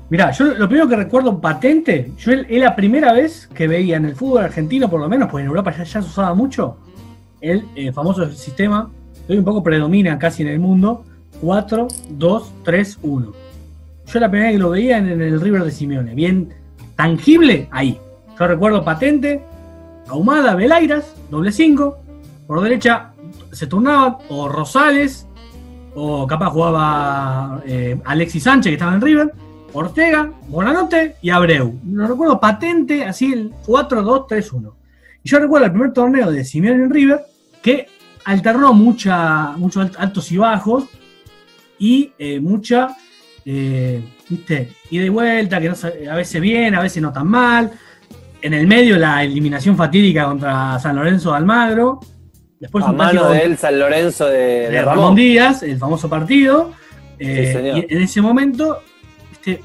Mirá, 0.10 0.32
yo 0.32 0.54
lo 0.54 0.68
primero 0.68 0.88
que 0.90 0.98
recuerdo 0.98 1.40
patente, 1.40 2.12
yo 2.18 2.34
es 2.34 2.60
la 2.60 2.76
primera 2.76 3.14
vez 3.14 3.48
que 3.54 3.70
veía 3.70 3.96
en 3.96 4.06
el 4.06 4.16
fútbol 4.16 4.44
argentino, 4.44 4.90
por 4.90 5.00
lo 5.00 5.08
menos, 5.08 5.30
porque 5.30 5.44
en 5.44 5.48
Europa 5.48 5.72
ya, 5.72 5.86
se 5.86 6.00
usaba 6.00 6.36
mucho, 6.36 6.78
el 7.40 7.66
eh, 7.76 7.92
famoso 7.94 8.30
sistema, 8.32 8.92
que 9.26 9.34
hoy 9.34 9.40
un 9.40 9.46
poco 9.46 9.64
predomina 9.64 10.20
casi 10.20 10.44
en 10.44 10.50
el 10.50 10.60
mundo, 10.60 11.06
4, 11.42 11.88
2, 12.10 12.54
3, 12.64 13.00
1. 13.02 13.34
Yo 14.08 14.20
la 14.20 14.30
primera 14.30 14.50
vez 14.50 14.58
que 14.58 14.64
lo 14.64 14.70
veía 14.70 14.98
en, 14.98 15.08
en 15.08 15.22
el 15.22 15.40
River 15.40 15.64
de 15.64 15.72
Simeone, 15.72 16.14
bien 16.14 16.54
tangible, 16.98 17.70
ahí. 17.72 17.98
Yo 18.38 18.46
recuerdo 18.46 18.84
patente, 18.84 19.42
Ahumada, 20.08 20.54
Belairas, 20.54 21.16
doble 21.32 21.52
5, 21.52 21.98
por 22.46 22.62
derecha 22.62 23.14
se 23.52 23.66
turnaban 23.66 24.18
o 24.30 24.50
Rosales, 24.50 25.28
o 25.96 26.28
capaz 26.28 26.50
jugaba 26.50 27.62
eh, 27.66 28.00
Alexis 28.06 28.44
Sánchez, 28.44 28.70
que 28.70 28.74
estaba 28.76 28.96
en 28.96 29.02
River, 29.02 29.34
Ortega, 29.74 30.30
Bonanote 30.48 31.16
y 31.22 31.30
Abreu. 31.30 31.80
Lo 31.90 32.08
recuerdo 32.08 32.40
patente, 32.40 33.04
así 33.06 33.34
el 33.34 33.52
4-2-3-1. 33.66 34.74
Y 35.24 35.30
yo 35.30 35.40
recuerdo 35.40 35.66
el 35.66 35.72
primer 35.72 35.94
torneo 35.94 36.32
de 36.32 36.44
Simeone 36.46 36.84
en 36.84 36.90
River, 36.92 37.22
que 37.62 37.88
alternó 38.26 38.74
muchos 38.74 39.12
alt- 39.14 39.96
altos 39.98 40.32
y 40.32 40.38
bajos 40.38 40.86
y 41.80 42.12
eh, 42.18 42.40
mucha, 42.40 42.96
eh, 43.46 44.02
viste, 44.30 44.72
ida 44.92 45.04
y 45.06 45.10
vuelta, 45.10 45.60
que 45.60 45.70
no 45.70 45.76
a 46.12 46.16
veces 46.16 46.40
bien, 46.42 46.76
a 46.76 46.82
veces 46.82 47.02
no 47.02 47.12
tan 47.12 47.28
mal. 47.28 47.72
En 48.42 48.54
el 48.54 48.68
medio 48.68 48.98
la 48.98 49.24
eliminación 49.24 49.76
fatídica 49.76 50.26
contra 50.26 50.78
San 50.80 50.96
Lorenzo 50.96 51.32
de 51.32 51.38
Almagro. 51.38 52.00
Después 52.66 52.86
a 52.86 52.92
un 52.92 52.98
mano 52.98 53.12
de 53.24 53.28
contra- 53.28 53.42
él, 53.44 53.58
San 53.58 53.80
Lorenzo 53.80 54.26
de, 54.26 54.38
de 54.38 54.70
de 54.72 54.82
Ramón 54.82 54.98
Ramón. 55.04 55.16
Díaz, 55.16 55.64
el 55.64 55.78
famoso 55.78 56.10
partido. 56.10 56.72
Eh, 57.20 57.54
Sí, 57.80 57.86
y 57.90 57.94
en 57.96 58.02
ese 58.02 58.22
momento, 58.22 58.80
este, 59.32 59.62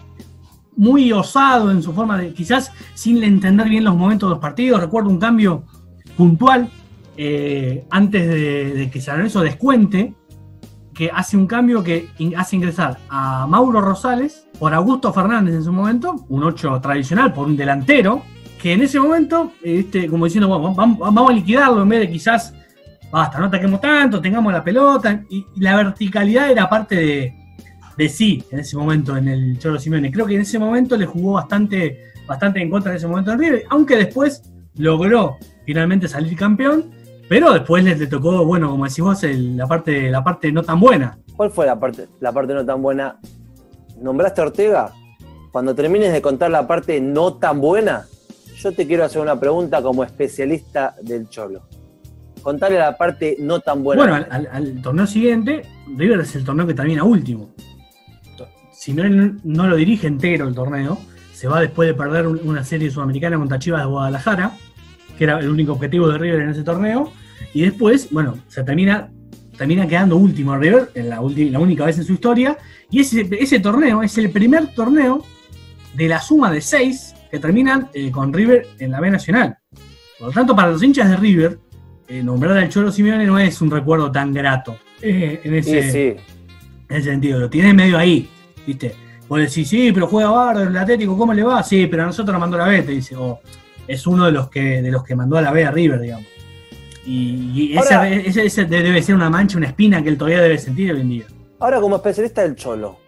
muy 0.77 1.11
osado 1.13 1.71
en 1.71 1.83
su 1.83 1.93
forma 1.93 2.17
de, 2.19 2.33
quizás 2.33 2.73
sin 2.95 3.23
entender 3.23 3.69
bien 3.69 3.85
los 3.85 3.97
momentos 3.97 4.29
de 4.29 4.35
los 4.35 4.41
partidos. 4.41 4.81
Recuerdo 4.81 5.11
un 5.11 5.19
cambio 5.19 5.65
puntual 6.17 6.69
eh, 7.17 7.85
antes 7.91 8.27
de, 8.29 8.73
de 8.75 8.91
que 8.91 9.01
San 9.01 9.17
Lorenzo 9.17 9.41
descuente, 9.41 10.15
que 10.95 11.11
hace 11.13 11.37
un 11.37 11.47
cambio 11.47 11.83
que 11.83 12.09
in- 12.19 12.37
hace 12.37 12.57
ingresar 12.57 12.99
a 13.09 13.47
Mauro 13.47 13.81
Rosales 13.81 14.47
por 14.59 14.73
Augusto 14.75 15.13
Fernández 15.13 15.55
en 15.55 15.65
su 15.65 15.73
momento, 15.73 16.25
un 16.29 16.45
8 16.45 16.81
tradicional, 16.81 17.33
por 17.33 17.47
un 17.47 17.57
delantero, 17.57 18.23
que 18.61 18.75
en 18.75 18.83
ese 18.83 19.01
momento, 19.01 19.53
eh, 19.63 19.81
este, 19.81 20.07
como 20.09 20.27
diciendo, 20.27 20.49
bueno, 20.49 20.75
vamos, 20.75 20.99
vamos 20.99 21.31
a 21.31 21.33
liquidarlo 21.35 21.83
en 21.83 21.89
vez 21.89 22.01
de 22.01 22.11
quizás 22.11 22.55
basta, 23.11 23.39
no 23.39 23.47
ataquemos 23.47 23.81
tanto, 23.81 24.21
tengamos 24.21 24.53
la 24.53 24.63
pelota. 24.63 25.25
Y, 25.29 25.45
la 25.57 25.77
verticalidad 25.77 26.51
era 26.51 26.69
parte 26.69 26.97
de, 27.97 28.09
sí 28.09 28.43
en 28.51 28.61
ese 28.61 28.77
momento 28.77 29.17
en 29.17 29.29
el 29.29 29.59
Cholo 29.59 29.79
Simeone. 29.79 30.11
Creo 30.11 30.27
que 30.27 30.35
en 30.35 30.41
ese 30.41 30.59
momento 30.59 30.97
le 30.97 31.07
jugó 31.07 31.35
bastante, 31.35 32.13
bastante 32.27 32.61
en 32.63 32.71
contra 32.71 32.93
en 32.93 32.97
ese 32.97 33.07
momento 33.07 33.33
al 33.33 33.39
River, 33.39 33.65
aunque 33.69 33.97
después 33.97 34.43
logró 34.77 35.37
finalmente 35.67 36.09
salir 36.09 36.37
campeón, 36.37 36.91
pero 37.29 37.53
después 37.53 37.85
le, 37.85 38.07
tocó, 38.07 38.45
bueno, 38.45 38.71
como 38.71 38.85
decís 38.85 39.01
vos, 39.05 39.23
la, 39.23 39.67
parte, 39.67 40.11
la 40.11 40.25
parte 40.25 40.51
no 40.51 40.63
tan 40.63 40.81
buena. 40.81 41.19
¿Cuál 41.37 41.51
fue 41.51 41.67
la 41.67 41.79
parte, 41.79 42.09
la 42.21 42.33
parte 42.33 42.55
no 42.55 42.65
tan 42.65 42.83
buena? 42.83 43.19
¿Nombraste 44.01 44.41
a 44.41 44.45
Ortega? 44.45 44.93
Cuando 45.53 45.75
termines 45.75 46.13
de 46.13 46.23
contar 46.23 46.51
la 46.51 46.67
parte 46.67 47.01
no 47.01 47.35
tan 47.35 47.61
buena, 47.61 48.07
yo 48.57 48.73
te 48.73 48.87
quiero 48.87 49.05
hacer 49.05 49.21
una 49.21 49.39
pregunta 49.39 49.83
como 49.83 50.05
especialista 50.05 50.95
del 51.03 51.29
Cholo. 51.29 51.63
Contale 52.43 52.79
la 52.79 52.97
parte 52.97 53.37
no 53.39 53.61
tan 53.61 53.83
buena. 53.83 54.03
Bueno, 54.03 54.27
al, 54.31 54.81
torneo 54.83 55.07
siguiente, 55.07 55.63
River 55.97 56.21
es 56.21 56.35
el 56.37 56.45
torneo 56.45 56.67
que 56.67 56.75
termina 56.75 57.05
último. 57.05 57.51
Si 58.73 58.95
no, 58.95 59.05
no 59.45 59.67
lo 59.67 59.77
dirige 59.77 60.07
entero 60.07 60.49
el 60.49 60.55
torneo, 60.55 60.99
se 61.35 61.49
va 61.49 61.61
después 61.61 61.87
de 61.89 61.95
perder 61.95 62.27
un- 62.27 62.41
una 62.45 62.65
serie 62.65 62.91
sudamericana 62.91 63.37
contra 63.37 63.59
Chivas 63.59 63.83
de 63.83 63.87
Guadalajara, 63.89 64.53
que 65.19 65.25
era 65.25 65.39
el 65.39 65.49
único 65.51 65.73
objetivo 65.73 66.09
de 66.09 66.17
River 66.19 66.41
en 66.43 66.49
ese 66.51 66.63
torneo, 66.63 67.13
y 67.53 67.63
después, 67.63 68.09
bueno, 68.11 68.39
se 68.49 68.63
termina, 68.65 69.11
termina 69.59 69.87
quedando 69.87 70.17
último 70.17 70.57
River, 70.57 70.91
en 70.95 71.11
la, 71.11 71.17
la 71.17 71.59
única 71.59 71.85
vez 71.85 71.99
en 71.99 72.05
su 72.05 72.15
historia, 72.15 72.57
y 72.91 73.01
ese, 73.01 73.29
ese 73.39 73.61
torneo 73.61 74.03
es 74.03 74.17
el 74.17 74.31
primer 74.31 74.69
torneo 74.75 75.25
de 75.95 76.09
la 76.09 76.21
suma 76.21 76.51
de 76.51 76.63
seis 76.63 77.15
que 77.31 77.39
terminan 77.39 77.91
eh, 77.93 78.11
con 78.11 78.33
River 78.33 78.67
en 78.79 78.93
la 78.93 79.01
B 79.01 79.11
Nacional. 79.11 79.59
Por 80.19 80.29
lo 80.29 80.33
tanto, 80.33 80.57
para 80.57 80.71
los 80.71 80.83
hinchas 80.83 81.11
de 81.11 81.17
River, 81.17 81.59
eh, 82.11 82.23
nombrar 82.23 82.59
al 82.59 82.69
Cholo 82.69 82.91
Simeone 82.93 83.25
no 83.25 83.39
es 83.39 83.61
un 83.63 83.71
recuerdo 83.71 84.11
tan 84.13 84.33
grato 84.35 84.77
eh, 85.01 85.41
en, 85.45 85.55
ese, 85.55 85.83
Sí, 85.85 85.91
sí. 85.91 85.99
en 86.89 86.97
ese 86.97 87.11
sentido. 87.11 87.39
Lo 87.39 87.49
tiene 87.49 87.73
medio 87.73 87.97
ahí, 87.97 88.29
¿viste? 88.67 88.95
Vos 89.29 89.39
decís, 89.39 89.69
sí, 89.69 89.93
pero 89.93 90.07
juega 90.09 90.29
bárbaro 90.31 90.69
el 90.69 90.77
Atlético, 90.77 91.17
¿cómo 91.17 91.33
le 91.33 91.43
va? 91.45 91.63
Sí, 91.63 91.87
pero 91.87 92.03
a 92.03 92.07
nosotros 92.07 92.33
nos 92.33 92.41
mandó 92.41 92.57
a 92.57 92.61
la 92.61 92.67
B, 92.67 92.83
te 92.83 92.93
dice. 92.93 93.15
O 93.17 93.41
es 93.87 94.07
uno 94.07 94.27
de 94.27 94.33
los 94.33 94.49
que 94.51 94.83
de 94.83 94.91
los 94.91 95.05
que 95.05 95.15
mandó 95.15 95.37
a 95.39 95.43
la 95.43 95.53
B 95.53 95.65
a 95.65 95.71
River, 95.71 96.01
digamos. 96.01 96.27
Y, 97.07 97.77
Ahora- 97.77 98.09
ese 98.11 98.65
debe 98.67 99.03
ser 99.03 99.15
una 99.15 99.31
mancha, 99.31 99.57
una 99.57 99.69
espina 99.69 100.03
que 100.03 100.11
él 100.11 100.19
todavía 100.19 100.41
debe 100.43 100.59
sentir 100.59 100.93
hoy 100.93 101.01
en 101.01 101.09
día. 101.09 101.25
Ahora, 101.59 101.81
como 101.81 101.97
especialista 101.97 102.43
del 102.43 102.55
Cholo, 102.57 102.99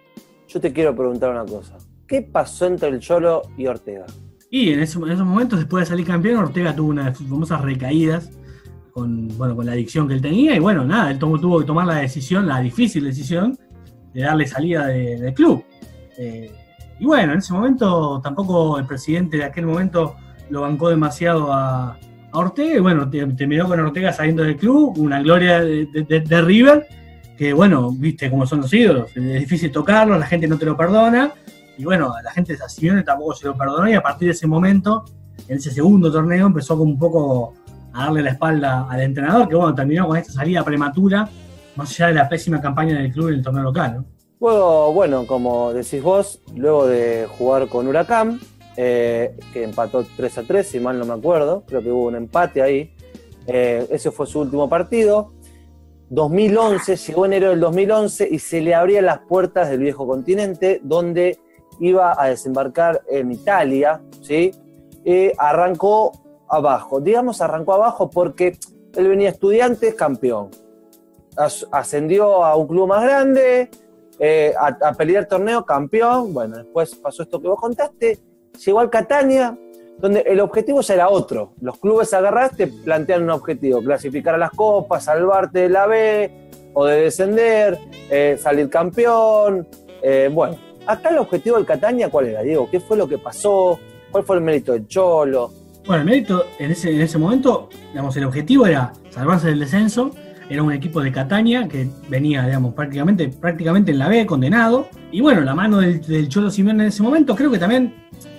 yo 0.47 0.59
te 0.59 0.71
quiero 0.73 0.95
preguntar 0.95 1.29
una 1.31 1.45
cosa. 1.45 1.77
¿Qué 2.07 2.21
pasó 2.21 2.65
entre 2.67 2.89
el 2.89 2.99
Cholo 2.99 3.41
y 3.57 3.67
Ortega? 3.67 4.05
Y 4.49 4.71
en, 4.71 4.79
ese- 4.81 4.99
en 4.99 5.09
esos 5.11 5.25
momentos, 5.25 5.59
después 5.59 5.83
de 5.85 5.89
salir 5.89 6.05
campeón, 6.05 6.37
Ortega 6.43 6.75
tuvo 6.75 6.89
una 6.89 7.09
de 7.09 7.15
sus 7.15 7.27
famosas 7.27 7.61
recaídas 7.61 8.29
con, 8.93 9.27
bueno, 9.37 9.55
con 9.55 9.65
la 9.65 9.71
adicción 9.73 10.07
que 10.07 10.13
él 10.13 10.21
tenía. 10.21 10.55
Y 10.55 10.59
bueno, 10.59 10.85
nada, 10.85 11.11
él 11.11 11.19
tomó- 11.19 11.39
tuvo 11.39 11.59
que 11.59 11.65
tomar 11.65 11.87
la 11.87 11.95
decisión, 11.95 12.47
la 12.47 12.59
difícil 12.59 13.03
decisión, 13.03 13.57
de 14.13 14.21
darle 14.21 14.45
salida 14.47 14.85
de- 14.87 15.19
del 15.19 15.33
club. 15.33 15.63
Eh, 16.17 16.51
y 16.99 17.05
bueno, 17.05 17.33
en 17.33 17.39
ese 17.39 17.51
momento 17.53 18.21
tampoco 18.23 18.77
el 18.77 18.85
presidente 18.85 19.37
de 19.37 19.43
aquel 19.45 19.65
momento 19.65 20.15
lo 20.49 20.61
bancó 20.61 20.89
demasiado 20.89 21.51
a, 21.51 21.97
a 22.31 22.37
Ortega. 22.37 22.75
Y 22.75 22.79
bueno, 22.79 23.09
te- 23.09 23.25
terminó 23.33 23.67
con 23.67 23.79
Ortega 23.79 24.13
saliendo 24.13 24.43
del 24.43 24.57
club, 24.57 24.97
una 24.99 25.21
gloria 25.21 25.61
de, 25.61 25.87
de- 25.87 26.19
de 26.21 26.41
River, 26.41 26.85
que 27.35 27.51
bueno, 27.53 27.89
viste 27.91 28.29
cómo 28.29 28.45
son 28.45 28.61
los 28.61 28.71
ídolos. 28.71 29.09
Es 29.17 29.39
difícil 29.39 29.71
tocarlos, 29.71 30.19
la 30.19 30.27
gente 30.27 30.47
no 30.47 30.57
te 30.59 30.65
lo 30.65 30.77
perdona. 30.77 31.31
Y 31.75 31.83
bueno, 31.85 32.13
la 32.23 32.29
gente 32.31 32.53
de 32.53 32.59
Simeone 32.69 33.01
tampoco 33.01 33.33
se 33.33 33.47
lo 33.47 33.57
perdonó 33.57 33.89
y 33.89 33.93
a 33.93 34.03
partir 34.03 34.27
de 34.27 34.33
ese 34.33 34.45
momento, 34.45 35.03
en 35.47 35.57
ese 35.57 35.71
segundo 35.71 36.11
torneo, 36.11 36.45
empezó 36.45 36.77
como 36.77 36.91
un 36.91 36.99
poco 36.99 37.55
a 37.93 38.05
darle 38.05 38.23
la 38.23 38.31
espalda 38.31 38.87
al 38.89 39.01
entrenador, 39.01 39.47
que 39.47 39.55
bueno, 39.55 39.75
terminó 39.75 40.07
con 40.07 40.17
esta 40.17 40.33
salida 40.33 40.63
prematura, 40.63 41.29
más 41.75 41.89
allá 41.91 42.07
de 42.07 42.13
la 42.13 42.29
pésima 42.29 42.61
campaña 42.61 42.97
del 42.97 43.11
club 43.11 43.29
en 43.29 43.35
el 43.35 43.41
torneo 43.41 43.63
local. 43.63 43.95
¿no? 43.97 44.05
Luego, 44.39 44.93
bueno, 44.93 45.25
como 45.25 45.71
decís 45.73 46.01
vos, 46.01 46.41
luego 46.55 46.87
de 46.87 47.27
jugar 47.37 47.67
con 47.69 47.87
Huracán, 47.87 48.39
eh, 48.75 49.37
que 49.53 49.63
empató 49.63 50.05
3 50.17 50.37
a 50.39 50.43
3, 50.43 50.67
si 50.67 50.79
mal 50.79 50.97
no 50.97 51.05
me 51.05 51.13
acuerdo, 51.13 51.63
creo 51.67 51.81
que 51.81 51.91
hubo 51.91 52.07
un 52.07 52.15
empate 52.15 52.61
ahí. 52.61 52.93
eh, 53.45 53.85
ese 53.89 54.11
fue 54.11 54.25
su 54.25 54.39
último 54.39 54.67
partido. 54.69 55.33
2011, 56.09 56.95
llegó 56.95 57.25
enero 57.25 57.49
del 57.49 57.59
2011 57.59 58.27
y 58.31 58.39
se 58.39 58.61
le 58.61 58.75
abrían 58.75 59.05
las 59.05 59.19
puertas 59.19 59.69
del 59.69 59.79
viejo 59.79 60.05
continente, 60.07 60.79
donde 60.83 61.39
iba 61.79 62.15
a 62.17 62.27
desembarcar 62.27 63.01
en 63.09 63.31
Italia, 63.31 64.01
¿sí? 64.21 64.51
Eh, 65.05 65.33
arrancó 65.37 66.11
abajo. 66.53 66.99
Digamos, 66.99 67.41
arrancó 67.41 67.73
abajo 67.73 68.09
porque 68.09 68.57
él 68.95 69.07
venía 69.07 69.29
estudiante, 69.29 69.95
campeón. 69.95 70.49
As- 71.35 71.67
ascendió 71.71 72.43
a 72.45 72.55
un 72.55 72.67
club 72.67 72.87
más 72.87 73.03
grande, 73.03 73.69
eh, 74.19 74.53
a, 74.57 74.89
a 74.89 74.93
pelear 74.93 75.27
torneo, 75.27 75.65
campeón. 75.65 76.33
Bueno, 76.33 76.57
después 76.57 76.95
pasó 76.95 77.23
esto 77.23 77.41
que 77.41 77.47
vos 77.47 77.59
contaste. 77.59 78.19
Llegó 78.63 78.79
al 78.79 78.89
Catania, 78.91 79.57
donde 79.97 80.21
el 80.21 80.39
objetivo 80.39 80.81
era 80.87 81.09
otro. 81.09 81.53
Los 81.61 81.79
clubes 81.79 82.13
agarraste, 82.13 82.67
plantean 82.67 83.23
un 83.23 83.31
objetivo: 83.31 83.81
clasificar 83.81 84.35
a 84.35 84.37
las 84.37 84.51
copas, 84.51 85.05
salvarte 85.05 85.61
de 85.61 85.69
la 85.69 85.87
B 85.87 86.31
o 86.75 86.85
de 86.85 87.01
descender, 87.01 87.79
eh, 88.09 88.37
salir 88.39 88.69
campeón. 88.69 89.67
Eh, 90.03 90.29
bueno, 90.31 90.57
acá 90.85 91.09
el 91.09 91.17
objetivo 91.17 91.55
del 91.57 91.65
Catania, 91.65 92.11
¿cuál 92.11 92.27
era, 92.27 92.41
Diego? 92.43 92.69
¿Qué 92.69 92.79
fue 92.79 92.97
lo 92.97 93.07
que 93.07 93.17
pasó? 93.17 93.79
¿Cuál 94.11 94.23
fue 94.23 94.35
el 94.35 94.43
mérito 94.43 94.73
del 94.73 94.87
Cholo? 94.87 95.51
Bueno, 95.85 96.01
el 96.01 96.05
mérito 96.05 96.45
en 96.59 96.71
ese, 96.71 96.93
en 96.95 97.01
ese 97.01 97.17
momento, 97.17 97.69
digamos, 97.91 98.15
el 98.15 98.23
objetivo 98.25 98.65
era 98.65 98.93
salvarse 99.09 99.47
del 99.49 99.59
descenso. 99.59 100.11
Era 100.49 100.61
un 100.63 100.71
equipo 100.71 101.01
de 101.01 101.11
Catania 101.11 101.67
que 101.67 101.89
venía, 102.09 102.45
digamos, 102.45 102.73
prácticamente, 102.73 103.27
prácticamente 103.29 103.91
en 103.91 103.99
la 103.99 104.07
B, 104.07 104.25
condenado. 104.25 104.87
Y 105.11 105.21
bueno, 105.21 105.41
la 105.41 105.55
mano 105.55 105.77
del, 105.79 106.01
del 106.01 106.29
Cholo 106.29 106.49
Simeone 106.51 106.83
en 106.83 106.89
ese 106.89 107.01
momento, 107.03 107.35
creo 107.35 107.49
que 107.51 107.57
también 107.59 107.93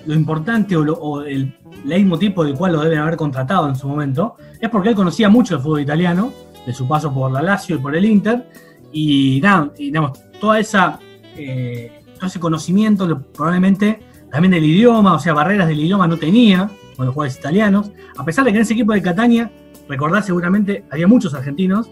lo 0.05 0.13
importante 0.13 0.75
o, 0.75 0.83
lo- 0.83 0.93
o 0.95 1.21
el 1.23 1.55
leitmotiv 1.83 2.33
por 2.33 2.47
el 2.47 2.53
cual 2.55 2.73
lo 2.73 2.81
deben 2.81 2.99
haber 2.99 3.15
contratado 3.15 3.67
en 3.69 3.75
su 3.75 3.87
momento, 3.87 4.35
es 4.59 4.69
porque 4.69 4.89
él 4.89 4.95
conocía 4.95 5.29
mucho 5.29 5.55
el 5.55 5.61
fútbol 5.61 5.81
italiano, 5.81 6.31
de 6.65 6.73
su 6.73 6.87
paso 6.87 7.13
por 7.13 7.31
la 7.31 7.41
Lazio 7.43 7.75
y 7.75 7.79
por 7.79 7.95
el 7.95 8.05
Inter, 8.05 8.47
y 8.91 9.41
digamos, 9.77 10.19
toda 10.39 10.59
esa, 10.59 10.99
eh, 11.35 12.01
todo 12.15 12.27
ese 12.27 12.39
conocimiento, 12.39 13.21
probablemente 13.33 13.99
también 14.31 14.51
del 14.51 14.63
idioma, 14.63 15.13
o 15.15 15.19
sea, 15.19 15.33
barreras 15.33 15.67
del 15.67 15.79
idioma 15.79 16.07
no 16.07 16.17
tenía 16.17 16.69
con 16.95 17.05
los 17.05 17.13
jugadores 17.13 17.37
italianos, 17.37 17.91
a 18.17 18.23
pesar 18.25 18.45
de 18.45 18.51
que 18.51 18.57
en 18.57 18.61
ese 18.63 18.73
equipo 18.73 18.93
de 18.93 19.01
Catania, 19.01 19.51
recordad 19.87 20.23
seguramente, 20.23 20.85
había 20.91 21.07
muchos 21.07 21.33
argentinos, 21.33 21.89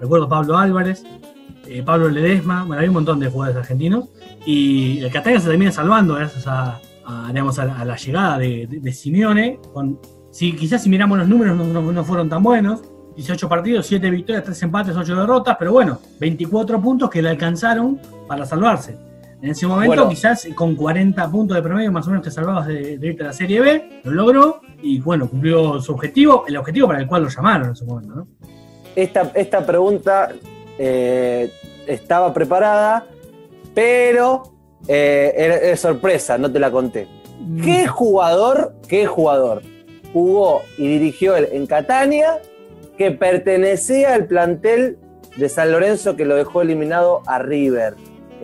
recuerdo 0.00 0.28
Pablo 0.28 0.56
Álvarez, 0.56 1.04
eh, 1.66 1.82
Pablo 1.82 2.08
Ledesma, 2.08 2.64
bueno, 2.64 2.74
había 2.80 2.90
un 2.90 2.94
montón 2.94 3.20
de 3.20 3.28
jugadores 3.30 3.58
argentinos, 3.60 4.10
y 4.44 4.98
el 5.00 5.10
Catania 5.10 5.40
se 5.40 5.48
termina 5.48 5.72
salvando 5.72 6.14
gracias 6.14 6.46
a, 6.46 6.80
digamos, 7.28 7.58
a, 7.58 7.64
la- 7.84 7.96
llegada 7.96 8.38
de, 8.38 8.92
Simeone, 8.92 9.58
si 10.30 10.52
quizás 10.54 10.82
si 10.82 10.88
miramos 10.90 11.16
los 11.18 11.28
números 11.28 11.56
no, 11.56 11.64
no- 11.64 11.92
no 11.92 12.04
fueron 12.04 12.28
tan 12.28 12.42
buenos, 12.42 12.82
18 13.16 13.48
partidos, 13.48 13.86
7 13.86 14.10
victorias, 14.10 14.44
3 14.44 14.62
empates, 14.64 14.96
8 14.96 15.14
derrotas, 15.16 15.56
pero 15.58 15.72
bueno, 15.72 16.00
24 16.18 16.80
puntos 16.82 17.08
que 17.08 17.22
le 17.22 17.30
alcanzaron 17.30 18.00
para 18.26 18.44
salvarse. 18.44 18.98
En 19.42 19.50
ese 19.50 19.66
momento, 19.66 19.88
Bueno. 19.94 20.08
quizás 20.08 20.46
con 20.54 20.74
40 20.74 21.30
puntos 21.30 21.56
de 21.56 21.62
promedio, 21.62 21.92
más 21.92 22.06
o 22.06 22.10
menos 22.10 22.24
te 22.24 22.30
salvabas 22.30 22.66
de, 22.66 22.96
de 22.98 23.06
irte 23.06 23.22
a 23.22 23.26
la 23.26 23.32
Serie 23.32 23.60
B, 23.60 24.00
lo 24.04 24.12
logró 24.12 24.60
y 24.82 25.00
bueno, 25.00 25.28
cumplió 25.28 25.80
su 25.80 25.92
objetivo, 25.92 26.44
el 26.48 26.56
objetivo 26.56 26.86
para 26.88 27.00
el 27.00 27.06
cual 27.06 27.24
lo 27.24 27.28
llamaron 27.28 27.68
en 27.68 27.76
su 27.76 27.84
momento, 27.84 28.14
¿no? 28.14 28.28
esta, 28.96 29.30
esta 29.34 29.66
pregunta 29.66 30.30
eh, 30.78 31.50
estaba 31.86 32.32
preparada, 32.32 33.06
pero 33.74 34.54
eh, 34.88 35.32
era- 35.36 35.56
es 35.56 35.80
sorpresa, 35.80 36.38
no 36.38 36.50
te 36.50 36.58
la 36.58 36.70
conté. 36.70 37.06
¿Qué 37.62 37.86
jugador, 37.86 38.74
qué 38.88 39.06
jugador 39.06 39.62
jugó 40.12 40.62
y 40.78 40.86
dirigió 40.86 41.36
él 41.36 41.48
en 41.52 41.66
Catania 41.66 42.38
que 42.96 43.10
pertenecía 43.10 44.14
al 44.14 44.26
plantel 44.26 44.98
de 45.36 45.48
San 45.48 45.72
Lorenzo 45.72 46.14
que 46.16 46.24
lo 46.24 46.36
dejó 46.36 46.62
eliminado 46.62 47.22
a 47.26 47.40
River? 47.40 47.94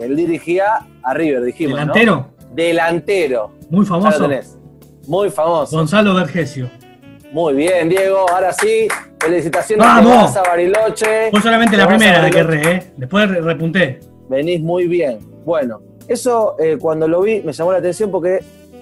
Él 0.01 0.15
dirigía 0.15 0.85
a 1.03 1.13
River, 1.13 1.43
dijimos. 1.43 1.73
¿no? 1.73 1.93
Delantero, 1.93 2.27
Delantero. 2.53 3.51
muy 3.69 3.79
lo 3.81 3.85
famoso, 3.85 4.27
tenés. 4.27 4.57
Muy 5.07 5.29
famoso. 5.29 5.75
Gonzalo 5.77 6.13
Vergesio. 6.13 6.69
Muy 7.31 7.53
bien, 7.55 7.87
Diego. 7.89 8.25
Ahora 8.29 8.51
sí, 8.53 8.87
felicitaciones 9.19 9.85
¡Vamos! 9.85 10.35
a 10.35 10.41
Bariloche. 10.43 11.31
Fue 11.31 11.41
solamente 11.41 11.77
la 11.77 11.87
primera 11.87 12.21
de 12.23 12.29
que 12.31 12.39
erré, 12.39 12.71
¿eh? 12.71 12.91
Después 12.97 13.29
re- 13.29 13.41
repunté. 13.41 13.99
Venís 14.29 14.61
muy 14.61 14.87
bien. 14.87 15.19
Bueno, 15.45 15.81
eso 16.07 16.55
eh, 16.59 16.77
cuando 16.79 17.07
lo 17.07 17.21
vi 17.21 17.41
me 17.41 17.53
llamó 17.53 17.71
la 17.71 17.77
atención 17.79 18.11
porque 18.11 18.39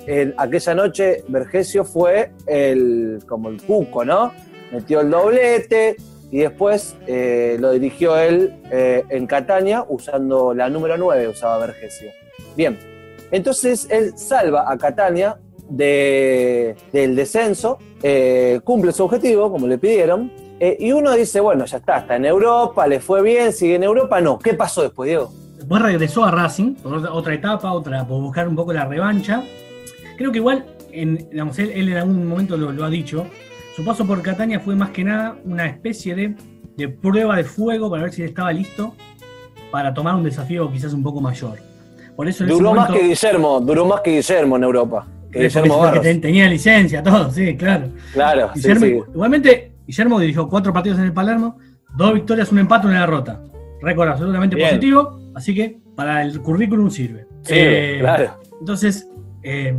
eh, 0.08 0.34
aquella 0.38 0.74
noche 0.74 1.24
Vergesio 1.28 1.84
fue 1.86 2.32
el 2.48 3.20
como 3.28 3.50
el 3.50 3.62
cuco, 3.62 4.04
¿no? 4.04 4.32
Metió 4.72 5.02
el 5.02 5.10
doblete 5.12 5.96
y 6.32 6.40
después 6.40 6.96
eh, 7.08 7.58
lo 7.60 7.72
dirigió 7.72 8.18
él 8.18 8.54
eh, 8.72 9.04
en 9.10 9.26
Catania 9.28 9.86
usando 9.88 10.54
la 10.54 10.70
número 10.70 10.98
9, 10.98 11.28
usaba 11.30 11.58
Vergesio. 11.60 12.10
Bien, 12.56 12.78
entonces 13.32 13.88
él 13.90 14.14
salva 14.18 14.72
a 14.72 14.78
Catania 14.78 15.38
de- 15.70 16.76
del 16.92 17.16
descenso, 17.16 17.78
eh, 18.04 18.60
cumple 18.64 18.92
su 18.92 19.04
objetivo, 19.04 19.52
como 19.52 19.68
le 19.68 19.78
pidieron, 19.78 20.32
y 20.62 20.92
uno 20.92 21.14
dice, 21.16 21.40
bueno, 21.40 21.64
ya 21.66 21.78
está, 21.78 22.00
está 22.00 22.18
en 22.18 22.26
Europa, 22.26 22.86
le 22.86 23.00
fue 23.00 23.22
bien, 23.22 23.54
sigue 23.54 23.76
en 23.76 23.84
Europa, 23.84 24.20
no. 24.20 24.38
¿Qué 24.38 24.54
pasó 24.54 24.82
después, 24.82 25.08
Diego? 25.08 25.32
Después 25.56 25.82
regresó 25.82 26.26
a 26.26 26.32
Racing, 26.32 26.76
por 26.76 26.96
otra, 26.96 27.34
etapa, 27.34 27.72
otra, 27.72 28.06
por 28.06 28.22
buscar 28.22 28.46
un 28.46 28.58
poco 28.58 28.74
la 28.74 28.84
revancha. 28.84 29.42
Creo 30.18 30.34
que 30.34 30.40
igual, 30.40 30.66
en, 30.92 31.30
digamos, 31.30 31.58
él, 31.60 31.72
él 31.74 31.88
en 31.90 31.98
algún 31.98 32.28
momento 32.28 32.58
lo 32.58 32.84
ha 32.84 32.90
dicho, 32.90 33.26
su 33.80 33.86
paso 33.86 34.06
por 34.06 34.22
Catania 34.22 34.60
fue 34.60 34.76
más 34.76 34.90
que 34.90 35.06
nada 35.06 35.38
una 35.46 35.66
especie 35.66 36.14
de, 36.14 36.36
de 36.76 36.90
prueba 36.90 37.38
de 37.38 37.46
fuego 37.46 37.90
para 37.90 38.04
ver 38.04 38.12
si 38.12 38.22
él 38.22 38.28
estaba 38.28 38.52
listo 38.52 38.94
para 39.72 39.94
tomar 39.94 40.16
un 40.16 40.24
desafío 40.24 40.70
quizás 40.70 40.92
un 40.92 41.02
poco 41.02 41.22
mayor. 41.22 41.60
Por 42.14 42.28
eso 42.28 42.44
en 42.44 42.50
ese 42.50 42.58
Duró 42.60 42.74
más 42.74 42.92
que 42.92 43.08
Guillermo, 43.08 43.62
duró 43.62 43.86
más 43.86 44.02
que 44.02 44.18
Guillermo 44.18 44.58
en 44.58 44.64
Europa. 44.66 45.08
Que 45.32 45.44
Guillermo 45.44 45.92
tenía 46.02 46.50
licencia, 46.50 47.02
todo, 47.02 47.32
sí, 47.32 47.56
claro. 47.56 47.88
Claro, 48.12 48.52
sí. 48.54 48.70
Igualmente, 49.14 49.72
Guillermo 49.88 50.20
dirigió 50.20 50.50
cuatro 50.50 50.74
partidos 50.74 51.00
en 51.00 51.06
el 51.06 51.14
Palermo, 51.14 51.58
dos 51.96 52.14
victorias, 52.14 52.52
un 52.52 52.60
empate, 52.60 52.86
una 52.86 53.00
derrota. 53.00 53.42
Récord 53.82 54.10
absolutamente 54.10 54.58
Bien. 54.58 54.72
positivo, 54.72 55.22
así 55.36 55.56
que 55.56 55.80
para 55.96 56.22
el 56.24 56.42
currículum 56.42 56.90
sirve. 56.90 57.28
Sí, 57.44 57.54
Eh, 57.56 57.98
claro. 58.02 58.42
Entonces, 58.60 59.08
eh, 59.42 59.74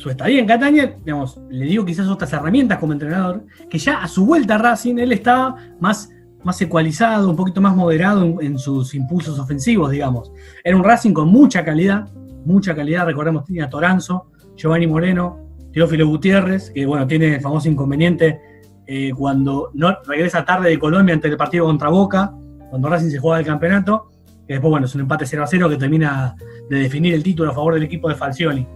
su 0.00 0.08
estadía 0.08 0.40
en 0.40 0.46
Catania, 0.46 0.96
digamos, 1.04 1.38
le 1.50 1.66
dio 1.66 1.84
quizás 1.84 2.08
otras 2.08 2.32
herramientas 2.32 2.78
como 2.78 2.94
entrenador, 2.94 3.44
que 3.68 3.76
ya 3.76 4.02
a 4.02 4.08
su 4.08 4.24
vuelta 4.24 4.54
a 4.54 4.58
Racing 4.58 4.96
él 4.96 5.12
estaba 5.12 5.56
más, 5.78 6.08
más 6.42 6.58
ecualizado, 6.62 7.28
un 7.28 7.36
poquito 7.36 7.60
más 7.60 7.76
moderado 7.76 8.40
en, 8.40 8.58
sus 8.58 8.94
impulsos 8.94 9.38
ofensivos, 9.38 9.90
digamos. 9.90 10.32
Era 10.64 10.74
un 10.74 10.84
Racing 10.84 11.12
con 11.12 11.28
mucha 11.28 11.62
calidad, 11.66 12.08
mucha 12.46 12.74
calidad, 12.74 13.04
recordemos, 13.04 13.44
tenía 13.44 13.68
Toranzo, 13.68 14.30
Giovanni 14.56 14.86
Moreno, 14.86 15.38
Teófilo 15.70 16.08
Gutiérrez, 16.08 16.70
que 16.70 16.86
bueno, 16.86 17.06
tiene 17.06 17.34
el 17.34 17.40
famoso 17.42 17.68
inconveniente 17.68 18.40
eh, 18.86 19.12
cuando 19.14 19.70
no 19.74 19.98
regresa 20.06 20.46
tarde 20.46 20.70
de 20.70 20.78
Colombia 20.78 21.14
ante 21.14 21.28
el 21.28 21.36
partido 21.36 21.66
contra 21.66 21.90
Boca, 21.90 22.32
cuando 22.70 22.88
Racing 22.88 23.10
se 23.10 23.18
juega 23.18 23.38
el 23.38 23.44
campeonato, 23.44 24.08
que 24.46 24.54
después, 24.54 24.70
bueno, 24.70 24.86
es 24.86 24.94
un 24.94 25.02
empate 25.02 25.26
0 25.26 25.44
a 25.44 25.46
0 25.46 25.68
que 25.68 25.76
termina 25.76 26.34
de 26.70 26.78
definir 26.78 27.12
el 27.12 27.22
título 27.22 27.50
a 27.50 27.54
favor 27.54 27.74
del 27.74 27.82
equipo 27.82 28.08
de 28.08 28.14
Falcioni. 28.14 28.66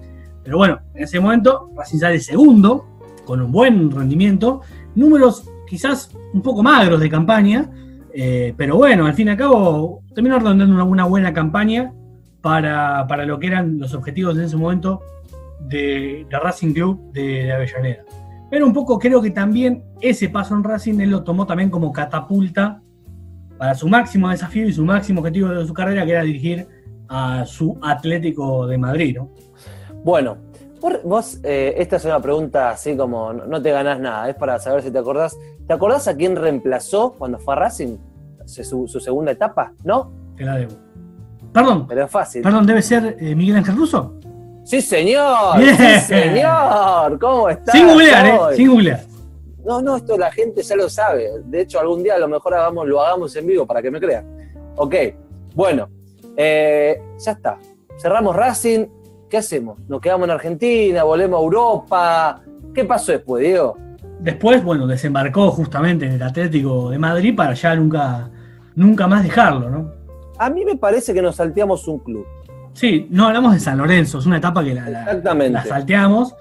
Pero 0.44 0.58
bueno, 0.58 0.80
en 0.94 1.04
ese 1.04 1.18
momento 1.18 1.70
Racing 1.74 1.98
sale 1.98 2.20
segundo, 2.20 2.86
con 3.24 3.40
un 3.40 3.50
buen 3.50 3.90
rendimiento, 3.90 4.60
números 4.94 5.48
quizás 5.66 6.14
un 6.32 6.42
poco 6.42 6.62
magros 6.62 7.00
de 7.00 7.08
campaña, 7.08 7.70
eh, 8.12 8.54
pero 8.56 8.76
bueno, 8.76 9.06
al 9.06 9.14
fin 9.14 9.28
y 9.28 9.30
al 9.30 9.36
cabo 9.36 10.02
terminó 10.14 10.38
redondeando 10.38 10.84
una, 10.84 11.04
buena 11.04 11.32
campaña 11.32 11.92
para, 12.40 13.06
para 13.08 13.24
lo 13.24 13.38
que 13.38 13.48
eran 13.48 13.78
los 13.78 13.94
objetivos 13.94 14.36
en 14.36 14.44
ese 14.44 14.56
momento 14.56 15.00
de, 15.60 16.26
de 16.28 16.38
Racing 16.38 16.74
Club 16.74 17.12
de, 17.12 17.44
de 17.44 17.52
Avellaneda. 17.52 18.04
Pero 18.50 18.66
un 18.66 18.72
poco 18.72 18.98
creo 18.98 19.20
que 19.20 19.30
también 19.30 19.82
ese 20.00 20.28
paso 20.28 20.54
en 20.54 20.62
Racing 20.62 21.00
él 21.00 21.10
lo 21.10 21.24
tomó 21.24 21.46
también 21.46 21.70
como 21.70 21.90
catapulta 21.90 22.82
para 23.58 23.74
su 23.74 23.88
máximo 23.88 24.28
desafío 24.28 24.68
y 24.68 24.72
su 24.72 24.84
máximo 24.84 25.20
objetivo 25.20 25.48
de 25.48 25.66
su 25.66 25.72
carrera, 25.72 26.04
que 26.04 26.12
era 26.12 26.22
dirigir 26.22 26.66
a 27.08 27.44
su 27.46 27.78
Atlético 27.82 28.66
de 28.66 28.78
Madrid, 28.78 29.16
¿no? 29.16 29.30
Bueno, 30.04 30.36
vos, 31.02 31.40
eh, 31.42 31.74
esta 31.78 31.96
es 31.96 32.04
una 32.04 32.20
pregunta 32.20 32.70
así 32.70 32.94
como 32.94 33.32
no, 33.32 33.60
te 33.62 33.70
ganás 33.70 33.98
nada, 33.98 34.28
es 34.28 34.36
para 34.36 34.58
saber 34.58 34.82
si 34.82 34.90
te 34.90 34.98
acordás. 34.98 35.36
¿Te 35.66 35.72
acordás 35.72 36.06
a 36.08 36.14
quién 36.14 36.36
reemplazó 36.36 37.14
cuando 37.18 37.38
fue 37.38 37.54
a 37.54 37.56
Racing? 37.56 37.96
Su, 38.44 38.86
su 38.86 39.00
segunda 39.00 39.32
etapa, 39.32 39.72
¿no? 39.82 40.12
Te 40.36 40.44
la 40.44 40.56
debo. 40.56 40.72
Perdón, 41.54 41.86
Pero 41.88 42.04
es 42.04 42.10
fácil. 42.10 42.42
perdón, 42.42 42.66
debe 42.66 42.82
ser 42.82 43.16
eh, 43.18 43.34
Miguel 43.34 43.56
Ángel 43.56 43.76
Russo. 43.76 44.14
Sí, 44.64 44.82
señor. 44.82 45.58
Sí, 45.58 46.00
señor. 46.06 47.18
¿Cómo 47.18 47.48
estás? 47.48 47.74
Sin 47.74 47.86
googlear, 47.86 48.26
¿eh? 48.26 48.56
Sin 48.56 48.68
googlear. 48.68 49.00
No, 49.64 49.80
no, 49.80 49.96
esto 49.96 50.18
la 50.18 50.30
gente 50.30 50.62
ya 50.62 50.76
lo 50.76 50.90
sabe. 50.90 51.30
De 51.44 51.62
hecho, 51.62 51.80
algún 51.80 52.02
día 52.02 52.16
a 52.16 52.18
lo 52.18 52.28
mejor 52.28 52.54
hagamos, 52.54 52.86
lo 52.86 53.00
hagamos 53.00 53.34
en 53.36 53.46
vivo 53.46 53.66
para 53.66 53.80
que 53.80 53.90
me 53.90 53.98
crean. 53.98 54.26
Ok, 54.76 54.94
bueno, 55.54 55.88
eh, 56.36 57.00
ya 57.18 57.32
está. 57.32 57.58
Cerramos 57.96 58.36
Racing. 58.36 58.86
¿Qué 59.34 59.38
hacemos? 59.38 59.80
¿Nos 59.88 60.00
quedamos 60.00 60.26
en 60.26 60.30
Argentina? 60.30 61.02
¿Volvemos 61.02 61.40
a 61.40 61.42
Europa? 61.42 62.40
¿Qué 62.72 62.84
pasó 62.84 63.10
después, 63.10 63.42
Diego? 63.42 63.76
Después, 64.20 64.62
bueno, 64.62 64.86
desembarcó 64.86 65.50
justamente 65.50 66.06
en 66.06 66.12
el 66.12 66.22
Atlético 66.22 66.88
de 66.90 67.00
Madrid 67.00 67.34
para 67.34 67.52
ya 67.54 67.74
nunca, 67.74 68.30
nunca 68.76 69.08
más 69.08 69.24
dejarlo, 69.24 69.68
¿no? 69.70 69.90
A 70.38 70.48
mí 70.50 70.64
me 70.64 70.76
parece 70.76 71.12
que 71.12 71.20
nos 71.20 71.34
salteamos 71.34 71.88
un 71.88 71.98
club. 71.98 72.24
Sí, 72.74 73.08
no 73.10 73.26
hablamos 73.26 73.54
de 73.54 73.58
San 73.58 73.76
Lorenzo, 73.76 74.20
es 74.20 74.26
una 74.26 74.36
etapa 74.36 74.62
que 74.62 74.72
la, 74.72 74.88
la- 74.88 75.00
Exactamente. 75.02 75.50
la 75.52 75.64
salteamos. 75.64 76.36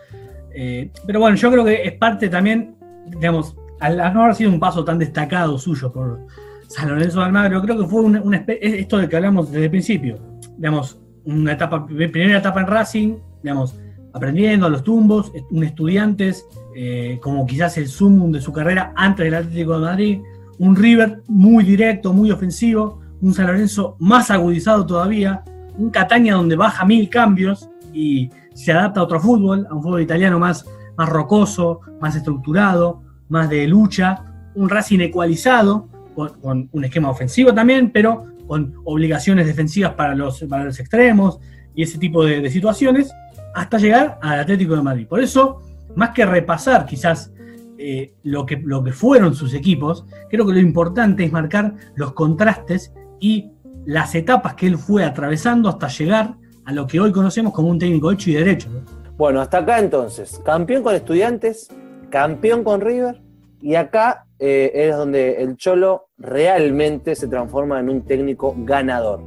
eh, 0.54 0.91
pero 1.08 1.20
bueno, 1.20 1.36
yo 1.36 1.50
creo 1.50 1.66
que 1.66 1.82
es 1.86 1.94
parte 1.94 2.30
también, 2.30 2.76
digamos, 3.08 3.56
al 3.80 4.00
al 4.00 4.14
no 4.14 4.22
haber 4.26 4.36
sido 4.36 4.52
un 4.52 4.60
paso 4.60 4.86
tan 4.86 5.00
destacado 5.00 5.58
suyo 5.58 5.91
por 5.91 6.20
San 6.68 6.89
Lorenzo 6.89 7.22
de 7.22 7.26
Almagro, 7.26 7.60
creo 7.64 7.76
que 7.76 7.88
fue 7.88 8.02
una, 8.02 8.22
esto 8.48 9.00
de 9.00 9.10
que 9.10 9.16
hablamos 9.16 9.52
desde 9.52 9.64
el 9.66 9.72
principio. 9.72 10.20
Digamos, 10.58 11.00
una 11.26 11.53
etapa, 11.53 11.86
primera 11.86 12.38
etapa 12.38 12.61
en 12.61 12.67
Racing, 12.67 13.15
digamos, 13.41 13.76
aprendiendo 14.13 14.67
a 14.67 14.69
los 14.69 14.84
tumbos, 14.84 15.32
un 15.49 15.63
estudiantes, 15.63 16.45
eh, 16.76 17.19
como 17.21 17.45
quizás 17.45 17.78
el 17.78 17.88
sumum 17.88 18.32
de 18.32 18.41
su 18.41 18.53
carrera 18.53 18.93
antes 18.95 19.26
del 19.26 19.36
Atlético 19.36 19.74
de 19.74 19.80
Madrid, 19.80 20.21
un 20.59 20.76
River 20.76 21.24
muy 21.28 21.63
directo, 21.63 22.13
muy 22.13 22.32
ofensivo, 22.32 22.99
un 23.21 23.34
San 23.34 23.47
Lorenzo 23.47 23.95
más 23.99 24.30
agudizado 24.30 24.86
todavía, 24.86 25.43
un 25.78 25.89
Catania 25.89 26.36
donde 26.36 26.55
baja 26.55 26.86
mil 26.86 27.09
cambios 27.09 27.69
y 27.91 28.30
se 28.53 28.71
adapta 28.71 28.99
a 28.99 29.03
otro 29.03 29.19
fútbol, 29.19 29.65
a 29.69 29.74
un 29.74 29.82
fútbol 29.82 30.01
italiano 30.01 30.38
más, 30.39 30.65
más 30.95 31.09
rocoso, 31.09 31.82
más 31.99 32.15
estructurado, 32.15 33.01
más 33.30 33.49
de 33.49 33.67
lucha, 33.67 34.26
un 34.55 34.69
Racing 34.69 34.99
ecualizado, 34.99 35.88
con, 36.13 36.30
con 36.39 36.69
un 36.71 36.86
esquema 36.86 37.09
ofensivo 37.09 37.53
también, 37.53 37.89
pero 37.91 38.28
con 38.54 38.76
obligaciones 38.84 39.47
defensivas 39.47 39.95
para 39.95 40.14
los, 40.14 40.43
para 40.43 40.66
los 40.66 40.80
extremos 40.80 41.39
y 41.74 41.82
ese 41.82 41.97
tipo 41.97 42.24
de, 42.24 42.47
situaciones, 42.51 43.12
hasta 43.56 43.80
llegar 43.80 44.20
al 44.22 44.41
Atlético 44.41 44.76
de 44.76 44.84
Madrid. 44.84 45.08
Por 45.08 45.22
eso, 45.22 45.64
más 45.95 46.12
que 46.12 46.24
repasar 46.24 46.86
quizás 46.86 47.34
eh, 47.80 48.14
lo, 48.22 48.45
que, 48.45 48.58
lo 48.58 48.84
que 48.84 48.91
fueron 48.91 49.34
sus 49.34 49.56
equipos, 49.56 50.06
creo 50.30 50.45
que 50.45 50.54
lo 50.54 50.60
importante 50.60 51.24
es 51.24 51.32
marcar 51.32 51.74
los 51.95 52.14
contrastes 52.14 52.93
y 53.20 53.49
las 53.88 54.14
etapas 54.14 54.54
que 54.54 54.68
él 54.68 54.78
fue 54.78 55.04
atravesando 55.04 55.68
hasta 55.68 55.88
llegar 55.88 56.36
a 56.64 56.74
lo 56.74 56.86
que 56.86 56.99
hoy 56.99 57.12
conocemos 57.12 57.54
como 57.54 57.70
un 57.70 57.80
técnico 57.80 58.12
hecho 58.12 58.30
y 58.30 58.34
derecho. 58.34 58.70
¿no? 58.70 58.82
Bueno, 59.18 59.41
hasta 59.41 59.58
acá 59.58 59.80
entonces. 59.80 60.39
Campeón 60.45 60.84
con 60.84 60.93
estudiantes, 60.93 61.70
campeón 62.12 62.64
con 62.64 62.82
River. 62.82 63.20
Y 63.64 63.74
acá 63.74 64.22
eh, 64.40 64.72
es 64.74 64.96
donde 64.96 65.42
el 65.42 65.56
Cholo 65.58 66.10
realmente 66.18 67.16
se 67.16 67.28
transforma 67.28 67.80
en 67.80 67.90
un 67.90 68.02
técnico 68.02 68.54
ganador. 68.58 69.22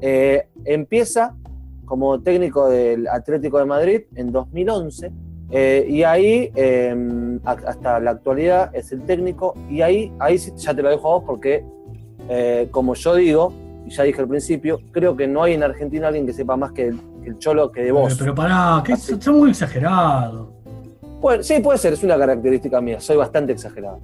Eh, 0.00 0.48
empieza 0.64 1.34
como 1.84 2.20
técnico 2.22 2.68
del 2.68 3.06
Atlético 3.08 3.58
de 3.58 3.64
Madrid 3.64 4.00
en 4.14 4.32
2011 4.32 5.12
eh, 5.50 5.86
y 5.88 6.02
ahí 6.02 6.50
a- 7.44 7.50
hasta 7.66 8.00
la 8.00 8.10
actualidad 8.10 8.74
es 8.74 8.90
el 8.92 9.02
técnico 9.02 9.54
y 9.70 9.80
ahí, 9.82 10.12
ahí 10.18 10.36
ya 10.38 10.74
te 10.74 10.82
lo 10.82 10.90
dejo 10.90 11.08
a 11.08 11.14
vos 11.18 11.24
porque 11.26 11.64
como 12.72 12.94
yo 12.94 13.14
digo 13.14 13.52
y 13.86 13.90
ya 13.90 14.02
dije 14.02 14.20
al 14.20 14.26
principio, 14.28 14.80
creo 14.90 15.16
que 15.16 15.28
no 15.28 15.44
hay 15.44 15.54
en 15.54 15.62
Argentina 15.62 16.08
alguien 16.08 16.26
que 16.26 16.32
sepa 16.32 16.56
más 16.56 16.72
que 16.72 16.88
el, 16.88 16.98
que 17.22 17.28
el 17.28 17.38
Cholo 17.38 17.70
que 17.70 17.82
de 17.84 17.92
vos. 17.92 18.12
Pero, 18.18 18.18
pero 18.18 18.34
pará, 18.34 18.82
que 18.84 18.96
son 18.96 19.38
muy 19.38 19.50
exagerados. 19.50 20.48
Bueno, 21.26 21.42
sí, 21.42 21.58
puede 21.58 21.76
ser, 21.76 21.92
es 21.92 22.04
una 22.04 22.16
característica 22.16 22.80
mía, 22.80 23.00
soy 23.00 23.16
bastante 23.16 23.50
exagerado. 23.50 23.98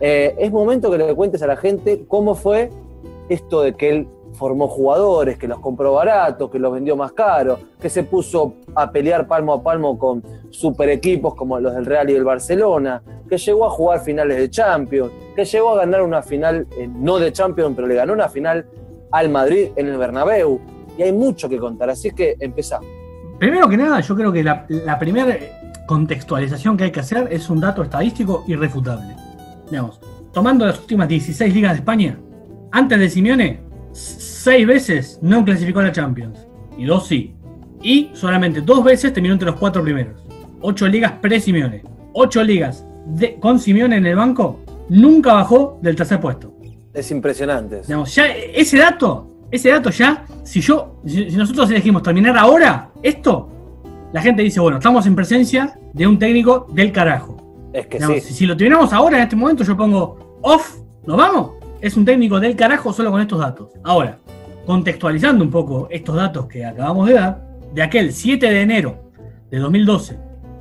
Eh, 0.00 0.34
es 0.38 0.50
momento 0.50 0.90
que 0.90 0.96
le 0.96 1.14
cuentes 1.14 1.42
a 1.42 1.46
la 1.46 1.54
gente 1.54 2.06
cómo 2.08 2.34
fue 2.34 2.70
esto 3.28 3.60
de 3.60 3.74
que 3.74 3.90
él 3.90 4.08
formó 4.32 4.68
jugadores, 4.68 5.36
que 5.36 5.46
los 5.46 5.60
compró 5.60 5.92
baratos, 5.92 6.50
que 6.50 6.58
los 6.58 6.72
vendió 6.72 6.96
más 6.96 7.12
caros, 7.12 7.58
que 7.78 7.90
se 7.90 8.04
puso 8.04 8.54
a 8.74 8.90
pelear 8.90 9.28
palmo 9.28 9.52
a 9.52 9.62
palmo 9.62 9.98
con 9.98 10.22
super 10.48 10.88
equipos 10.88 11.34
como 11.34 11.60
los 11.60 11.74
del 11.74 11.84
Real 11.84 12.08
y 12.08 12.14
del 12.14 12.24
Barcelona, 12.24 13.02
que 13.28 13.36
llegó 13.36 13.66
a 13.66 13.70
jugar 13.70 14.00
finales 14.00 14.38
de 14.38 14.48
Champions, 14.48 15.12
que 15.36 15.44
llegó 15.44 15.72
a 15.72 15.76
ganar 15.76 16.00
una 16.00 16.22
final, 16.22 16.66
eh, 16.78 16.88
no 16.90 17.18
de 17.18 17.34
Champions, 17.34 17.74
pero 17.76 17.86
le 17.86 17.96
ganó 17.96 18.14
una 18.14 18.30
final 18.30 18.64
al 19.10 19.28
Madrid 19.28 19.72
en 19.76 19.88
el 19.88 19.98
Bernabéu. 19.98 20.58
Y 20.96 21.02
hay 21.02 21.12
mucho 21.12 21.50
que 21.50 21.58
contar, 21.58 21.90
así 21.90 22.12
que 22.12 22.36
empezamos. 22.40 22.86
Primero 23.38 23.68
que 23.68 23.76
nada, 23.76 24.00
yo 24.00 24.16
creo 24.16 24.32
que 24.32 24.42
la 24.42 24.98
primera 24.98 25.36
contextualización 25.86 26.76
que 26.76 26.84
hay 26.84 26.90
que 26.90 27.00
hacer 27.00 27.28
es 27.30 27.48
un 27.50 27.60
dato 27.60 27.82
estadístico 27.82 28.44
irrefutable. 28.46 29.14
Digamos, 29.70 30.00
tomando 30.32 30.66
las 30.66 30.78
últimas 30.78 31.08
16 31.08 31.54
ligas 31.54 31.72
de 31.72 31.78
España, 31.78 32.18
antes 32.70 32.98
de 32.98 33.08
Simeone, 33.10 33.60
seis 33.92 34.66
veces 34.66 35.18
no 35.22 35.44
clasificó 35.44 35.80
a 35.80 35.84
la 35.84 35.92
Champions, 35.92 36.38
y 36.76 36.84
dos 36.84 37.06
sí. 37.06 37.34
Y 37.82 38.10
solamente 38.14 38.60
dos 38.60 38.82
veces 38.84 39.12
terminó 39.12 39.34
entre 39.34 39.50
los 39.50 39.58
cuatro 39.58 39.82
primeros. 39.82 40.22
Ocho 40.60 40.86
ligas 40.86 41.12
pre-Simeone. 41.20 41.82
Ocho 42.14 42.42
ligas 42.42 42.84
de- 43.06 43.34
con 43.40 43.58
Simeone 43.58 43.96
en 43.96 44.06
el 44.06 44.14
banco, 44.16 44.60
nunca 44.88 45.34
bajó 45.34 45.78
del 45.82 45.96
tercer 45.96 46.20
puesto. 46.20 46.54
Es 46.94 47.10
impresionante. 47.10 47.82
Digamos, 47.82 48.14
ya 48.14 48.26
ese 48.28 48.78
dato, 48.78 49.30
ese 49.50 49.70
dato 49.70 49.90
ya, 49.90 50.24
si 50.44 50.60
yo, 50.60 51.00
si 51.04 51.24
nosotros 51.36 51.70
elegimos 51.70 52.02
terminar 52.02 52.36
ahora 52.38 52.90
esto, 53.02 53.48
la 54.12 54.20
gente 54.20 54.42
dice, 54.42 54.60
bueno, 54.60 54.78
estamos 54.78 55.06
en 55.06 55.14
presencia 55.14 55.78
de 55.92 56.06
un 56.06 56.18
técnico 56.18 56.66
del 56.72 56.92
carajo. 56.92 57.70
Es 57.72 57.86
que 57.86 57.98
Digamos, 57.98 58.22
sí. 58.22 58.28
si, 58.28 58.34
si 58.34 58.46
lo 58.46 58.56
tuviéramos 58.56 58.92
ahora 58.92 59.16
en 59.16 59.22
este 59.24 59.36
momento, 59.36 59.64
yo 59.64 59.76
pongo 59.76 60.38
off, 60.42 60.78
¿nos 61.06 61.16
vamos? 61.16 61.52
Es 61.80 61.96
un 61.96 62.04
técnico 62.04 62.38
del 62.38 62.54
carajo 62.54 62.92
solo 62.92 63.10
con 63.10 63.20
estos 63.20 63.38
datos. 63.38 63.70
Ahora, 63.82 64.18
contextualizando 64.66 65.42
un 65.42 65.50
poco 65.50 65.88
estos 65.90 66.14
datos 66.14 66.46
que 66.46 66.64
acabamos 66.64 67.08
de 67.08 67.14
dar, 67.14 67.42
de 67.74 67.82
aquel 67.82 68.12
7 68.12 68.50
de 68.50 68.60
enero 68.60 69.10
de 69.50 69.58
2012, 69.58 70.18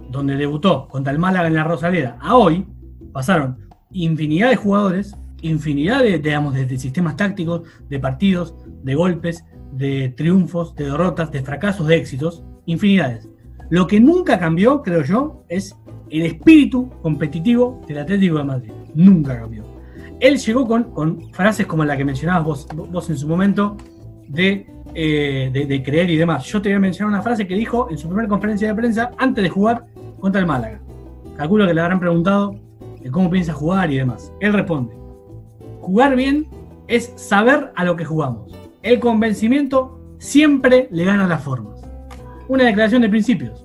donde 0.10 0.36
debutó 0.36 0.88
contra 0.88 1.12
el 1.12 1.20
Málaga 1.20 1.48
en 1.48 1.56
la 1.56 1.64
Rosaleda, 1.64 2.18
a 2.22 2.36
hoy 2.36 2.66
pasaron 3.12 3.58
infinidad 3.92 4.50
de 4.50 4.56
jugadores, 4.56 5.16
infinidad 5.42 6.02
de, 6.02 6.20
digamos, 6.20 6.54
de, 6.54 6.66
de 6.66 6.78
sistemas 6.78 7.18
tácticos, 7.18 7.64
de 7.90 8.00
partidos, 8.00 8.56
de 8.84 8.96
golpes, 8.96 9.46
de 9.74 10.10
triunfos, 10.10 10.76
de 10.76 10.86
derrotas, 10.86 11.32
de 11.32 11.42
fracasos, 11.42 11.88
de 11.88 11.98
éxitos, 11.98 12.44
infinidades. 12.66 13.31
Lo 13.72 13.88
que 13.88 14.02
nunca 14.02 14.38
cambió, 14.38 14.82
creo 14.82 15.02
yo, 15.02 15.44
es 15.48 15.76
el 16.10 16.24
espíritu 16.24 16.90
competitivo 17.02 17.82
del 17.88 18.00
Atlético 18.00 18.38
de 18.38 18.44
Madrid. 18.44 18.72
Nunca 18.94 19.40
cambió. 19.40 19.64
Él 20.20 20.38
llegó 20.38 20.68
con, 20.68 21.32
frases 21.32 21.66
como 21.66 21.86
la 21.86 21.96
que 21.96 22.04
mencionabas 22.04 22.46
vos, 22.46 22.68
vos 22.92 23.10
en 23.10 23.18
su 23.18 23.30
momento 23.30 23.78
de, 24.28 24.68
eh, 24.94 25.50
de, 25.54 25.66
de 25.66 25.84
creer 25.84 26.10
y 26.10 26.18
demás. 26.18 26.44
Yo 26.44 26.62
te 26.62 26.68
voy 26.68 26.76
a 26.76 26.80
mencionar 26.80 27.14
una 27.14 27.22
frase 27.22 27.48
que 27.48 27.56
dijo 27.56 27.90
en 27.90 27.98
su 27.98 28.08
primera 28.10 28.28
conferencia 28.28 28.68
de 28.68 28.76
prensa 28.76 29.12
antes 29.18 29.42
de 29.42 29.50
jugar 29.50 29.86
contra 30.20 30.42
el 30.42 30.48
Málaga. 30.48 30.82
Calculo 31.38 31.66
que 31.66 31.74
le 31.74 31.80
habrán 31.80 32.02
preguntado 32.02 32.54
de 33.02 33.10
cómo 33.10 33.30
piensa 33.30 33.54
jugar 33.54 33.90
y 33.90 33.98
demás. 33.98 34.34
Él 34.42 34.52
responde, 34.52 34.94
jugar 35.80 36.18
bien 36.18 36.46
es 36.90 37.14
saber 37.16 37.72
a 37.76 37.86
lo 37.86 37.96
que 37.96 38.04
jugamos. 38.04 38.52
El 38.84 39.00
convencimiento 39.00 39.98
siempre 40.20 40.90
le 40.92 41.06
gana 41.06 41.26
las 41.26 41.42
formas. 41.42 41.82
Una 42.48 42.66
declaración 42.66 43.02
de 43.02 43.08
principios. 43.08 43.61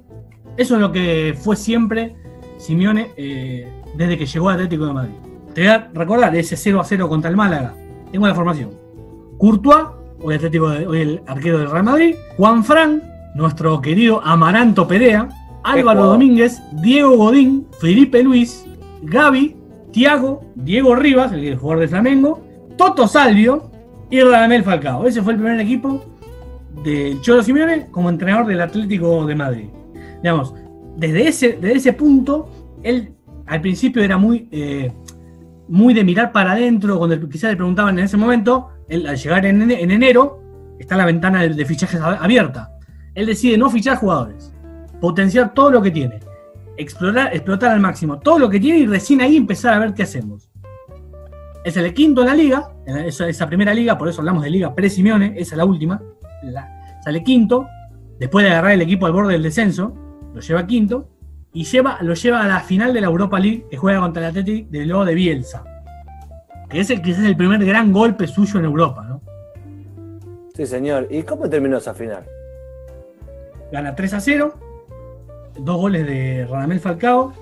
Eso 0.56 0.74
es 0.76 0.80
lo 0.80 0.90
que 0.92 1.36
fue 1.38 1.56
siempre 1.56 2.16
Simeone 2.58 3.10
eh, 3.16 3.68
desde 3.94 4.16
que 4.18 4.26
llegó 4.26 4.48
al 4.48 4.54
Atlético 4.56 4.86
de 4.86 4.92
Madrid. 4.92 5.14
Te 5.54 5.62
voy 5.62 5.70
a 5.70 5.90
recordar 5.94 6.34
ese 6.36 6.56
0 6.56 6.80
a 6.80 6.84
0 6.84 7.08
contra 7.08 7.30
el 7.30 7.36
Málaga. 7.36 7.74
Tengo 8.12 8.26
la 8.26 8.34
formación. 8.34 8.70
Courtois, 9.38 9.86
hoy, 10.22 10.34
Atlético 10.34 10.68
de- 10.70 10.86
hoy 10.86 11.00
el 11.00 11.20
arquero 11.26 11.58
del 11.58 11.70
Real 11.70 11.84
Madrid. 11.84 12.14
Juan 12.36 12.64
Fran, 12.64 13.02
nuestro 13.34 13.80
querido 13.80 14.20
Amaranto 14.24 14.86
Perea. 14.88 15.28
Álvaro. 15.62 16.04
Domínguez, 16.04 16.62
Diego 16.80 17.16
Godín, 17.16 17.66
Felipe 17.80 18.22
Luis, 18.22 18.64
Gaby, 19.02 19.56
Tiago, 19.92 20.44
Diego 20.54 20.94
Rivas, 20.94 21.32
el 21.32 21.56
jugador 21.56 21.80
de 21.80 21.88
Flamengo, 21.88 22.40
Toto 22.76 23.08
Salvio 23.08 23.70
y 24.08 24.20
Radamel 24.20 24.62
Falcao. 24.62 25.06
Ese 25.06 25.22
fue 25.22 25.32
el 25.32 25.40
primer 25.40 25.58
equipo 25.60 26.04
del 26.84 27.20
Cholo 27.20 27.42
Simeone 27.42 27.88
como 27.90 28.10
entrenador 28.10 28.46
del 28.46 28.60
Atlético 28.60 29.26
de 29.26 29.34
Madrid. 29.34 29.66
Digamos, 30.26 30.54
desde 30.96 31.28
ese, 31.28 31.52
desde 31.52 31.76
ese 31.76 31.92
punto, 31.92 32.50
él 32.82 33.14
al 33.46 33.60
principio 33.60 34.02
era 34.02 34.18
muy, 34.18 34.48
eh, 34.50 34.90
muy 35.68 35.94
de 35.94 36.02
mirar 36.02 36.32
para 36.32 36.50
adentro, 36.50 36.98
cuando 36.98 37.28
quizás 37.28 37.50
le 37.50 37.56
preguntaban 37.56 37.96
en 37.96 38.06
ese 38.06 38.16
momento, 38.16 38.70
él, 38.88 39.06
al 39.06 39.16
llegar 39.16 39.46
en, 39.46 39.70
en 39.70 39.90
enero, 39.92 40.42
está 40.80 40.96
la 40.96 41.06
ventana 41.06 41.42
de, 41.42 41.50
de 41.50 41.64
fichajes 41.64 42.00
ab- 42.00 42.18
abierta. 42.20 42.72
Él 43.14 43.26
decide 43.26 43.56
no 43.56 43.70
fichar 43.70 43.98
jugadores, 43.98 44.52
potenciar 45.00 45.54
todo 45.54 45.70
lo 45.70 45.80
que 45.80 45.92
tiene, 45.92 46.18
explorar, 46.76 47.32
explotar 47.32 47.70
al 47.70 47.78
máximo 47.78 48.18
todo 48.18 48.40
lo 48.40 48.50
que 48.50 48.58
tiene 48.58 48.80
y 48.80 48.86
recién 48.86 49.20
ahí 49.20 49.36
empezar 49.36 49.74
a 49.74 49.78
ver 49.78 49.94
qué 49.94 50.02
hacemos. 50.02 50.50
Es 51.64 51.76
el 51.76 51.94
quinto 51.94 52.22
en 52.22 52.26
la 52.26 52.34
liga, 52.34 52.70
en 52.84 52.96
esa, 52.96 53.46
primera 53.46 53.72
liga, 53.72 53.96
por 53.96 54.08
eso 54.08 54.22
hablamos 54.22 54.42
de 54.42 54.50
liga 54.50 54.74
pre-Simeone, 54.74 55.34
esa 55.36 55.54
es 55.54 55.56
la 55.58 55.64
última. 55.64 56.02
sale 57.04 57.22
quinto, 57.22 57.68
después 58.18 58.44
de 58.44 58.50
agarrar 58.50 58.72
el 58.72 58.82
equipo 58.82 59.06
al 59.06 59.12
borde 59.12 59.34
del 59.34 59.44
descenso, 59.44 60.02
lo 60.36 60.42
lleva 60.42 60.66
quinto, 60.66 61.08
y 61.54 61.64
lleva, 61.64 61.96
lo 62.02 62.12
lleva 62.12 62.42
a 62.42 62.46
la 62.46 62.60
final 62.60 62.92
de 62.92 63.00
la 63.00 63.06
Europa 63.06 63.38
League 63.38 63.64
que 63.70 63.78
juega 63.78 64.00
contra 64.00 64.22
el 64.22 64.28
Athletic 64.28 64.68
de 64.68 64.84
luego 64.84 65.06
de 65.06 65.14
Bielsa. 65.14 65.64
Que 66.68 66.80
es 66.80 66.90
el, 66.90 67.00
quizás 67.00 67.24
el 67.24 67.38
primer 67.38 67.64
gran 67.64 67.90
golpe 67.90 68.26
suyo 68.26 68.58
en 68.58 68.66
Europa, 68.66 69.06
¿no? 69.08 69.22
Sí, 70.54 70.66
señor. 70.66 71.06
¿Y 71.10 71.22
cómo 71.22 71.48
terminó 71.48 71.78
esa 71.78 71.94
final? 71.94 72.26
Gana 73.72 73.94
3 73.94 74.12
a 74.12 74.20
0, 74.20 74.54
dos 75.58 75.76
goles 75.78 76.06
de 76.06 76.46
Radamel 76.46 76.80
Falcao, 76.80 77.32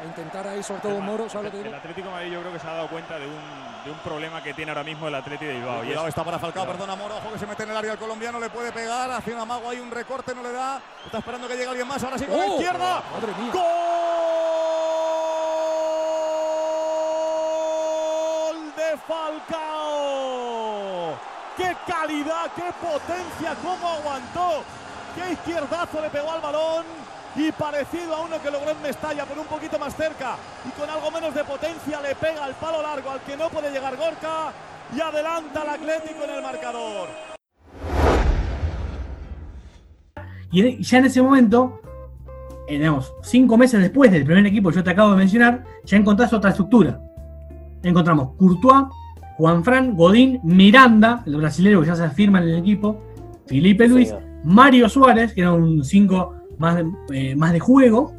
a 0.00 0.04
intentar 0.04 0.46
ahí 0.48 0.62
sobre 0.62 0.80
todo 0.80 0.98
Moro, 1.00 1.28
¿sabes 1.28 1.46
lo 1.46 1.50
que 1.50 1.58
El 1.58 1.64
digo? 1.64 1.76
Atlético 1.76 2.08
de 2.08 2.14
Madrid 2.14 2.32
yo 2.32 2.40
creo 2.40 2.52
que 2.52 2.58
se 2.58 2.66
ha 2.66 2.72
dado 2.72 2.88
cuenta 2.88 3.18
de 3.18 3.26
un, 3.26 3.84
de 3.84 3.90
un 3.90 3.98
problema 3.98 4.42
que 4.42 4.54
tiene 4.54 4.70
ahora 4.70 4.82
mismo 4.82 5.08
el 5.08 5.14
Atlético 5.14 5.50
de 5.50 5.56
Bilbao. 5.58 5.82
Y 5.82 5.86
Cuidado, 5.88 6.06
es, 6.06 6.08
está 6.10 6.24
para 6.24 6.38
Falcao, 6.38 6.64
Cuidado. 6.64 6.78
perdona 6.78 6.96
Moro, 7.02 7.16
ojo 7.18 7.32
que 7.32 7.38
se 7.38 7.46
mete 7.46 7.62
en 7.64 7.70
el 7.70 7.76
área 7.76 7.92
el 7.92 7.98
colombiano, 7.98 8.40
le 8.40 8.48
puede 8.50 8.72
pegar, 8.72 9.10
hace 9.10 9.34
un 9.34 9.40
amago, 9.40 9.68
hay 9.68 9.78
un 9.80 9.90
recorte, 9.90 10.34
no 10.34 10.42
le 10.42 10.52
da, 10.52 10.80
está 11.04 11.18
esperando 11.18 11.46
que 11.48 11.54
llegue 11.56 11.68
alguien 11.68 11.86
más, 11.86 12.02
ahora 12.02 12.18
sí 12.18 12.24
con 12.26 12.38
la 12.38 12.44
¡Oh! 12.46 12.54
izquierda. 12.54 13.02
Madre 13.12 13.32
mía. 13.40 13.52
¡Gol 17.70 18.72
de 18.76 18.96
Falcao! 19.06 21.14
¡Qué 21.56 21.76
calidad, 21.86 22.50
qué 22.56 22.72
potencia, 22.80 23.54
cómo 23.62 23.88
aguantó! 23.90 24.64
¡Qué 25.14 25.32
izquierdazo 25.32 26.00
le 26.00 26.10
pegó 26.10 26.32
al 26.32 26.40
balón! 26.40 26.84
Y 27.36 27.52
parecido 27.52 28.14
a 28.16 28.20
uno 28.22 28.42
que 28.42 28.50
logró 28.50 28.70
en 28.70 28.82
Mestalla, 28.82 29.24
pero 29.24 29.42
un 29.42 29.46
poquito 29.46 29.78
más 29.78 29.94
cerca 29.94 30.36
y 30.66 30.70
con 30.70 30.90
algo 30.90 31.10
menos 31.10 31.32
de 31.34 31.44
potencia, 31.44 32.00
le 32.00 32.14
pega 32.16 32.44
al 32.44 32.54
palo 32.54 32.82
largo 32.82 33.10
al 33.10 33.20
que 33.20 33.36
no 33.36 33.48
puede 33.48 33.70
llegar 33.70 33.96
Gorka 33.96 34.52
y 34.96 35.00
adelanta 35.00 35.62
al 35.62 35.68
Atlético 35.68 36.24
en 36.24 36.30
el 36.30 36.42
marcador. 36.42 37.08
Y 40.50 40.82
ya 40.82 40.98
en 40.98 41.04
ese 41.04 41.22
momento, 41.22 41.80
eh, 42.66 42.78
digamos, 42.78 43.12
cinco 43.22 43.56
meses 43.56 43.80
después 43.80 44.10
del 44.10 44.24
primer 44.24 44.44
equipo 44.46 44.70
que 44.70 44.76
yo 44.76 44.84
te 44.84 44.90
acabo 44.90 45.12
de 45.12 45.18
mencionar, 45.18 45.64
ya 45.84 45.96
encontrás 45.96 46.32
otra 46.32 46.50
estructura. 46.50 47.00
Encontramos 47.84 48.34
Courtois, 48.36 48.86
Juanfran, 49.36 49.94
Godín, 49.94 50.40
Miranda, 50.42 51.22
el 51.26 51.36
brasileño 51.36 51.80
que 51.80 51.86
ya 51.86 51.94
se 51.94 52.04
afirma 52.04 52.42
en 52.42 52.48
el 52.48 52.58
equipo, 52.58 53.00
Felipe 53.46 53.86
Luis. 53.86 54.12
Mario 54.42 54.88
Suárez, 54.88 55.32
que 55.34 55.42
era 55.42 55.52
un 55.52 55.84
5 55.84 56.39
más, 56.60 56.76
de- 56.76 56.84
eh, 57.12 57.34
más 57.34 57.52
de 57.52 57.58
juego, 57.58 58.12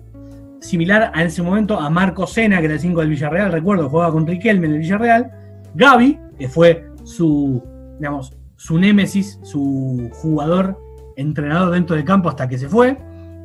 similar 0.60 1.12
a 1.14 1.24
ese 1.24 1.42
momento 1.42 1.80
a 1.80 1.90
Marco 1.90 2.28
Sena, 2.28 2.60
que 2.60 2.66
era 2.66 2.74
el 2.74 2.80
5 2.80 3.00
del 3.00 3.10
Villarreal, 3.10 3.52
recuerdo, 3.52 3.90
jugaba 3.90 4.12
con 4.12 4.28
Riquelme 4.28 4.68
en 4.68 4.74
el 4.74 4.80
Villarreal, 4.80 5.32
Gaby, 5.76 6.20
que 6.38 6.50
fue 6.50 6.86
su, 7.04 7.64
digamos, 8.00 8.36
su 8.58 8.78
némesis, 8.78 9.40
su 9.44 10.10
jugador 10.14 10.78
entrenador 11.16 11.72
dentro 11.72 11.96
del 11.96 12.04
campo 12.06 12.30
hasta 12.30 12.48
que 12.48 12.58
se 12.58 12.68
fue, 12.68 12.98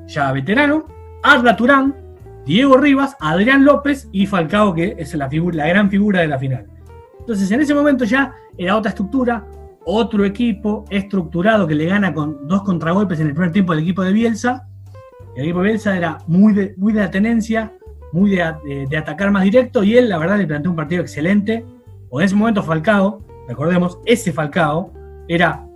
ya 0.07 0.33
veterano, 0.33 0.87
Arda 1.23 1.57
Turán, 1.57 1.95
Diego 2.45 2.77
Rivas, 2.77 3.17
Adrián 3.21 3.65
López 3.65 4.09
y 4.13 4.27
Falcao, 4.27 4.73
que 4.75 4.95
es 4.99 5.15
la, 5.15 5.29
figura, 5.29 5.57
la 5.57 5.69
gran 5.69 5.91
figura 5.91 6.21
de 6.21 6.29
la 6.29 6.39
final. 6.39 6.67
Entonces, 7.19 7.51
en 7.51 7.61
ese 7.61 7.75
momento 7.75 8.05
ya 8.05 8.33
era 8.57 8.77
otra 8.77 8.91
estructura, 8.91 9.45
otro 9.85 10.25
equipo 10.25 10.85
estructurado 10.91 11.67
que 11.67 11.75
le 11.75 11.87
gana 11.87 12.13
con 12.15 12.47
dos 12.47 12.63
contragolpes 12.63 13.19
en 13.21 13.29
el 13.29 13.33
primer 13.35 13.53
tiempo 13.53 13.73
al 13.73 13.81
equipo 13.81 14.03
de 14.05 14.13
Bielsa. 14.13 14.69
El 15.37 15.43
equipo 15.45 15.61
de 15.61 15.67
Bielsa 15.69 15.97
era 15.97 16.19
muy 16.27 16.53
de, 16.55 16.75
muy 16.77 16.93
de 16.93 17.01
la 17.01 17.11
tenencia, 17.11 17.73
muy 18.13 18.31
de, 18.31 18.87
de- 18.89 18.97
atacar 18.97 19.31
más 19.31 19.43
directo, 19.45 19.85
y 19.85 19.97
él, 19.97 20.09
la 20.09 20.19
verdad, 20.19 20.39
le 20.39 20.47
planteó 20.47 20.71
un 20.71 20.77
partido 20.77 21.03
excelente. 21.03 21.65
O 22.09 22.21
en 22.21 22.27
ese 22.27 22.35
momento, 22.35 22.63
Falcao, 22.63 23.21
recordemos, 23.49 23.99
ese 24.07 24.33
Falcao 24.33 24.93
era 25.29 25.67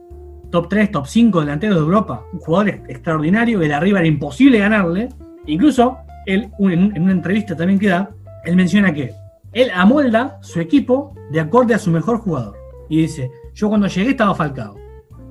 top 0.51 0.69
3, 0.69 0.91
top 0.91 1.07
5 1.07 1.41
delanteros 1.41 1.77
de 1.77 1.83
Europa, 1.83 2.25
un 2.33 2.39
jugador 2.41 2.69
ex- 2.71 2.89
extraordinario, 2.89 3.59
de 3.59 3.73
arriba 3.75 3.99
era 3.99 4.09
imposible 4.09 4.59
ganarle. 4.59 5.11
Incluso, 5.47 5.99
él, 6.27 6.51
en 6.61 7.03
una 7.03 7.13
entrevista 7.13 7.55
también 7.57 7.79
que 7.79 7.89
da, 7.89 8.11
él 8.45 8.57
menciona 8.57 8.93
que 8.95 9.13
él 9.53 9.71
amolda 9.75 10.39
su 10.41 10.61
equipo 10.61 11.15
de 11.33 11.41
acorde 11.41 11.75
a 11.75 11.79
su 11.79 11.91
mejor 11.91 12.19
jugador. 12.21 12.57
Y 12.89 13.03
dice, 13.03 13.31
yo 13.55 13.69
cuando 13.69 13.89
llegué 13.89 14.11
estaba 14.11 14.35
Falcao, 14.35 14.75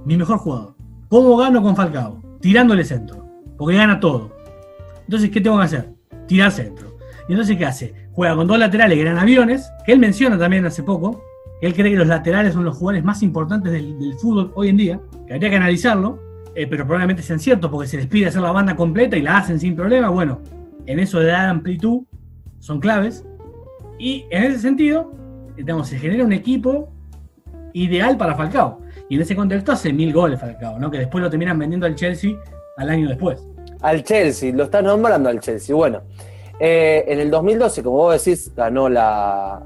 mi 0.06 0.16
mejor 0.18 0.38
jugador. 0.38 0.76
¿Cómo 1.08 1.36
gano 1.38 1.62
con 1.64 1.76
Falcao? 1.76 2.22
Tirándole 2.40 2.84
centro, 2.84 3.26
porque 3.60 3.76
gana 3.76 4.00
todo. 4.00 4.32
Entonces, 5.04 5.30
¿qué 5.30 5.42
tengo 5.42 5.58
que 5.58 5.66
hacer? 5.66 5.90
Tirar 6.28 6.50
centro. 6.52 6.96
Y 7.28 7.34
entonces, 7.34 7.58
¿qué 7.58 7.66
hace? 7.66 7.94
Juega 8.14 8.36
con 8.36 8.48
dos 8.48 8.58
laterales 8.58 8.96
que 8.96 9.02
eran 9.02 9.20
aviones, 9.20 9.70
que 9.86 9.92
él 9.92 10.00
menciona 10.00 10.40
también 10.40 10.66
hace 10.66 10.82
poco, 10.82 11.22
que 11.60 11.68
él 11.68 11.74
cree 11.74 11.92
que 11.92 11.98
los 11.98 12.08
laterales 12.08 12.54
son 12.54 12.64
los 12.64 12.78
jugadores 12.78 13.04
más 13.04 13.22
importantes 13.22 13.74
del, 13.74 14.16
fútbol 14.18 14.54
hoy 14.56 14.70
en 14.70 14.78
día, 14.78 15.02
que 15.28 15.34
habría 15.34 15.50
que 15.50 15.58
analizarlo, 15.58 16.20
eh, 16.56 16.68
pero 16.68 16.86
probablemente 16.86 17.22
sean 17.22 17.40
ciertos 17.40 17.70
porque 17.70 17.88
se 17.88 17.98
les 17.98 18.08
pide 18.08 18.28
hacer 18.28 18.42
la 18.42 18.52
banda 18.52 18.78
completa 18.78 19.18
y 19.18 19.22
la 19.22 19.38
hacen 19.38 19.60
sin 19.60 19.76
problema. 19.76 20.10
Bueno, 20.10 20.40
en 20.86 21.00
eso 21.00 21.20
de 21.20 21.28
dar 21.28 21.50
amplitud 21.50 22.04
son 22.60 22.80
claves. 22.80 23.26
Y 24.00 24.26
en 24.32 24.44
ese 24.44 24.60
sentido, 24.60 25.12
digamos, 25.58 25.90
se 25.90 26.00
genera 26.00 26.24
un 26.24 26.32
equipo 26.32 26.94
ideal 27.74 28.16
para 28.16 28.36
Falcao. 28.36 28.80
Y 29.10 29.16
en 29.16 29.22
ese 29.22 29.36
contexto 29.36 29.74
hace 29.74 29.92
mil 29.92 30.14
goles 30.14 30.40
Falcao, 30.40 30.80
¿no? 30.80 30.90
Que 30.90 31.00
después 31.00 31.22
lo 31.22 31.30
terminan 31.30 31.60
vendiendo 31.60 31.86
al 31.86 31.96
Chelsea 31.96 32.38
al 32.80 32.90
año 32.90 33.10
después. 33.10 33.46
Al 33.82 34.04
Chelsea, 34.04 34.54
lo 34.54 34.66
estás 34.66 34.84
nombrando 34.84 35.30
al 35.30 35.40
Chelsea. 35.40 35.76
Bueno, 35.76 36.02
eh, 36.60 37.06
en 37.08 37.20
el 37.20 37.32
2012, 37.32 37.82
como 37.82 37.98
vos 37.98 38.24
decís, 38.24 38.54
ganó 38.54 38.90
la, 38.90 39.64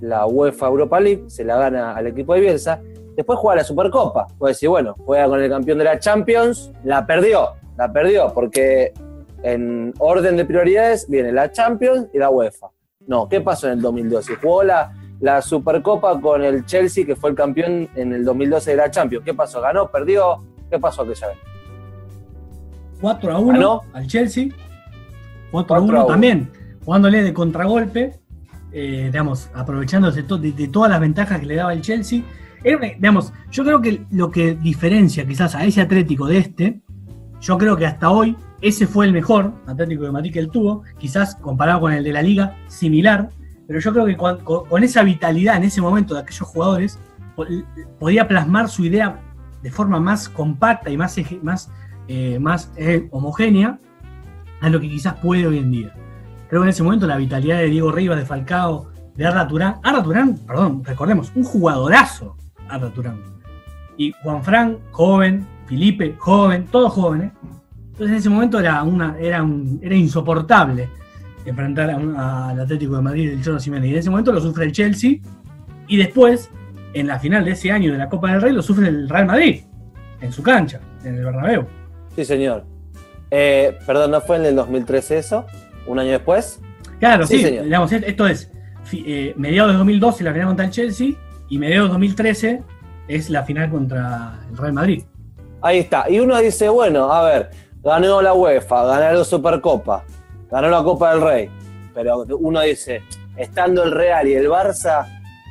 la 0.00 0.26
UEFA 0.26 0.66
Europa 0.66 0.98
League, 0.98 1.24
se 1.28 1.44
la 1.44 1.56
gana 1.56 1.94
al 1.94 2.08
equipo 2.08 2.34
de 2.34 2.40
Bielsa. 2.40 2.80
Después 3.14 3.38
juega 3.38 3.56
la 3.56 3.64
Supercopa. 3.64 4.26
Vos 4.38 4.50
decís, 4.50 4.68
bueno, 4.68 4.96
juega 5.04 5.28
con 5.28 5.40
el 5.40 5.48
campeón 5.48 5.78
de 5.78 5.84
la 5.84 5.98
Champions, 5.98 6.72
la 6.82 7.06
perdió. 7.06 7.50
la 7.76 7.92
perdió, 7.92 8.32
porque 8.34 8.92
en 9.44 9.94
orden 9.98 10.36
de 10.36 10.44
prioridades 10.44 11.08
viene 11.08 11.30
la 11.30 11.52
Champions 11.52 12.08
y 12.12 12.18
la 12.18 12.30
UEFA. 12.30 12.68
No, 13.06 13.28
¿qué 13.28 13.40
pasó 13.40 13.68
en 13.68 13.74
el 13.74 13.82
2012? 13.82 14.36
Jugó 14.36 14.64
la, 14.64 14.92
la 15.20 15.40
Supercopa 15.40 16.20
con 16.20 16.42
el 16.42 16.66
Chelsea, 16.66 17.06
que 17.06 17.14
fue 17.14 17.30
el 17.30 17.36
campeón 17.36 17.88
en 17.94 18.12
el 18.12 18.24
2012 18.24 18.72
de 18.72 18.76
la 18.76 18.90
Champions. 18.90 19.24
¿Qué 19.24 19.34
pasó? 19.34 19.60
¿Ganó? 19.60 19.88
¿Perdió? 19.88 20.42
¿Qué 20.68 20.80
pasó 20.80 21.02
aquella 21.02 21.28
vez? 21.28 21.51
4 23.02 23.32
a 23.34 23.38
1 23.38 23.52
Ganó. 23.52 23.80
al 23.92 24.06
Chelsea. 24.06 24.48
4 25.50 25.76
a 25.76 25.78
4 25.78 25.78
a 25.78 25.80
1 25.80 25.98
1. 26.04 26.06
también, 26.06 26.50
jugándole 26.84 27.22
de 27.22 27.34
contragolpe, 27.34 28.18
eh, 28.72 29.02
digamos, 29.12 29.50
aprovechándose 29.54 30.22
to- 30.22 30.38
de, 30.38 30.52
de 30.52 30.68
todas 30.68 30.90
las 30.90 31.00
ventajas 31.00 31.38
que 31.40 31.46
le 31.46 31.56
daba 31.56 31.74
el 31.74 31.82
Chelsea. 31.82 32.22
Era 32.64 32.78
una- 32.78 32.86
digamos, 32.86 33.32
yo 33.50 33.64
creo 33.64 33.80
que 33.82 34.06
lo 34.10 34.30
que 34.30 34.54
diferencia 34.54 35.26
quizás 35.26 35.54
a 35.54 35.64
ese 35.64 35.80
Atlético 35.82 36.26
de 36.26 36.38
este, 36.38 36.80
yo 37.40 37.58
creo 37.58 37.76
que 37.76 37.84
hasta 37.86 38.08
hoy 38.10 38.36
ese 38.62 38.86
fue 38.86 39.04
el 39.04 39.12
mejor 39.12 39.52
Atlético 39.66 40.04
de 40.04 40.12
Madrid 40.12 40.32
que 40.32 40.38
él 40.38 40.48
tuvo, 40.48 40.84
quizás 40.96 41.34
comparado 41.34 41.80
con 41.80 41.92
el 41.92 42.04
de 42.04 42.12
la 42.12 42.22
Liga, 42.22 42.56
similar, 42.68 43.28
pero 43.66 43.80
yo 43.80 43.92
creo 43.92 44.06
que 44.06 44.16
con, 44.16 44.38
con- 44.44 44.64
con 44.66 44.84
esa 44.84 45.02
vitalidad 45.02 45.56
en 45.56 45.64
ese 45.64 45.80
momento 45.82 46.14
de 46.14 46.20
aquellos 46.20 46.48
jugadores, 46.48 46.98
po- 47.34 47.46
podía 47.98 48.26
plasmar 48.28 48.68
su 48.68 48.84
idea 48.84 49.18
de 49.62 49.70
forma 49.70 50.00
más 50.00 50.28
compacta 50.28 50.88
y 50.90 50.96
más, 50.96 51.18
eh, 52.08 52.38
más 52.38 52.72
eh, 52.76 53.08
homogénea 53.10 53.78
a 54.60 54.68
lo 54.68 54.80
que 54.80 54.88
quizás 54.88 55.14
puede 55.14 55.46
hoy 55.46 55.58
en 55.58 55.70
día. 55.70 55.94
Creo 56.48 56.60
que 56.62 56.66
en 56.66 56.70
ese 56.70 56.82
momento 56.82 57.06
la 57.06 57.16
vitalidad 57.16 57.58
de 57.58 57.66
Diego 57.66 57.90
Rivas, 57.92 58.18
de 58.18 58.26
Falcao, 58.26 58.88
de 59.16 59.26
Arda 59.26 59.46
Turán, 59.48 59.76
Arda 59.82 60.02
Turán, 60.02 60.38
perdón, 60.46 60.82
recordemos, 60.84 61.32
un 61.34 61.44
jugadorazo 61.44 62.36
Arda 62.68 62.90
Turán. 62.90 63.20
Y 63.96 64.12
Juan 64.22 64.42
Fran, 64.42 64.78
joven, 64.90 65.46
Felipe, 65.66 66.14
joven, 66.18 66.66
todos 66.70 66.92
jóvenes. 66.92 67.32
Entonces 67.92 68.08
en 68.10 68.14
ese 68.14 68.30
momento 68.30 68.58
era, 68.58 68.82
una, 68.82 69.16
era, 69.18 69.42
un- 69.42 69.78
era 69.82 69.94
insoportable 69.94 70.88
enfrentar 71.44 71.90
al 71.90 72.60
Atlético 72.60 72.96
de 72.96 73.02
Madrid 73.02 73.30
del 73.30 73.42
Cholo 73.42 73.58
Simeone. 73.60 73.88
Y 73.88 73.92
en 73.92 73.98
ese 73.98 74.10
momento 74.10 74.32
lo 74.32 74.40
sufre 74.40 74.64
el 74.64 74.72
Chelsea. 74.72 75.16
Y 75.88 75.96
después, 75.96 76.50
en 76.94 77.06
la 77.06 77.18
final 77.18 77.44
de 77.44 77.50
ese 77.52 77.70
año 77.72 77.92
de 77.92 77.98
la 77.98 78.08
Copa 78.08 78.30
del 78.32 78.40
Rey, 78.40 78.52
lo 78.52 78.62
sufre 78.62 78.88
el 78.88 79.08
Real 79.08 79.26
Madrid, 79.26 79.60
en 80.20 80.32
su 80.32 80.42
cancha, 80.42 80.80
en 81.04 81.16
el 81.16 81.24
Bernabéu. 81.24 81.66
Sí, 82.16 82.24
señor. 82.24 82.64
Eh, 83.30 83.78
perdón, 83.86 84.10
¿no 84.10 84.20
fue 84.20 84.36
en 84.36 84.46
el 84.46 84.56
2013 84.56 85.18
eso? 85.18 85.46
¿Un 85.86 85.98
año 85.98 86.10
después? 86.12 86.60
Claro, 87.00 87.26
Sí, 87.26 87.38
sí, 87.38 87.44
señor. 87.44 87.64
digamos, 87.64 87.92
es- 87.92 88.02
esto 88.04 88.26
es 88.26 88.50
eh, 88.92 89.32
mediados 89.36 89.72
de 89.72 89.78
2012 89.78 90.22
la 90.24 90.32
final 90.32 90.48
contra 90.48 90.66
el 90.66 90.70
Chelsea 90.70 91.08
y 91.48 91.58
mediados 91.58 91.88
de 91.88 91.92
2013 91.92 92.62
es 93.08 93.30
la 93.30 93.42
final 93.44 93.70
contra 93.70 94.40
el 94.50 94.56
Real 94.56 94.72
Madrid. 94.74 95.02
Ahí 95.62 95.78
está. 95.78 96.10
Y 96.10 96.18
uno 96.20 96.36
dice, 96.38 96.68
bueno, 96.68 97.10
a 97.12 97.24
ver, 97.24 97.50
ganó 97.82 98.20
la 98.20 98.34
UEFA, 98.34 98.84
ganó 98.84 99.18
la 99.18 99.24
Supercopa, 99.24 100.04
ganó 100.50 100.68
la 100.68 100.82
Copa 100.82 101.12
del 101.14 101.22
Rey. 101.22 101.50
Pero 101.94 102.24
uno 102.38 102.60
dice, 102.60 103.02
estando 103.36 103.82
el 103.84 103.92
Real 103.92 104.26
y 104.28 104.34
el 104.34 104.48
Barça, 104.48 105.06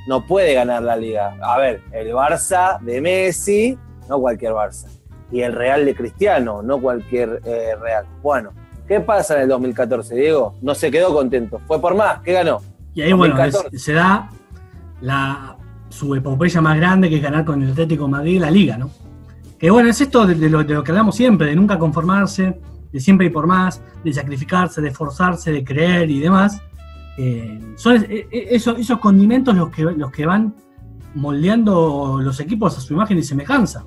no 0.07 0.25
puede 0.25 0.53
ganar 0.53 0.83
la 0.83 0.95
liga. 0.95 1.35
A 1.41 1.57
ver, 1.57 1.81
el 1.93 2.09
Barça 2.11 2.79
de 2.81 2.99
Messi, 3.01 3.77
no 4.09 4.19
cualquier 4.19 4.51
Barça. 4.53 4.87
Y 5.31 5.41
el 5.41 5.53
Real 5.53 5.85
de 5.85 5.95
Cristiano, 5.95 6.61
no 6.61 6.79
cualquier 6.79 7.41
eh, 7.45 7.71
Real. 7.81 8.05
Bueno, 8.21 8.51
¿qué 8.87 8.99
pasa 8.99 9.35
en 9.35 9.43
el 9.43 9.49
2014, 9.49 10.15
Diego? 10.15 10.55
No 10.61 10.75
se 10.75 10.91
quedó 10.91 11.13
contento. 11.13 11.59
Fue 11.67 11.79
por 11.79 11.95
más, 11.95 12.19
¿qué 12.21 12.33
ganó? 12.33 12.59
Y 12.93 13.01
ahí, 13.01 13.13
bueno, 13.13 13.35
2014. 13.35 13.75
es- 13.75 13.83
se 13.83 13.93
da 13.93 14.29
la, 15.01 15.55
su 15.89 16.13
epopeya 16.15 16.61
más 16.61 16.77
grande 16.77 17.09
que 17.09 17.15
es 17.17 17.21
ganar 17.21 17.45
con 17.45 17.61
el 17.61 17.71
Atlético 17.71 18.05
de 18.05 18.11
Madrid 18.11 18.41
la 18.41 18.51
liga, 18.51 18.77
¿no? 18.77 18.89
Que 19.57 19.69
bueno, 19.71 19.89
es 19.89 20.01
esto 20.01 20.25
de, 20.25 20.35
de 20.35 20.49
lo, 20.49 20.63
de 20.63 20.73
lo 20.73 20.83
que 20.83 20.91
hablamos 20.91 21.15
siempre, 21.15 21.47
de 21.47 21.55
nunca 21.55 21.77
conformarse, 21.79 22.59
de 22.91 22.99
siempre 22.99 23.27
ir 23.27 23.31
por 23.33 23.47
más, 23.47 23.81
de 24.03 24.11
sacrificarse, 24.11 24.81
de 24.81 24.89
esforzarse, 24.89 25.51
de 25.51 25.63
creer 25.63 26.09
y 26.09 26.19
demás. 26.19 26.61
Eh, 27.17 27.73
son 27.75 27.95
es- 27.95 28.03
e- 28.09 28.27
e- 28.31 28.55
esos, 28.55 28.77
esos 28.79 28.99
condimentos 28.99 29.55
los 29.55 29.69
que, 29.69 29.83
los 29.83 30.11
que 30.11 30.25
van 30.25 30.53
moldeando 31.15 32.19
los 32.21 32.39
equipos 32.39 32.77
a 32.77 32.81
su 32.81 32.93
imagen 32.93 33.17
y 33.17 33.23
semejanza. 33.23 33.85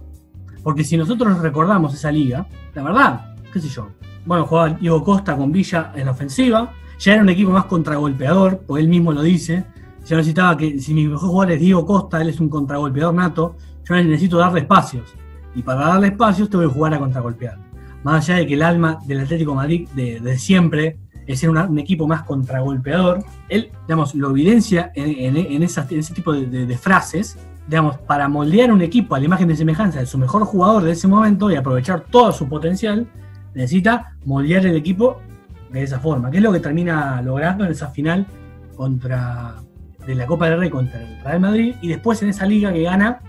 Porque 0.64 0.82
si 0.82 0.96
nosotros 0.96 1.38
recordamos 1.38 1.94
esa 1.94 2.10
liga, 2.10 2.48
la 2.74 2.82
verdad, 2.82 3.34
qué 3.52 3.60
sé 3.60 3.68
yo, 3.68 3.90
bueno, 4.24 4.46
jugaba 4.46 4.70
Diego 4.70 5.04
Costa 5.04 5.36
con 5.36 5.52
Villa 5.52 5.92
en 5.94 6.06
la 6.06 6.12
ofensiva, 6.12 6.72
ya 6.98 7.12
era 7.12 7.22
un 7.22 7.28
equipo 7.28 7.50
más 7.50 7.66
contragolpeador, 7.66 8.64
pues 8.66 8.82
él 8.82 8.88
mismo 8.88 9.12
lo 9.12 9.20
dice, 9.20 9.66
yo 10.06 10.16
necesitaba 10.16 10.56
que, 10.56 10.80
si 10.80 10.94
mi 10.94 11.06
mejor 11.06 11.28
jugador 11.28 11.52
es 11.52 11.60
Diego 11.60 11.84
Costa, 11.84 12.20
él 12.22 12.30
es 12.30 12.40
un 12.40 12.48
contragolpeador 12.48 13.14
nato, 13.14 13.56
yo 13.84 13.94
necesito 13.94 14.38
darle 14.38 14.60
espacios, 14.60 15.14
y 15.54 15.62
para 15.62 15.80
darle 15.86 16.08
espacios 16.08 16.48
tengo 16.48 16.66
que 16.66 16.72
jugar 16.72 16.94
a 16.94 16.98
contragolpear. 16.98 17.58
Más 18.02 18.24
allá 18.24 18.38
de 18.38 18.46
que 18.46 18.54
el 18.54 18.62
alma 18.62 18.98
del 19.06 19.20
Atlético 19.20 19.54
Madrid 19.54 19.86
de, 19.94 20.38
siempre 20.38 20.98
es 21.26 21.40
ser 21.40 21.50
un 21.50 21.78
equipo 21.78 22.06
más 22.06 22.22
contragolpeador, 22.22 23.22
él, 23.50 23.70
digamos, 23.86 24.14
lo 24.14 24.30
evidencia 24.30 24.92
en, 24.94 25.62
ese 25.62 26.14
tipo 26.14 26.32
de 26.32 26.78
frases, 26.78 27.36
digamos, 27.66 27.98
para 27.98 28.28
moldear 28.28 28.70
un 28.72 28.82
equipo 28.82 29.14
a 29.14 29.18
la 29.18 29.24
imagen 29.24 29.48
de 29.48 29.56
semejanza 29.56 29.98
de 30.00 30.06
su 30.06 30.18
mejor 30.18 30.44
jugador 30.44 30.82
de 30.82 30.92
ese 30.92 31.08
momento 31.08 31.50
y 31.50 31.56
aprovechar 31.56 32.00
todo 32.10 32.30
su 32.32 32.48
potencial, 32.48 33.06
necesita 33.54 34.12
moldear 34.24 34.66
el 34.66 34.76
equipo 34.76 35.20
de 35.70 35.82
esa 35.82 35.98
forma, 35.98 36.30
que 36.30 36.36
es 36.38 36.42
lo 36.42 36.52
que 36.52 36.60
termina 36.60 37.20
logrando 37.22 37.64
en 37.64 37.70
esa 37.72 37.88
final 37.88 38.26
contra 38.76 39.54
de 40.06 40.14
la 40.14 40.26
Copa 40.26 40.48
del 40.50 40.58
Rey 40.60 40.70
contra 40.70 41.00
el 41.00 41.20
Real 41.22 41.40
Madrid 41.40 41.74
y 41.80 41.88
después 41.88 42.22
en 42.22 42.28
esa 42.28 42.44
liga 42.46 42.72
que 42.72 42.82
gana, 42.82 43.20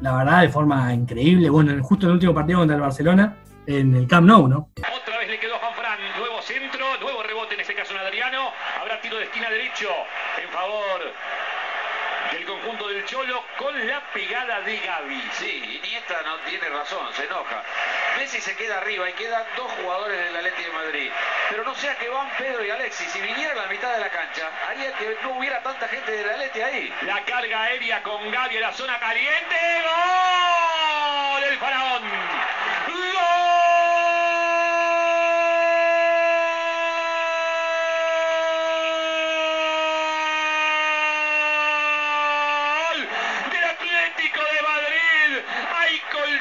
la 0.00 0.16
verdad, 0.16 0.42
de 0.42 0.48
forma 0.48 0.92
increíble, 0.94 1.50
bueno, 1.50 1.72
en- 1.72 1.82
justo 1.82 2.06
en 2.06 2.10
el 2.10 2.14
último 2.14 2.34
partido 2.34 2.60
contra 2.60 2.76
el 2.76 2.82
Barcelona, 2.82 3.36
en 3.66 3.94
el 3.96 4.06
Camp 4.06 4.26
Nou, 4.26 4.46
¿no? 4.48 4.70
Otra 4.78 5.18
vez 5.18 5.28
le 5.28 5.38
quedó 5.40 5.54
Juan 5.58 5.74
Fran, 5.74 5.98
nuevo 6.18 6.40
centro, 6.42 6.84
nuevo 7.00 7.22
rebote 7.22 7.54
en 7.54 7.60
este 7.60 7.74
caso 7.74 7.92
en 7.94 8.00
Adriano, 8.06 8.38
habrá 8.80 9.00
tiro 9.00 9.16
de 9.18 9.24
esquina 9.24 9.50
derecho 9.50 9.88
en 10.42 10.48
favor 10.50 11.00
del 12.42 12.50
conjunto 12.50 12.88
del 12.88 13.04
Cholo 13.04 13.44
con 13.56 13.86
la 13.86 14.00
pegada 14.12 14.60
de 14.62 14.76
Gaby. 14.78 15.22
Sí, 15.38 15.80
Iniesta 15.84 16.22
no 16.22 16.38
tiene 16.40 16.68
razón, 16.68 17.12
se 17.14 17.24
enoja. 17.24 17.62
Messi 18.18 18.40
se 18.40 18.56
queda 18.56 18.78
arriba 18.78 19.08
y 19.08 19.12
quedan 19.12 19.44
dos 19.56 19.70
jugadores 19.80 20.18
del 20.24 20.36
Atleti 20.36 20.64
de 20.64 20.70
Madrid. 20.70 21.10
Pero 21.50 21.62
no 21.62 21.74
sea 21.76 21.96
que 21.96 22.08
van 22.08 22.28
Pedro 22.36 22.64
y 22.64 22.70
Alexis. 22.70 23.08
Si 23.12 23.20
viniera 23.20 23.52
a 23.52 23.66
la 23.66 23.66
mitad 23.66 23.92
de 23.92 24.00
la 24.00 24.10
cancha, 24.10 24.50
haría 24.68 24.92
que 24.94 25.16
no 25.22 25.38
hubiera 25.38 25.62
tanta 25.62 25.86
gente 25.86 26.10
del 26.10 26.28
Atleti 26.28 26.60
ahí. 26.62 26.94
La 27.02 27.24
carga 27.24 27.62
aérea 27.62 28.02
con 28.02 28.28
Gaby 28.28 28.56
en 28.56 28.62
la 28.62 28.72
zona 28.72 28.98
caliente. 28.98 29.56
¡Gol! 29.84 31.44
El 31.44 31.58
faraón. 31.58 32.41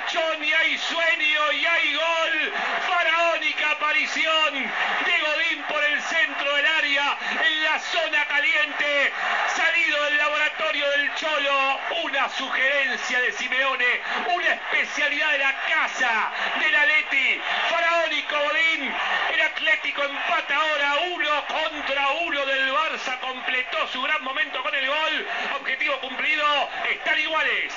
Y 0.10 0.54
hay 0.54 0.78
sueño 0.78 1.52
y 1.52 1.66
hay 1.66 1.94
gol. 1.94 2.54
Faraónica 2.88 3.72
aparición 3.72 4.54
de 4.54 5.20
Godín 5.22 5.64
por 5.70 5.84
el 5.84 6.02
centro 6.02 6.56
del 6.56 6.66
área 6.66 7.18
en 7.46 7.64
la 7.64 7.80
zona 7.80 8.26
caliente. 8.28 9.12
Salido 9.56 10.04
del 10.06 10.18
laboratorio 10.18 10.90
del 10.90 11.16
Cholo. 11.16 11.80
Una 12.04 12.30
sugerencia 12.30 13.22
de 13.22 13.32
Simeone. 13.34 14.02
Una 14.34 14.54
especialidad 14.54 15.32
de 15.34 15.38
la 15.38 15.56
casa 15.68 16.32
del 16.60 16.76
Atleti. 16.76 17.40
Faraónico 17.70 18.36
Godín. 18.36 18.94
El 19.34 19.42
Atlético 19.42 20.04
empata 20.04 20.56
ahora 20.56 20.96
uno 21.14 21.46
contra 21.48 22.12
uno 22.26 22.46
del 22.48 22.74
Barça. 22.74 23.20
Completó 23.20 23.88
su 23.88 24.02
gran 24.02 24.24
momento 24.24 24.64
con 24.64 24.74
el 24.74 24.88
gol. 24.88 25.28
Objetivo 25.60 26.00
cumplido. 26.02 26.70
Están 26.90 27.20
iguales. 27.20 27.74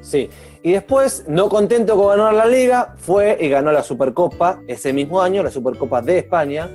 Sí. 0.00 0.30
Y 0.66 0.72
después, 0.72 1.24
no 1.28 1.48
contento 1.48 1.96
con 1.96 2.08
ganar 2.08 2.34
la 2.34 2.44
liga, 2.44 2.96
fue 2.96 3.38
y 3.40 3.48
ganó 3.48 3.70
la 3.70 3.84
Supercopa 3.84 4.62
ese 4.66 4.92
mismo 4.92 5.22
año, 5.22 5.44
la 5.44 5.50
Supercopa 5.52 6.02
de 6.02 6.18
España. 6.18 6.68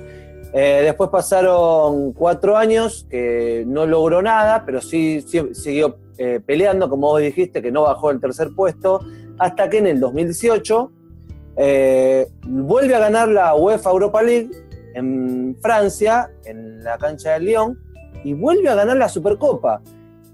Eh, 0.54 0.80
después 0.82 1.10
pasaron 1.10 2.14
cuatro 2.14 2.56
años 2.56 3.06
que 3.10 3.64
no 3.66 3.84
logró 3.84 4.22
nada, 4.22 4.64
pero 4.64 4.80
sí, 4.80 5.20
siguió 5.20 5.98
eh, 6.16 6.40
peleando, 6.40 6.88
como 6.88 7.08
vos 7.08 7.20
dijiste, 7.20 7.60
que 7.60 7.70
no 7.70 7.82
bajó 7.82 8.10
el 8.10 8.18
tercer 8.18 8.48
puesto, 8.56 9.00
hasta 9.38 9.68
que 9.68 9.76
en 9.76 9.88
el 9.88 10.00
2018 10.00 10.90
eh, 11.58 12.28
vuelve 12.46 12.94
a 12.94 12.98
ganar 12.98 13.28
la 13.28 13.54
UEFA 13.54 13.90
Europa 13.90 14.22
League 14.22 14.52
en 14.94 15.54
Francia, 15.60 16.30
en 16.46 16.82
la 16.82 16.96
cancha 16.96 17.34
del 17.34 17.44
Lyon, 17.44 17.78
y 18.24 18.32
vuelve 18.32 18.70
a 18.70 18.74
ganar 18.74 18.96
la 18.96 19.10
Supercopa. 19.10 19.82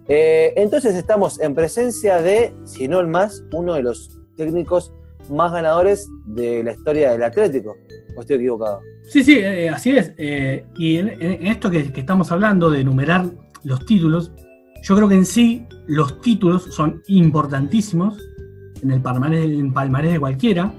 Eh, 0.08 0.54
entonces 0.56 0.94
estamos 0.94 1.38
en 1.38 1.54
presencia 1.54 2.22
de, 2.22 2.54
si 2.64 2.88
no 2.88 3.00
el 3.00 3.08
más, 3.08 3.44
uno 3.52 3.74
de 3.74 3.82
los 3.82 4.18
técnicos 4.36 4.92
más 5.30 5.52
ganadores 5.52 6.08
de 6.24 6.64
la 6.64 6.72
historia 6.72 7.12
del 7.12 7.22
Atlético. 7.22 7.76
¿O 8.16 8.20
estoy 8.20 8.36
equivocado? 8.36 8.80
Sí, 9.08 9.22
sí, 9.22 9.38
eh, 9.38 9.68
así 9.68 9.90
es. 9.90 10.12
Eh, 10.16 10.64
y 10.76 10.96
en, 10.96 11.46
esto 11.46 11.70
que, 11.70 11.92
estamos 11.94 12.32
hablando 12.32 12.70
de 12.70 12.80
enumerar 12.80 13.26
los 13.64 13.84
títulos, 13.84 14.32
yo 14.82 14.96
creo 14.96 15.08
que 15.08 15.14
en 15.16 15.26
sí 15.26 15.66
los 15.86 16.20
títulos 16.22 16.74
son 16.74 17.02
importantísimos 17.08 18.18
en 18.82 18.90
el 18.92 19.02
palmarés, 19.02 19.44
en 19.44 19.72
palmarés 19.74 20.12
de 20.12 20.20
cualquiera, 20.20 20.72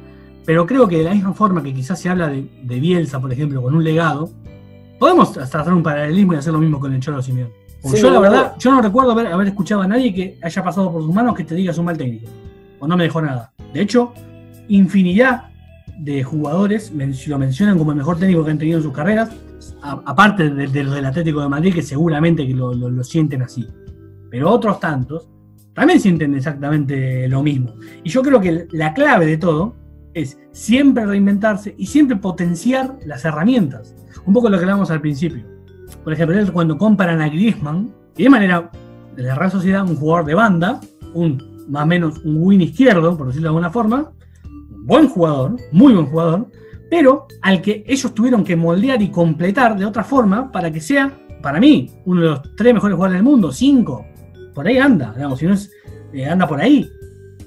pero 0.46 0.66
creo 0.66 0.88
que 0.88 0.98
de 0.98 1.04
la 1.04 1.14
misma 1.14 1.34
forma 1.34 1.62
que 1.62 1.74
quizás 1.74 2.00
se 2.00 2.10
habla 2.10 2.30
de, 2.30 2.48
de 2.64 2.80
Bielsa, 2.80 3.20
por 3.20 3.32
ejemplo, 3.32 3.62
con 3.62 3.76
un 3.76 3.84
legado, 3.84 4.32
podemos 4.98 5.38
hacer 5.38 5.74
un 5.74 5.84
paralelismo 5.84 6.34
y 6.34 6.38
hacer 6.38 6.54
lo 6.54 6.60
mismo 6.60 6.80
con 6.80 6.94
el 6.94 7.00
Cholo 7.00 7.22
Simeone. 7.22 7.69
Sí, 7.84 7.98
yo, 8.02 8.10
la 8.12 8.20
verdad, 8.20 8.54
yo 8.60 8.72
no 8.72 8.82
recuerdo 8.82 9.12
haber, 9.14 9.28
haber 9.28 9.48
escuchado 9.48 9.82
a 9.82 9.88
nadie 9.88 10.14
que 10.14 10.38
haya 10.42 10.64
pasado 10.64 10.92
por 10.92 11.02
sus 11.02 11.14
manos 11.14 11.36
que 11.36 11.44
te 11.44 11.56
diga 11.56 11.72
es 11.72 11.78
un 11.78 11.86
mal 11.86 11.98
técnico. 11.98 12.28
O 12.80 12.88
no 12.88 12.98
me 12.98 13.04
dejó 13.04 13.22
nada. 13.22 13.52
De 13.74 13.82
hecho, 13.82 14.14
infinidad 14.68 15.46
de 15.98 16.24
jugadores 16.24 16.92
lo 16.92 17.38
mencionan 17.38 17.78
como 17.78 17.92
el 17.92 17.98
mejor 17.98 18.18
técnico 18.18 18.44
que 18.46 18.52
han 18.52 18.58
tenido 18.58 18.78
en 18.78 18.84
sus 18.84 18.94
carreras, 18.94 19.30
a- 19.82 20.02
aparte 20.06 20.50
del, 20.50 20.72
del, 20.72 20.90
del 20.90 21.06
Atlético 21.06 21.42
de 21.42 21.50
Madrid, 21.50 21.74
que 21.74 21.82
seguramente 21.82 22.46
que 22.48 22.54
lo, 22.54 22.74
lo- 22.74 22.90
lo 22.90 23.04
sienten 23.04 23.42
así. 23.42 23.68
Pero 24.30 24.50
otros 24.52 24.80
tantos 24.80 25.28
también 25.74 26.00
sienten 26.00 26.36
exactamente 26.36 27.28
lo 27.28 27.42
mismo. 27.44 27.74
Y 28.04 28.10
yo 28.10 28.22
creo 28.22 28.40
que 28.40 28.68
la 28.72 28.94
clave 28.94 29.26
de 29.26 29.38
todo 29.38 29.76
es 30.14 30.38
siempre 30.52 31.06
reinventarse 31.06 31.76
y 31.78 31.86
siempre 31.86 32.18
potenciar 32.18 32.98
las 33.06 33.24
herramientas. 33.26 33.96
Un 34.26 34.34
poco 34.34 34.50
lo 34.50 34.58
que 34.58 34.64
hablábamos 34.64 34.92
al 34.92 35.02
principio. 35.02 35.44
Por 36.10 36.16
ejemplo, 36.16 36.54
cuando 36.54 36.76
comparan 36.76 37.22
a 37.22 37.30
Griezmann, 37.30 37.94
Griezmann 38.16 38.42
era 38.42 38.72
de 39.16 39.22
la 39.22 39.36
Real 39.36 39.52
Sociedad 39.52 39.88
un 39.88 39.96
jugador 39.96 40.26
de 40.26 40.34
banda, 40.34 40.82
un 41.14 41.68
más 41.70 41.84
o 41.84 41.86
menos 41.86 42.18
un 42.26 42.38
win 42.40 42.62
izquierdo, 42.62 43.16
por 43.16 43.28
decirlo 43.28 43.44
de 43.44 43.50
alguna 43.50 43.70
forma, 43.70 44.12
buen 44.86 45.08
jugador, 45.08 45.56
muy 45.72 45.94
buen 45.94 46.08
jugador, 46.08 46.48
pero 46.90 47.28
al 47.44 47.62
que 47.62 47.84
ellos 47.86 48.12
tuvieron 48.16 48.44
que 48.44 48.56
moldear 48.56 49.00
y 49.04 49.12
completar 49.12 49.78
de 49.78 49.86
otra 49.86 50.04
forma 50.04 50.52
para 50.52 50.72
que 50.72 50.82
sea, 50.82 51.16
para 51.44 51.60
mí, 51.60 51.92
uno 52.06 52.22
de 52.22 52.28
los 52.30 52.56
tres 52.56 52.74
mejores 52.74 52.96
jugadores 52.96 53.20
del 53.20 53.24
mundo, 53.24 53.52
cinco, 53.52 54.04
por 54.56 54.66
ahí 54.66 54.80
anda, 54.80 55.14
digamos, 55.14 55.38
si 55.38 55.46
no 55.46 55.54
es, 55.54 55.72
eh, 56.12 56.26
anda 56.26 56.48
por 56.48 56.60
ahí. 56.60 56.90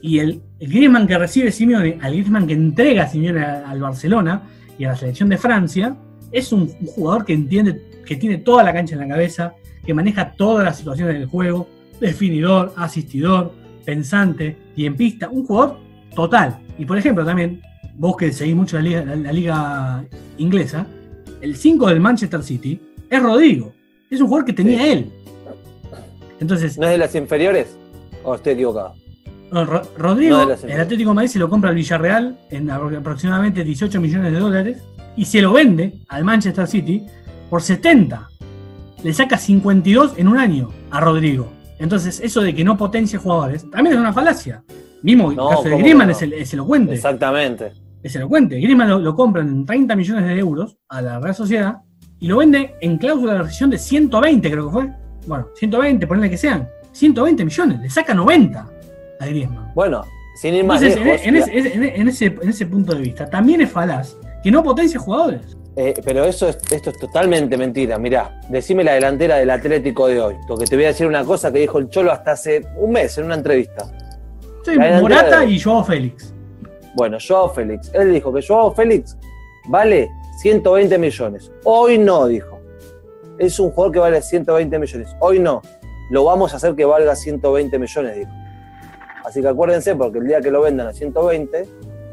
Y 0.02 0.20
el, 0.20 0.40
el 0.60 0.70
Griezmann 0.70 1.08
que 1.08 1.18
recibe 1.18 1.50
Simeone, 1.50 1.98
al 2.00 2.12
Griezmann 2.12 2.46
que 2.46 2.52
entrega 2.52 3.02
a 3.02 3.08
Simeone 3.08 3.44
al 3.44 3.80
Barcelona 3.80 4.42
y 4.78 4.84
a 4.84 4.90
la 4.90 4.96
selección 4.96 5.28
de 5.30 5.36
Francia, 5.36 5.96
es 6.32 6.52
un, 6.52 6.62
un 6.80 6.86
jugador 6.86 7.24
que 7.24 7.32
entiende, 7.34 7.80
que 8.04 8.16
tiene 8.16 8.38
toda 8.38 8.62
la 8.64 8.72
cancha 8.72 8.94
en 8.94 9.00
la 9.00 9.08
cabeza, 9.08 9.54
que 9.84 9.94
maneja 9.94 10.32
todas 10.32 10.64
las 10.64 10.78
situaciones 10.78 11.14
del 11.18 11.26
juego, 11.26 11.68
definidor, 12.00 12.72
asistidor, 12.76 13.52
pensante, 13.84 14.56
tiempista, 14.74 15.28
un 15.28 15.44
jugador 15.46 15.78
total. 16.14 16.58
Y 16.78 16.84
por 16.84 16.98
ejemplo, 16.98 17.24
también, 17.24 17.60
vos 17.96 18.16
que 18.16 18.32
seguís 18.32 18.54
mucho 18.56 18.76
la 18.76 18.82
liga, 18.82 19.04
la- 19.04 19.16
la 19.16 19.32
liga 19.32 20.04
inglesa, 20.38 20.86
el 21.40 21.56
5 21.56 21.88
del 21.88 22.00
Manchester 22.00 22.42
City 22.42 22.80
es 23.10 23.22
Rodrigo. 23.22 23.72
Es 24.10 24.20
un 24.20 24.26
jugador 24.28 24.46
que 24.46 24.52
tenía 24.52 24.90
él. 24.92 25.10
Entonces, 26.40 26.78
¿No 26.78 26.86
es 26.86 26.92
de 26.92 26.98
las 26.98 27.14
inferiores? 27.14 27.76
¿O 28.24 28.34
estoy 28.34 28.54
equivocado? 28.54 28.94
no, 29.52 29.64
Ro- 29.66 29.82
Rodrigo, 29.98 30.36
No 30.46 30.52
el 30.52 30.80
Atlético 30.80 31.10
de 31.10 31.14
Madrid 31.14 31.28
se 31.30 31.38
lo 31.38 31.48
compra 31.50 31.68
al 31.70 31.76
Villarreal 31.76 32.38
en 32.50 32.68
apro- 32.68 32.96
aproximadamente 32.96 33.62
18 33.62 34.00
millones 34.00 34.32
de 34.32 34.38
dólares 34.38 34.82
y 35.16 35.24
se 35.24 35.40
lo 35.42 35.52
vende 35.52 36.00
al 36.08 36.24
Manchester 36.24 36.66
City 36.66 37.04
por 37.50 37.62
70. 37.62 38.28
Le 39.02 39.12
saca 39.12 39.36
52 39.38 40.14
en 40.16 40.28
un 40.28 40.38
año 40.38 40.70
a 40.90 41.00
Rodrigo. 41.00 41.52
Entonces, 41.78 42.20
eso 42.20 42.40
de 42.42 42.54
que 42.54 42.62
no 42.64 42.76
potencia 42.76 43.18
jugadores 43.18 43.68
también 43.70 43.94
es 43.96 44.00
una 44.00 44.12
falacia. 44.12 44.62
Mismo 45.02 45.30
el 45.30 45.36
No, 45.36 45.48
caso 45.48 45.64
de 45.64 45.76
Griezmann 45.78 46.06
no. 46.06 46.12
es, 46.12 46.22
el- 46.22 46.32
es 46.34 46.52
elocuente. 46.54 46.94
Exactamente. 46.94 47.72
Es 48.02 48.14
elocuente. 48.14 48.60
Griezmann 48.60 48.88
lo, 48.88 48.98
lo 49.00 49.16
compran 49.16 49.48
en 49.48 49.66
30 49.66 49.96
millones 49.96 50.24
de 50.26 50.38
euros 50.38 50.76
a 50.88 51.02
la 51.02 51.18
Real 51.18 51.34
Sociedad 51.34 51.78
y 52.20 52.28
lo 52.28 52.36
vende 52.38 52.74
en 52.80 52.98
cláusula 52.98 53.32
de 53.32 53.38
rescisión 53.42 53.70
de 53.70 53.78
120, 53.78 54.48
creo 54.50 54.66
que 54.66 54.72
fue. 54.72 54.88
Bueno, 55.26 55.48
120, 55.56 56.06
ponle 56.06 56.30
que 56.30 56.36
sean. 56.36 56.68
120 56.92 57.44
millones, 57.44 57.80
le 57.80 57.90
saca 57.90 58.14
90 58.14 58.68
a 59.18 59.26
Griezmann. 59.26 59.72
Bueno, 59.74 60.04
sin 60.36 60.54
ir 60.54 60.64
más 60.64 60.80
Entonces, 60.82 61.00
en, 61.00 61.04
lejos. 61.08 61.26
en 61.26 61.34
la- 61.34 61.40
ese, 61.40 61.74
en- 61.74 62.00
en 62.02 62.08
ese- 62.08 62.26
en 62.42 62.48
ese 62.48 62.66
punto 62.66 62.94
de 62.94 63.00
vista, 63.00 63.28
también 63.28 63.60
es 63.62 63.70
falaz 63.72 64.16
que 64.42 64.50
no 64.50 64.62
potencia 64.62 64.98
jugadores. 64.98 65.56
Eh, 65.74 65.94
pero 66.04 66.24
eso 66.24 66.48
es, 66.48 66.58
esto 66.70 66.90
es 66.90 66.98
totalmente 66.98 67.56
mentira. 67.56 67.98
Mirá, 67.98 68.40
decime 68.48 68.84
la 68.84 68.92
delantera 68.94 69.36
del 69.36 69.50
Atlético 69.50 70.06
de 70.06 70.20
hoy. 70.20 70.36
Porque 70.46 70.66
te 70.66 70.76
voy 70.76 70.84
a 70.84 70.88
decir 70.88 71.06
una 71.06 71.24
cosa 71.24 71.50
que 71.52 71.60
dijo 71.60 71.78
el 71.78 71.88
Cholo 71.88 72.12
hasta 72.12 72.32
hace 72.32 72.62
un 72.76 72.92
mes 72.92 73.16
en 73.18 73.24
una 73.24 73.36
entrevista. 73.36 73.90
Sí, 74.64 74.72
Morata 74.78 75.44
y 75.44 75.58
Joao 75.58 75.84
Félix. 75.84 76.32
Bueno, 76.94 77.16
Joao 77.26 77.48
Félix. 77.50 77.90
Él 77.94 78.12
dijo 78.12 78.32
que 78.32 78.42
Joao 78.46 78.74
Félix 78.74 79.16
vale 79.68 80.10
120 80.42 80.98
millones. 80.98 81.50
Hoy 81.64 81.98
no, 81.98 82.26
dijo. 82.26 82.60
Es 83.38 83.58
un 83.58 83.70
jugador 83.70 83.92
que 83.92 83.98
vale 83.98 84.22
120 84.22 84.78
millones. 84.78 85.16
Hoy 85.20 85.38
no. 85.38 85.62
Lo 86.10 86.24
vamos 86.24 86.52
a 86.52 86.56
hacer 86.56 86.74
que 86.74 86.84
valga 86.84 87.16
120 87.16 87.78
millones, 87.78 88.16
dijo. 88.16 88.30
Así 89.24 89.40
que 89.40 89.48
acuérdense, 89.48 89.96
porque 89.96 90.18
el 90.18 90.26
día 90.26 90.40
que 90.40 90.50
lo 90.50 90.60
vendan 90.60 90.88
a 90.88 90.92
120, 90.92 91.68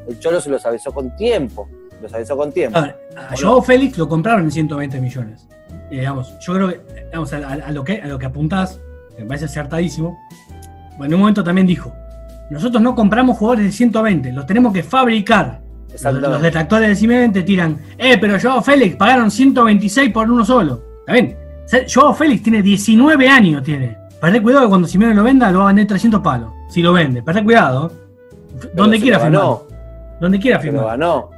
el 0.07 0.19
Cholo 0.19 0.39
se 0.39 0.49
los 0.49 0.65
avisó 0.65 0.93
con 0.93 1.15
tiempo. 1.15 1.67
Los 2.01 2.13
avisó 2.13 2.37
con 2.37 2.51
tiempo. 2.51 2.77
A 2.79 2.95
a 3.15 3.35
Joao 3.37 3.61
Félix 3.61 3.97
lo 3.97 4.07
compraron 4.07 4.43
en 4.43 4.51
120 4.51 5.01
millones. 5.01 5.47
Y, 5.91 5.97
digamos, 5.97 6.33
yo 6.39 6.53
creo 6.53 6.67
que, 6.69 6.75
eh, 6.75 7.05
digamos, 7.07 7.33
a, 7.33 7.71
lo 7.71 7.83
que, 7.83 8.01
a 8.01 8.07
lo 8.07 8.17
que 8.17 8.25
apuntás, 8.25 8.79
que 9.15 9.23
me 9.23 9.27
parece 9.27 9.45
acertadísimo, 9.45 10.17
bueno, 10.97 11.05
en 11.05 11.13
un 11.15 11.19
momento 11.21 11.43
también 11.43 11.67
dijo, 11.67 11.93
nosotros 12.49 12.81
no 12.81 12.95
compramos 12.95 13.37
jugadores 13.37 13.65
de 13.65 13.71
120, 13.71 14.31
los 14.33 14.45
tenemos 14.45 14.73
que 14.73 14.83
fabricar. 14.83 15.61
Los, 15.91 16.13
los 16.13 16.41
detractores 16.41 16.89
de 16.89 16.95
Simeone 16.95 17.29
te 17.29 17.41
tiran, 17.41 17.79
eh, 17.97 18.17
pero 18.19 18.39
Joao 18.39 18.61
Félix 18.61 18.95
pagaron 18.95 19.31
126 19.31 20.11
por 20.11 20.29
uno 20.29 20.45
solo. 20.45 20.81
¿Está 20.99 21.13
bien? 21.13 21.37
Joao 21.91 22.13
Félix 22.13 22.43
tiene 22.43 22.61
19 22.61 23.27
años, 23.27 23.63
tiene. 23.63 23.97
Perdé 24.21 24.41
cuidado 24.41 24.65
que 24.65 24.69
cuando 24.69 24.87
Simeone 24.87 25.15
lo 25.15 25.23
venda, 25.23 25.51
lo 25.51 25.59
va 25.59 25.65
a 25.65 25.67
vender 25.67 25.87
300 25.87 26.21
palos. 26.21 26.51
Si 26.69 26.81
lo 26.81 26.93
vende, 26.93 27.23
perdé 27.23 27.43
cuidado. 27.43 27.91
Pero 28.59 28.71
Donde 28.73 28.99
quiera 28.99 29.19
firmar. 29.19 29.57
Donde 30.19 30.39
quiera 30.39 30.59
firmar. 30.59 30.81
lo 30.81 30.87
ganó. 30.87 31.29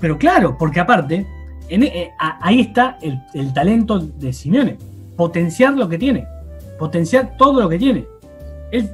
Pero 0.00 0.18
claro, 0.18 0.56
porque 0.58 0.80
aparte, 0.80 1.26
en- 1.68 1.82
eh, 1.84 2.12
ahí 2.18 2.60
está 2.60 2.98
el, 3.02 3.52
talento 3.52 3.98
de 3.98 4.32
Simeone. 4.32 4.78
Potenciar 5.16 5.74
lo 5.74 5.88
que 5.88 5.98
tiene. 5.98 6.26
Potenciar 6.78 7.36
todo 7.36 7.60
lo 7.60 7.68
que 7.68 7.78
tiene. 7.78 8.06
Él 8.72 8.90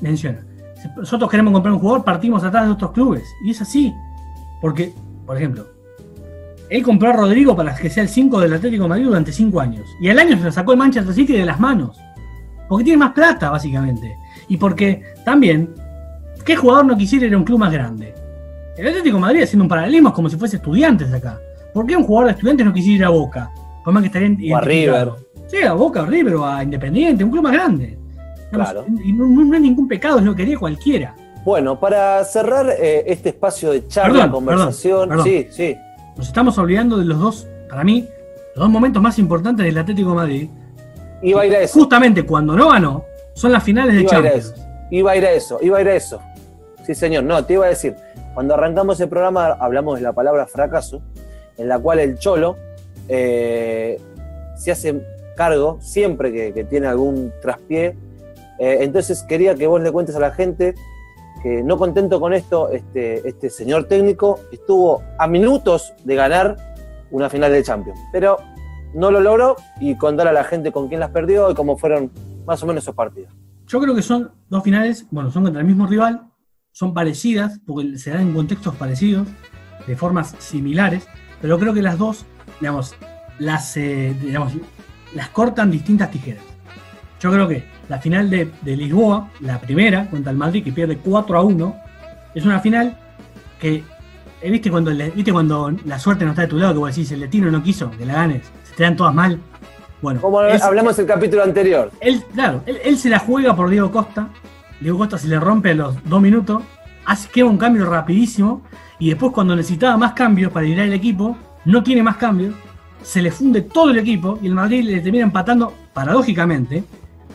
menciona. 0.00 0.40
si 0.80 0.88
nosotros 0.96 1.30
queremos 1.30 1.52
comprar 1.52 1.72
un 1.72 1.80
jugador, 1.80 2.04
partimos 2.04 2.42
atrás 2.44 2.66
de 2.66 2.72
otros 2.72 2.92
clubes. 2.92 3.24
Y 3.44 3.50
es 3.50 3.60
así. 3.60 3.92
Porque, 4.60 4.92
por 5.26 5.36
ejemplo, 5.36 5.66
él 6.68 6.82
compró 6.82 7.10
a 7.10 7.12
Rodrigo 7.12 7.54
para 7.54 7.74
que 7.74 7.90
sea 7.90 8.02
el 8.02 8.08
5 8.08 8.40
del 8.40 8.54
Atlético 8.54 8.88
Madrid 8.88 9.04
durante 9.04 9.32
5 9.32 9.60
años. 9.60 9.86
Y 10.00 10.08
al 10.08 10.18
año 10.18 10.36
se 10.38 10.44
lo 10.44 10.52
sacó 10.52 10.72
el 10.72 10.78
Manchester 10.78 11.14
City 11.14 11.34
de 11.34 11.44
las 11.46 11.60
manos. 11.60 11.98
Porque 12.68 12.84
tiene 12.84 12.98
más 12.98 13.12
plata, 13.12 13.50
básicamente. 13.50 14.16
Y 14.48 14.56
porque 14.56 15.02
también, 15.24 15.74
¿qué 16.44 16.56
jugador 16.56 16.86
no 16.86 16.96
quisiera 16.96 17.26
ir 17.26 17.34
a 17.34 17.38
un 17.38 17.44
club 17.44 17.60
más 17.60 17.72
grande? 17.72 18.14
El 18.76 18.88
Atlético 18.88 19.16
de 19.16 19.20
Madrid 19.20 19.42
haciendo 19.42 19.64
un 19.64 19.68
paralelismo 19.68 20.08
es 20.10 20.14
como 20.14 20.28
si 20.28 20.36
fuese 20.36 20.56
estudiantes 20.56 21.12
acá. 21.12 21.40
¿Por 21.72 21.86
qué 21.86 21.96
un 21.96 22.04
jugador 22.04 22.26
de 22.28 22.32
estudiantes 22.34 22.66
no 22.66 22.72
quisiera 22.72 22.96
ir 22.96 23.04
a 23.04 23.08
Boca? 23.10 23.50
Por 23.84 23.92
más 23.94 24.02
que 24.02 24.06
estaría 24.08 24.54
O 24.54 24.58
a 24.58 24.60
River. 24.60 25.10
Sí, 25.46 25.62
a 25.62 25.72
Boca, 25.72 26.02
a 26.02 26.06
River 26.06 26.34
o 26.34 26.44
a 26.44 26.62
Independiente, 26.62 27.24
un 27.24 27.30
club 27.30 27.42
más 27.44 27.52
grande. 27.52 27.98
Claro. 28.50 28.84
Y 29.04 29.12
no, 29.12 29.26
no- 29.26 29.54
es 29.54 29.60
ningún 29.60 29.88
pecado, 29.88 30.18
es 30.18 30.24
lo 30.24 30.34
que 30.34 30.42
haría 30.42 30.58
cualquiera. 30.58 31.14
Bueno, 31.44 31.78
para 31.78 32.24
cerrar 32.24 32.68
eh, 32.78 33.04
este 33.06 33.28
espacio 33.30 33.70
de 33.70 33.86
charla, 33.86 34.12
Perdón, 34.14 34.30
conversación. 34.32 35.08
perdón, 35.08 35.24
Sí, 35.26 35.46
sí. 35.50 35.76
Nos 36.16 36.26
estamos 36.26 36.58
olvidando 36.58 36.96
de 36.98 37.04
los 37.04 37.18
dos, 37.20 37.46
para 37.68 37.84
mí, 37.84 38.04
los 38.54 38.64
dos 38.64 38.70
momentos 38.70 39.00
más 39.02 39.18
importantes 39.18 39.64
del 39.64 39.78
Atlético 39.78 40.10
de 40.10 40.14
Madrid. 40.16 40.48
Iba 41.22 41.42
a 41.42 41.46
ir 41.46 41.54
a 41.54 41.60
eso. 41.60 41.78
Justamente 41.78 42.24
cuando 42.24 42.56
no 42.56 42.70
ganó, 42.70 43.04
son 43.34 43.52
las 43.52 43.62
finales 43.62 43.94
de 43.94 44.02
Iba 44.02 44.10
a 44.10 44.14
ir 44.20 44.26
a 44.26 44.30
Champions. 44.30 44.54
eso. 44.56 44.66
Iba 44.90 45.10
a 45.12 45.16
ir 45.16 45.24
a 45.26 45.30
eso. 45.32 45.58
Iba 45.62 45.78
a 45.78 45.80
ir 45.82 45.88
a 45.88 45.94
eso. 45.94 46.20
Sí, 46.86 46.94
señor. 46.94 47.24
No, 47.24 47.44
te 47.44 47.54
iba 47.54 47.66
a 47.66 47.68
decir. 47.68 47.96
Cuando 48.32 48.54
arrancamos 48.54 49.00
el 49.00 49.08
programa 49.08 49.46
hablamos 49.58 49.96
de 49.98 50.02
la 50.02 50.12
palabra 50.12 50.46
fracaso, 50.46 51.02
en 51.56 51.68
la 51.68 51.78
cual 51.80 51.98
el 51.98 52.16
cholo 52.18 52.56
eh, 53.08 54.00
se 54.56 54.70
hace 54.70 55.02
cargo 55.36 55.78
siempre 55.80 56.32
que, 56.32 56.64
tiene 56.64 56.86
algún 56.86 57.32
traspié. 57.42 57.96
Eh, 58.58 58.78
entonces 58.82 59.24
quería 59.24 59.54
que 59.56 59.66
vos 59.66 59.82
le 59.82 59.90
cuentes 59.90 60.14
a 60.14 60.20
la 60.20 60.30
gente 60.30 60.74
que 61.42 61.62
no 61.62 61.76
contento 61.76 62.20
con 62.20 62.32
esto, 62.32 62.70
este, 62.70 63.26
este 63.28 63.50
señor 63.50 63.84
técnico 63.84 64.40
estuvo 64.52 65.02
a 65.18 65.26
minutos 65.26 65.92
de 66.04 66.14
ganar 66.14 66.56
una 67.10 67.28
final 67.28 67.52
de 67.52 67.62
Champions, 67.62 68.00
pero 68.12 68.38
no 68.94 69.10
lo 69.10 69.20
logró 69.20 69.56
y 69.80 69.96
contar 69.96 70.28
a 70.28 70.32
la 70.32 70.44
gente 70.44 70.72
con 70.72 70.88
quién 70.88 71.00
las 71.00 71.10
perdió 71.10 71.50
y 71.50 71.54
cómo 71.54 71.76
fueron 71.76 72.10
más 72.46 72.62
o 72.62 72.66
menos 72.66 72.84
esos 72.84 72.94
partidos. 72.94 73.32
Yo 73.66 73.80
creo 73.80 73.94
que 73.94 74.02
son 74.02 74.30
dos 74.48 74.62
finales, 74.62 75.06
bueno, 75.10 75.30
son 75.30 75.42
contra 75.42 75.60
el 75.60 75.66
mismo 75.66 75.86
rival, 75.86 76.25
son 76.76 76.92
parecidas, 76.92 77.58
porque 77.64 77.96
se 77.96 78.10
dan 78.10 78.20
en 78.20 78.34
contextos 78.34 78.74
parecidos, 78.74 79.26
de 79.86 79.96
formas 79.96 80.34
similares, 80.40 81.08
pero 81.40 81.58
creo 81.58 81.72
que 81.72 81.80
las 81.80 81.96
dos, 81.96 82.26
digamos, 82.60 82.94
las, 83.38 83.78
eh, 83.78 84.14
digamos, 84.20 84.52
las 85.14 85.30
cortan 85.30 85.70
distintas 85.70 86.10
tijeras. 86.10 86.44
Yo 87.18 87.32
creo 87.32 87.48
que 87.48 87.64
la 87.88 87.98
final 87.98 88.28
de, 88.28 88.50
de 88.60 88.76
Lisboa, 88.76 89.30
la 89.40 89.58
primera, 89.58 90.10
contra 90.10 90.30
el 90.30 90.36
Madrid, 90.36 90.62
que 90.62 90.70
pierde 90.70 90.98
4 90.98 91.38
a 91.38 91.42
1, 91.42 91.76
es 92.34 92.44
una 92.44 92.60
final 92.60 92.94
que, 93.58 93.82
eh, 94.42 94.50
¿viste 94.50 94.70
cuando, 94.70 94.90
¿viste 94.90 95.32
cuando 95.32 95.74
la 95.86 95.98
suerte 95.98 96.26
no 96.26 96.32
está 96.32 96.42
de 96.42 96.48
tu 96.48 96.58
lado? 96.58 96.74
Que 96.74 96.78
vos 96.80 96.94
decís, 96.94 97.10
el 97.10 97.20
destino 97.20 97.50
no 97.50 97.62
quiso 97.62 97.90
que 97.92 98.04
la 98.04 98.12
ganes, 98.16 98.52
se 98.64 98.74
te 98.74 98.82
dan 98.82 98.96
todas 98.96 99.14
mal. 99.14 99.40
Bueno, 100.02 100.20
Como 100.20 100.40
hablamos 100.40 100.98
el 100.98 101.06
capítulo 101.06 101.42
anterior. 101.42 101.90
él, 102.02 102.22
claro, 102.34 102.62
él, 102.66 102.78
él 102.84 102.98
se 102.98 103.08
la 103.08 103.18
juega 103.18 103.56
por 103.56 103.70
Diego 103.70 103.90
Costa. 103.90 104.28
Diego 104.80 104.98
Costa 104.98 105.18
se 105.18 105.28
le 105.28 105.40
rompe 105.40 105.74
los 105.74 105.96
dos 106.04 106.20
minutos 106.20 106.62
hace 107.06 107.28
queda 107.28 107.46
un 107.46 107.56
cambio 107.56 107.86
rapidísimo 107.86 108.62
y 108.98 109.08
después 109.10 109.32
cuando 109.32 109.56
necesitaba 109.56 109.96
más 109.96 110.12
cambios 110.12 110.52
para 110.52 110.66
liderar 110.66 110.86
el 110.88 110.92
equipo, 110.92 111.36
no 111.64 111.82
tiene 111.82 112.02
más 112.02 112.16
cambios, 112.16 112.54
se 113.02 113.22
le 113.22 113.30
funde 113.30 113.62
todo 113.62 113.90
el 113.90 113.98
equipo 113.98 114.38
y 114.42 114.48
el 114.48 114.54
Madrid 114.54 114.82
le 114.84 115.00
termina 115.00 115.24
empatando 115.24 115.72
paradójicamente 115.94 116.84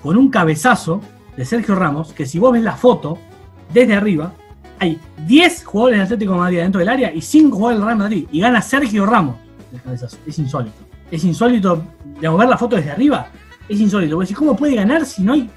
con 0.04 0.18
un 0.18 0.30
cabezazo 0.30 1.02
de 1.38 1.46
Sergio 1.46 1.76
Ramos, 1.76 2.12
que 2.12 2.26
si 2.26 2.38
vos 2.38 2.52
ves 2.52 2.64
la 2.64 2.76
foto 2.76 3.18
desde 3.74 3.96
arriba, 3.96 4.34
hay 4.80 5.00
10 5.26 5.64
jugadores 5.64 5.98
del 5.98 6.06
Atlético 6.06 6.34
de 6.34 6.39
Madrid 6.39 6.58
dentro 6.58 6.80
del 6.80 6.89
área 6.89 7.14
y 7.14 7.22
5 7.22 7.56
jugadores 7.56 7.80
del 7.80 7.86
Real 7.86 7.98
Madrid 7.98 8.28
y 8.32 8.42
gana 8.42 8.62
Sergio 8.62 9.06
Ramos 9.06 9.36
el 9.72 9.82
cabezazo. 9.82 10.18
Es 10.26 10.38
insólito. 10.38 10.76
Es 11.10 11.24
insólito, 11.24 11.84
digamos, 12.16 12.39
ver 12.39 12.50
la 12.50 12.58
foto 12.58 12.76
desde 12.76 12.92
arriba, 12.92 13.28
es 13.70 13.80
insólito. 13.80 14.20
Decís, 14.20 14.36
¿cómo 14.36 14.56
puede 14.56 14.76
ganar 14.76 15.06
si 15.06 15.24
no 15.24 15.34
hay, 15.34 15.50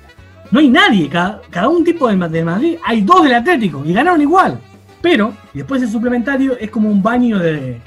no 0.50 0.60
hay 0.60 0.68
nadie? 0.68 1.08
Cada, 1.08 1.68
un 1.68 1.84
tipo 1.84 2.08
de, 2.08 2.16
Madrid, 2.16 2.76
hay 2.84 3.02
dos 3.02 3.24
del 3.24 3.34
Atlético 3.34 3.82
y 3.84 3.92
ganaron 3.92 4.20
igual. 4.20 4.60
Pero, 5.00 5.34
después 5.52 5.82
el 5.82 5.88
suplementario 5.88 6.56
es 6.58 6.70
como 6.70 6.88
un 6.88 7.02
baño 7.02 7.38
de, 7.38 7.80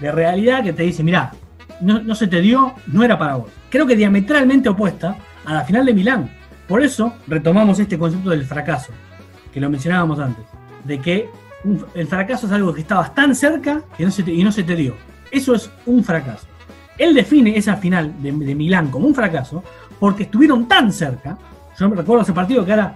realidad 0.00 0.62
que 0.62 0.72
te 0.72 0.82
dice, 0.82 1.02
mirá, 1.02 1.32
no, 1.80 2.14
se 2.14 2.26
te 2.26 2.40
dio, 2.40 2.74
no 2.86 3.02
era 3.02 3.18
para 3.18 3.36
vos. 3.36 3.50
Creo 3.70 3.86
que 3.86 3.96
diametralmente 3.96 4.68
opuesta 4.68 5.16
a 5.44 5.54
la 5.54 5.64
final 5.64 5.86
de 5.86 5.94
Milán. 5.94 6.30
Por 6.68 6.82
eso 6.82 7.14
retomamos 7.26 7.78
este 7.78 7.98
concepto 7.98 8.30
del 8.30 8.44
fracaso, 8.44 8.92
que 9.52 9.60
lo 9.60 9.68
mencionábamos 9.70 10.18
antes, 10.18 10.44
de 10.84 10.98
que 11.00 11.28
el 11.94 12.06
fracaso 12.06 12.46
es 12.46 12.52
algo 12.52 12.72
que 12.74 12.82
estabas 12.82 13.14
tan 13.14 13.34
cerca 13.34 13.82
que 13.96 14.04
no 14.04 14.10
se 14.10 14.22
te- 14.22 14.32
y 14.32 14.44
no 14.44 14.52
se 14.52 14.62
te 14.62 14.76
dio. 14.76 14.94
Eso 15.30 15.54
es 15.54 15.70
un 15.86 16.04
fracaso. 16.04 16.46
Él 16.96 17.14
define 17.14 17.56
esa 17.56 17.76
final 17.76 18.14
de, 18.22 18.30
de 18.32 18.54
Milán 18.54 18.90
como 18.90 19.06
un 19.06 19.14
fracaso 19.14 19.62
porque 19.98 20.24
estuvieron 20.24 20.66
tan 20.68 20.92
cerca. 20.92 21.36
Yo 21.78 21.88
me 21.88 21.96
recuerdo 21.96 22.22
ese 22.22 22.32
partido 22.32 22.64
que 22.64 22.72
ahora 22.72 22.94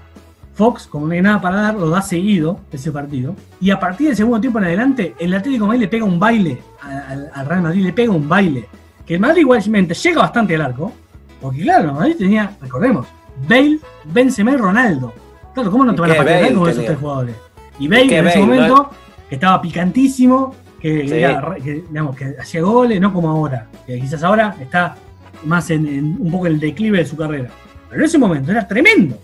Fox, 0.55 0.87
como 0.87 1.07
no 1.07 1.13
hay 1.13 1.23
nada 1.23 1.41
para 1.41 1.57
dar, 1.63 1.75
lo 1.77 1.89
da 1.89 2.03
seguido, 2.03 2.61
ese 2.73 2.91
partido. 2.91 3.35
Y 3.61 3.71
a 3.71 3.79
partir 3.79 4.09
del 4.09 4.17
segundo 4.17 4.41
tiempo 4.41 4.59
en 4.59 4.65
adelante, 4.67 5.15
el 5.19 5.33
Atlético 5.35 5.65
de 5.65 5.69
Madrid 5.69 5.81
le 5.83 5.89
pega 5.89 6.05
un 6.05 6.19
baile 6.19 6.59
al, 6.83 7.31
al 7.33 7.47
Real 7.47 7.63
Madrid, 7.63 7.85
le 7.85 7.93
pega 7.93 8.13
un 8.13 8.29
baile. 8.29 8.69
Que 9.07 9.15
el 9.15 9.21
Madrid 9.21 9.43
igualmente 9.43 9.95
llega 9.95 10.21
bastante 10.21 10.55
al 10.57 10.63
arco, 10.63 10.93
porque 11.41 11.63
claro, 11.63 11.89
el 11.91 11.95
Madrid 11.95 12.17
tenía, 12.19 12.51
recordemos, 12.61 13.07
Bale, 13.49 13.79
Benzema 14.05 14.51
y 14.53 14.57
Ronaldo. 14.57 15.13
Claro, 15.55 15.71
¿cómo 15.71 15.85
no 15.85 15.93
te 15.95 15.99
¿Y 15.99 16.01
van 16.01 16.11
a 16.11 16.17
patear 16.17 16.55
con 16.55 16.69
esos 16.69 16.85
tres 16.85 16.99
jugadores? 16.99 17.37
Y 17.79 17.87
Bale 17.89 18.05
¿Y 18.05 18.09
qué 18.09 18.19
en 18.19 18.27
ese 18.27 18.39
Bale, 18.41 18.53
momento, 18.53 18.75
no? 18.75 18.91
que 19.29 19.35
estaba 19.37 19.63
picantísimo, 19.63 20.55
que, 20.81 21.07
Sí. 21.09 21.15
era- 21.15 21.55
que, 21.63 21.85
digamos, 21.89 22.17
que 22.17 22.35
hacía 22.41 22.63
goles, 22.63 23.01
no 23.01 23.13
como 23.13 23.31
ahora. 23.31 23.69
Que 23.87 24.01
quizás 24.01 24.23
ahora 24.25 24.57
está 24.61 24.97
más 25.45 25.71
en, 25.71 25.87
en 25.87 26.17
un 26.19 26.31
poco 26.33 26.47
el 26.49 26.59
declive 26.59 26.99
de 26.99 27.05
su 27.07 27.17
carrera. 27.17 27.51
Pero 27.89 28.01
en 28.01 28.07
ese 28.07 28.19
momento 28.19 28.51
era 28.51 28.67
tremendo. 28.67 29.19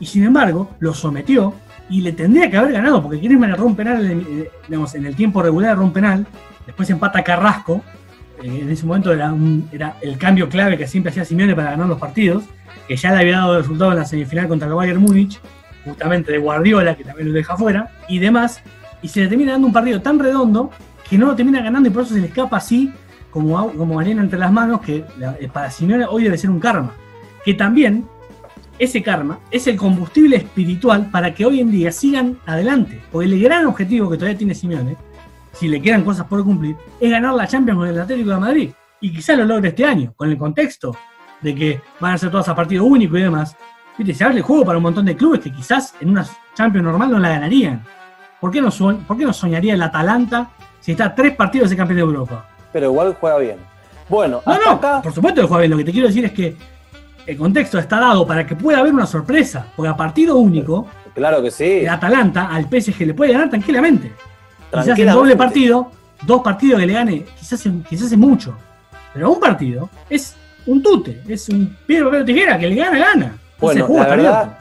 Y 0.00 0.06
sin 0.06 0.24
embargo, 0.24 0.70
lo 0.78 0.94
sometió 0.94 1.54
y 1.88 2.00
le 2.00 2.12
tendría 2.12 2.50
que 2.50 2.56
haber 2.56 2.72
ganado, 2.72 3.02
porque 3.02 3.18
Griezmann 3.18 3.50
erró 3.50 3.66
un 3.66 3.76
penal, 3.76 4.04
eh, 4.04 4.50
digamos, 4.68 4.94
en 4.94 5.06
el 5.06 5.14
tiempo 5.14 5.42
regular 5.42 5.72
erró 5.72 5.84
un 5.84 5.92
penal, 5.92 6.26
después 6.66 6.90
empata 6.90 7.22
Carrasco, 7.22 7.82
eh, 8.42 8.60
en 8.62 8.70
ese 8.70 8.84
momento 8.84 9.12
era, 9.12 9.96
el 10.00 10.18
cambio 10.18 10.48
clave 10.48 10.76
que 10.76 10.86
siempre 10.86 11.10
hacía 11.10 11.24
Simeone 11.24 11.54
para 11.54 11.70
ganar 11.70 11.86
los 11.86 11.98
partidos, 11.98 12.44
que 12.88 12.96
ya 12.96 13.12
le 13.12 13.20
había 13.20 13.38
dado 13.38 13.58
resultado 13.58 13.92
en 13.92 13.98
la 13.98 14.04
semifinal 14.04 14.48
contra 14.48 14.68
el 14.68 14.74
Bayern 14.74 15.00
Múnich, 15.00 15.40
justamente 15.84 16.32
de 16.32 16.38
Guardiola, 16.38 16.96
que 16.96 17.04
también 17.04 17.28
lo 17.28 17.34
deja 17.34 17.56
fuera, 17.56 17.90
y 18.08 18.18
demás, 18.18 18.60
y 19.02 19.08
se 19.08 19.20
le 19.20 19.28
termina 19.28 19.52
dando 19.52 19.68
un 19.68 19.72
partido 19.72 20.02
tan 20.02 20.18
redondo 20.18 20.70
que 21.08 21.16
no 21.16 21.26
lo 21.26 21.36
termina 21.36 21.62
ganando 21.62 21.88
y 21.88 21.92
por 21.92 22.02
eso 22.02 22.14
se 22.14 22.20
le 22.20 22.26
escapa 22.26 22.56
así 22.56 22.92
como, 23.30 23.72
como 23.72 24.00
arena 24.00 24.22
entre 24.22 24.38
las 24.38 24.50
manos, 24.50 24.80
que 24.80 25.04
eh, 25.40 25.48
para 25.52 25.70
Simeone 25.70 26.06
hoy 26.06 26.24
debe 26.24 26.36
ser 26.36 26.50
un 26.50 26.58
karma. 26.58 26.92
Que 27.46 27.54
también 27.54 28.04
ese 28.78 29.02
karma 29.02 29.38
es 29.52 29.66
el 29.68 29.76
combustible 29.76 30.36
espiritual 30.36 31.08
para 31.10 31.32
que 31.32 31.46
hoy 31.46 31.60
en 31.60 31.70
día 31.70 31.92
sigan 31.92 32.36
adelante. 32.44 33.00
Porque 33.10 33.26
el 33.28 33.40
gran 33.40 33.64
objetivo 33.66 34.10
que 34.10 34.16
todavía 34.16 34.36
tiene 34.36 34.54
Simeone, 34.54 34.96
si 35.52 35.68
le 35.68 35.80
quedan 35.80 36.02
cosas 36.04 36.26
por 36.26 36.44
cumplir, 36.44 36.76
es 37.00 37.10
ganar 37.10 37.32
la 37.34 37.46
Champions 37.46 37.78
con 37.78 37.88
el 37.88 37.98
Atlético 38.00 38.30
de 38.30 38.36
Madrid. 38.38 38.70
Y 39.00 39.12
quizás 39.12 39.38
lo 39.38 39.44
logre 39.44 39.68
este 39.68 39.84
año, 39.84 40.12
con 40.16 40.28
el 40.28 40.36
contexto 40.36 40.94
de 41.40 41.54
que 41.54 41.80
van 42.00 42.14
a 42.14 42.18
ser 42.18 42.30
todas 42.30 42.48
a 42.48 42.54
partido 42.56 42.84
único 42.84 43.16
y 43.16 43.22
demás. 43.22 43.56
Viste, 43.96 44.12
se 44.12 44.24
abre 44.24 44.38
el 44.38 44.42
juego 44.42 44.64
para 44.64 44.78
un 44.78 44.82
montón 44.82 45.06
de 45.06 45.16
clubes 45.16 45.40
que 45.40 45.52
quizás 45.52 45.94
en 46.00 46.10
una 46.10 46.26
Champions 46.54 46.84
normal 46.84 47.10
no 47.12 47.18
la 47.18 47.28
ganarían. 47.30 47.82
¿Por 48.40 48.50
qué 48.50 48.60
no, 48.60 48.70
por 49.06 49.16
qué 49.16 49.24
no 49.24 49.32
soñaría 49.32 49.74
el 49.74 49.82
Atalanta 49.82 50.50
si 50.80 50.92
está 50.92 51.06
a 51.06 51.14
tres 51.14 51.34
partidos 51.36 51.70
de 51.70 51.76
campeón 51.76 51.96
de 51.96 52.02
Europa? 52.02 52.48
Pero 52.72 52.86
igual 52.86 53.16
juega 53.20 53.38
bien. 53.38 53.56
Bueno, 54.08 54.42
No, 54.44 54.52
hasta 54.52 54.64
no, 54.64 54.70
acá. 54.72 55.02
por 55.02 55.12
supuesto 55.14 55.40
que 55.42 55.46
juega 55.46 55.60
bien. 55.60 55.70
Lo 55.70 55.76
que 55.78 55.84
te 55.84 55.92
quiero 55.92 56.08
decir 56.08 56.24
es 56.24 56.32
que 56.32 56.56
el 57.26 57.36
contexto 57.36 57.78
está 57.78 57.98
dado 58.00 58.26
para 58.26 58.46
que 58.46 58.54
pueda 58.56 58.78
haber 58.78 58.92
una 58.92 59.06
sorpresa. 59.06 59.66
Porque 59.74 59.88
a 59.88 59.96
partido 59.96 60.36
único, 60.36 60.86
Claro 61.14 61.42
que 61.42 61.50
sí. 61.50 61.64
el 61.80 61.88
Atalanta 61.88 62.48
al 62.48 62.64
PSG 62.68 63.06
le 63.06 63.14
puede 63.14 63.32
ganar 63.32 63.48
tranquilamente. 63.50 64.08
Quizás 64.08 64.18
en 64.70 64.70
Tranquilamente. 64.70 65.12
doble 65.18 65.36
partido, 65.36 65.90
dos 66.26 66.42
partidos 66.42 66.80
que 66.80 66.86
le 66.86 66.92
gane, 66.92 67.24
quizás, 67.38 67.64
es- 67.66 67.72
quizás 67.88 68.12
es 68.12 68.18
mucho. 68.18 68.56
Pero 69.14 69.30
un 69.32 69.40
partido 69.40 69.88
es 70.10 70.34
un 70.66 70.82
tute, 70.82 71.22
es 71.28 71.48
un 71.48 71.74
piedra, 71.86 72.06
papel 72.06 72.24
tijera, 72.26 72.58
que 72.58 72.66
le 72.66 72.74
gana, 72.74 72.98
gana. 72.98 73.38
Bueno, 73.58 73.86
la 73.90 74.06
verdad, 74.08 74.58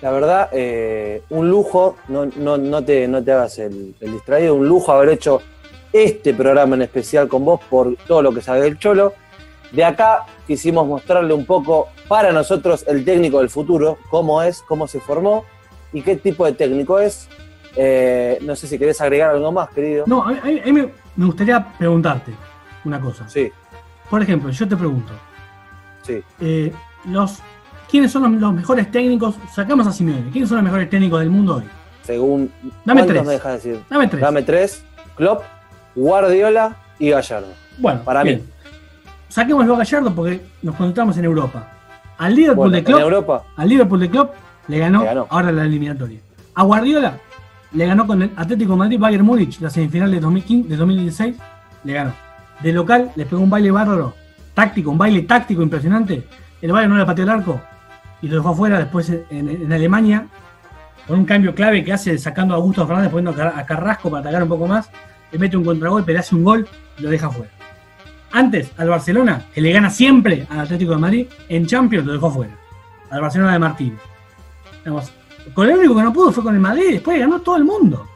la 0.00 0.10
verdad, 0.10 0.48
eh, 0.52 1.22
un 1.30 1.48
lujo, 1.48 1.96
no, 2.08 2.26
no, 2.36 2.58
no, 2.58 2.82
te, 2.82 3.06
no 3.06 3.22
te 3.22 3.30
hagas 3.32 3.58
el, 3.60 3.94
el 4.00 4.12
distraído, 4.12 4.54
un 4.56 4.66
lujo 4.66 4.90
haber 4.90 5.10
hecho 5.10 5.40
este 5.92 6.34
programa 6.34 6.74
en 6.74 6.82
especial 6.82 7.28
con 7.28 7.44
vos 7.44 7.60
por 7.70 7.94
todo 8.08 8.22
lo 8.22 8.32
que 8.32 8.40
sabe 8.40 8.62
del 8.62 8.78
Cholo. 8.78 9.12
De 9.72 9.84
acá 9.84 10.26
quisimos 10.46 10.86
mostrarle 10.86 11.32
un 11.32 11.46
poco 11.46 11.88
para 12.08 12.30
nosotros 12.32 12.84
el 12.86 13.04
técnico 13.04 13.38
del 13.38 13.48
futuro, 13.48 13.98
cómo 14.10 14.42
es, 14.42 14.62
cómo 14.68 14.86
se 14.86 15.00
formó 15.00 15.44
y 15.92 16.02
qué 16.02 16.16
tipo 16.16 16.44
de 16.44 16.52
técnico 16.52 16.98
es. 16.98 17.28
Eh, 17.74 18.38
no 18.42 18.54
sé 18.54 18.66
si 18.66 18.78
querés 18.78 19.00
agregar 19.00 19.30
algo 19.30 19.50
más, 19.50 19.70
querido. 19.70 20.04
No, 20.06 20.22
a 20.24 20.32
mí, 20.32 20.38
a 20.62 20.72
mí- 20.72 20.88
me, 21.16 21.24
gustaría 21.26 21.66
preguntarte 21.78 22.32
una 22.84 23.00
cosa. 23.00 23.26
Sí, 23.28 23.50
Por 24.10 24.20
ejemplo, 24.22 24.50
yo 24.50 24.68
te 24.68 24.76
pregunto, 24.76 25.12
sí. 26.02 26.22
eh, 26.40 26.70
los, 27.06 27.38
¿quiénes 27.90 28.12
son 28.12 28.24
los, 28.30 28.32
los 28.42 28.52
mejores 28.52 28.90
técnicos? 28.90 29.36
Sacamos 29.54 29.86
a 29.86 29.92
Simeone, 29.92 30.30
¿quiénes 30.30 30.50
son 30.50 30.56
los 30.56 30.64
mejores 30.64 30.90
técnicos 30.90 31.20
del 31.20 31.30
mundo 31.30 31.56
hoy? 31.56 31.64
Según. 32.02 32.52
Dame 32.84 33.00
¿Cuántos 33.00 33.06
tres. 33.08 33.24
me 33.26 33.32
dejas 33.32 33.54
decir? 33.62 33.80
Dame 33.88 34.08
tres. 34.08 34.20
Dame 34.20 34.42
tres. 34.42 34.84
Klopp, 35.14 35.42
Guardiola 35.94 36.76
y 36.98 37.08
Gallardo. 37.10 37.48
Bueno, 37.78 38.02
Para 38.04 38.22
bien. 38.22 38.40
mí. 38.40 38.44
Saquémoslo 39.32 39.74
a 39.74 39.78
Gallardo 39.78 40.14
porque 40.14 40.42
nos 40.60 40.74
concentramos 40.76 41.16
en 41.16 41.24
Europa. 41.24 41.66
Al 42.18 42.34
Liverpool 42.34 42.56
Bueno, 42.68 42.76
de 42.76 42.84
Klopp, 42.84 43.00
Europa. 43.00 43.44
al 43.56 43.66
Liverpool 43.68 44.00
de 44.00 44.10
Klopp 44.10 44.34
le 44.68 44.78
ganó, 44.78 45.00
Le 45.00 45.06
ganó. 45.06 45.26
ahora 45.30 45.50
la 45.52 45.64
eliminatoria. 45.64 46.18
A 46.54 46.62
Guardiola 46.64 47.14
le 47.72 47.86
ganó 47.86 48.06
con 48.06 48.20
el 48.20 48.30
Atlético 48.36 48.72
de 48.72 48.78
Madrid 48.78 48.98
Bayern 49.00 49.24
Múnich 49.24 49.58
la 49.60 49.70
semifinal 49.70 50.10
de 50.10 50.20
2015, 50.20 50.68
de 50.68 50.76
2016, 50.76 51.36
le 51.84 51.92
ganó. 51.94 52.12
De 52.60 52.72
local 52.74 53.10
le 53.16 53.24
pegó 53.24 53.40
un 53.40 53.48
baile 53.48 53.70
bárbaro, 53.70 54.12
táctico, 54.52 54.90
un 54.90 54.98
baile 54.98 55.22
táctico 55.22 55.62
impresionante. 55.62 56.28
El 56.60 56.70
Bayern 56.72 56.92
no 56.92 56.98
le 56.98 57.06
pateó 57.06 57.24
el 57.24 57.30
arco 57.30 57.58
y 58.20 58.28
lo 58.28 58.36
dejó 58.36 58.50
afuera 58.50 58.78
después 58.78 59.08
en, 59.08 59.48
en 59.48 59.72
Alemania 59.72 60.26
con 61.08 61.20
un 61.20 61.24
cambio 61.24 61.54
clave 61.54 61.82
que 61.82 61.94
hace 61.94 62.18
sacando 62.18 62.52
a 62.52 62.58
Augusto 62.58 62.86
Fernández 62.86 63.10
poniendo 63.10 63.30
a 63.30 63.34
Car- 63.34 63.54
a 63.58 63.64
Carrasco 63.64 64.10
para 64.10 64.20
atacar 64.20 64.42
un 64.42 64.48
poco 64.50 64.66
más, 64.66 64.90
le 65.32 65.38
mete 65.38 65.56
un 65.56 65.64
contragolpe, 65.64 66.12
le 66.12 66.18
hace 66.18 66.34
un 66.34 66.44
gol 66.44 66.68
y 66.98 67.02
lo 67.02 67.08
deja 67.08 67.28
afuera. 67.28 67.50
Antes, 68.32 68.70
al 68.78 68.88
Barcelona, 68.88 69.46
que 69.54 69.60
le 69.60 69.72
gana 69.72 69.90
siempre 69.90 70.46
al 70.48 70.60
Atlético 70.60 70.92
de 70.92 70.98
Madrid, 70.98 71.26
en 71.48 71.66
Champions 71.66 72.06
lo 72.06 72.12
dejó 72.14 72.30
fuera. 72.30 72.52
Al 73.10 73.20
Barcelona 73.20 73.52
de 73.52 73.58
Martínez. 73.58 74.00
Digamos, 74.84 75.12
con 75.54 75.68
el 75.68 75.76
único 75.76 75.94
que 75.96 76.02
no 76.02 76.12
pudo 76.12 76.32
fue 76.32 76.42
con 76.42 76.54
el 76.54 76.60
Madrid, 76.60 76.92
después 76.92 77.18
ganó 77.18 77.40
todo 77.40 77.56
el 77.56 77.64
mundo. 77.64 78.08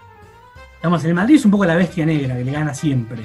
Digamos, 0.79 1.05
el 1.05 1.15
Madrid 1.15 1.37
es 1.37 1.45
un 1.45 1.51
poco 1.51 1.65
la 1.67 1.75
bestia 1.77 2.07
negra 2.07 2.37
que 2.37 2.45
le 2.45 2.53
gana 2.53 2.73
siempre 2.73 3.23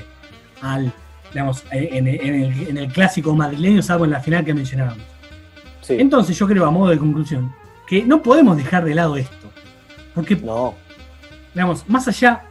al, 0.61 0.91
digamos, 1.31 1.63
en, 1.71 2.07
en 2.07 2.35
el, 2.35 2.67
en 2.69 2.77
el 2.77 2.91
clásico 2.91 3.33
madrileño, 3.35 3.81
salvo 3.81 4.05
en 4.05 4.11
la 4.11 4.19
final 4.19 4.43
que 4.43 4.53
mencionábamos. 4.53 5.03
Sí. 5.81 5.95
Entonces 5.99 6.37
yo 6.37 6.47
creo, 6.47 6.65
a 6.65 6.71
modo 6.71 6.89
de 6.91 6.97
conclusión, 6.97 7.53
que 7.87 8.03
no 8.03 8.21
podemos 8.21 8.57
dejar 8.57 8.83
de 8.83 8.95
lado 8.95 9.15
esto. 9.15 9.49
Porque, 10.13 10.35
No. 10.35 10.73
digamos, 11.53 11.87
más 11.87 12.07
allá 12.07 12.43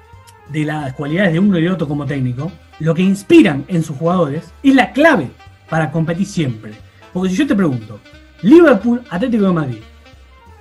de 0.53 0.64
las 0.64 0.92
cualidades 0.94 1.32
de 1.32 1.38
uno 1.38 1.59
y 1.59 1.62
de 1.62 1.70
otro 1.70 1.86
como 1.88 2.07
técnico, 2.07 2.51
lo 2.78 2.94
que 2.94 3.03
inspiran 3.03 3.64
en 3.68 3.82
sus 3.82 3.96
jugadores 3.96 4.53
es 4.62 4.74
la 4.74 4.92
clave 4.92 5.30
para 5.68 5.90
competir 5.90 6.26
siempre. 6.26 6.72
Porque 7.12 7.30
si 7.30 7.36
yo 7.36 7.46
te 7.46 7.55
pregunto, 7.55 8.01
Liverpool, 8.42 9.03
Atlético 9.11 9.44
de 9.46 9.53
Madrid, 9.53 9.78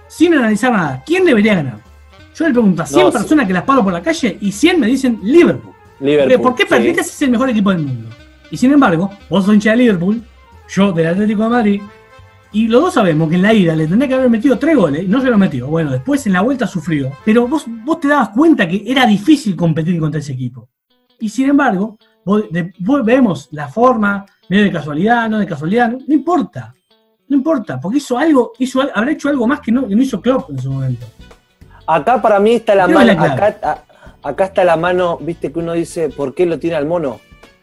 sin 0.07 0.33
analizar 0.33 0.71
nada, 0.71 1.03
¿quién 1.05 1.25
debería 1.25 1.55
ganar? 1.55 1.79
Yo 2.35 2.47
le 2.47 2.53
pregunto 2.53 2.81
a 2.83 2.85
100 2.85 3.01
No, 3.01 3.11
sí. 3.11 3.17
personas 3.17 3.47
que 3.47 3.53
las 3.53 3.63
paro 3.63 3.83
por 3.83 3.93
la 3.93 4.01
calle 4.01 4.37
y 4.41 4.51
100 4.51 4.79
me 4.79 4.87
dicen 4.87 5.19
Liverpool. 5.23 5.73
Liverpool. 5.99 6.41
¿Por 6.41 6.55
qué 6.55 6.63
sí. 6.63 6.69
Perdices 6.69 7.07
es 7.07 7.21
el 7.21 7.31
mejor 7.31 7.49
equipo 7.49 7.69
del 7.71 7.79
mundo? 7.79 8.09
Y 8.51 8.57
sin 8.57 8.71
embargo, 8.71 9.11
vos 9.29 9.45
sos 9.45 9.53
hincha 9.53 9.71
de 9.71 9.77
Liverpool, 9.77 10.23
yo 10.69 10.91
del 10.91 11.07
Atlético 11.07 11.43
de 11.43 11.49
Madrid, 11.49 11.81
y 12.51 12.67
los 12.67 12.81
dos 12.81 12.93
sabemos 12.95 13.29
que 13.29 13.35
en 13.35 13.41
la 13.43 13.53
ida 13.53 13.75
le 13.75 13.87
tendría 13.87 14.07
que 14.07 14.15
haber 14.15 14.29
metido 14.29 14.57
tres 14.57 14.75
goles, 14.75 15.07
no 15.07 15.21
se 15.21 15.29
lo 15.29 15.37
metió. 15.37 15.67
Bueno, 15.67 15.91
después 15.91 16.25
en 16.25 16.33
la 16.33 16.41
vuelta 16.41 16.65
sufrió. 16.67 17.11
Pero 17.23 17.47
vos, 17.47 17.65
vos 17.67 17.99
te 17.99 18.07
dabas 18.07 18.29
cuenta 18.29 18.67
que 18.67 18.83
era 18.85 19.05
difícil 19.05 19.55
competir 19.55 19.99
contra 19.99 20.19
ese 20.19 20.33
equipo. 20.33 20.67
Y 21.19 21.29
sin 21.29 21.49
embargo, 21.49 21.97
vos- 22.25 22.45
de- 22.51 22.73
vos 22.79 23.03
vemos 23.05 23.49
la 23.51 23.67
forma, 23.67 24.25
medio 24.49 24.63
de 24.63 24.71
casualidad, 24.71 25.29
no 25.29 25.37
de 25.37 25.45
casualidad, 25.45 25.91
no, 25.91 25.99
no 26.07 26.13
importa. 26.13 26.73
No 27.27 27.35
importa, 27.37 27.79
porque 27.79 27.99
hizo 27.99 28.17
algo, 28.17 28.53
hizo, 28.57 28.81
habrá 28.95 29.11
hecho 29.11 29.29
algo 29.29 29.45
más 29.45 29.59
que 29.59 29.71
no, 29.71 29.87
que 29.87 29.95
no 29.95 30.01
hizo 30.01 30.19
Klopp 30.19 30.49
en 30.49 30.59
su 30.59 30.71
momento. 30.71 31.05
Acá 31.85 32.19
para 32.21 32.39
mí 32.39 32.53
está 32.53 32.73
la 32.73 32.87
mano, 32.95 33.11
acá, 33.33 33.83
acá 34.23 34.45
está 34.45 34.63
la 34.63 34.75
mano, 34.77 35.17
viste 35.21 35.51
que 35.51 35.59
uno 35.59 35.73
dice, 35.73 36.09
¿por 36.09 36.33
qué 36.33 36.45
lo 36.47 36.57
tiene 36.57 36.75
al 36.75 36.87
mono? 36.87 37.19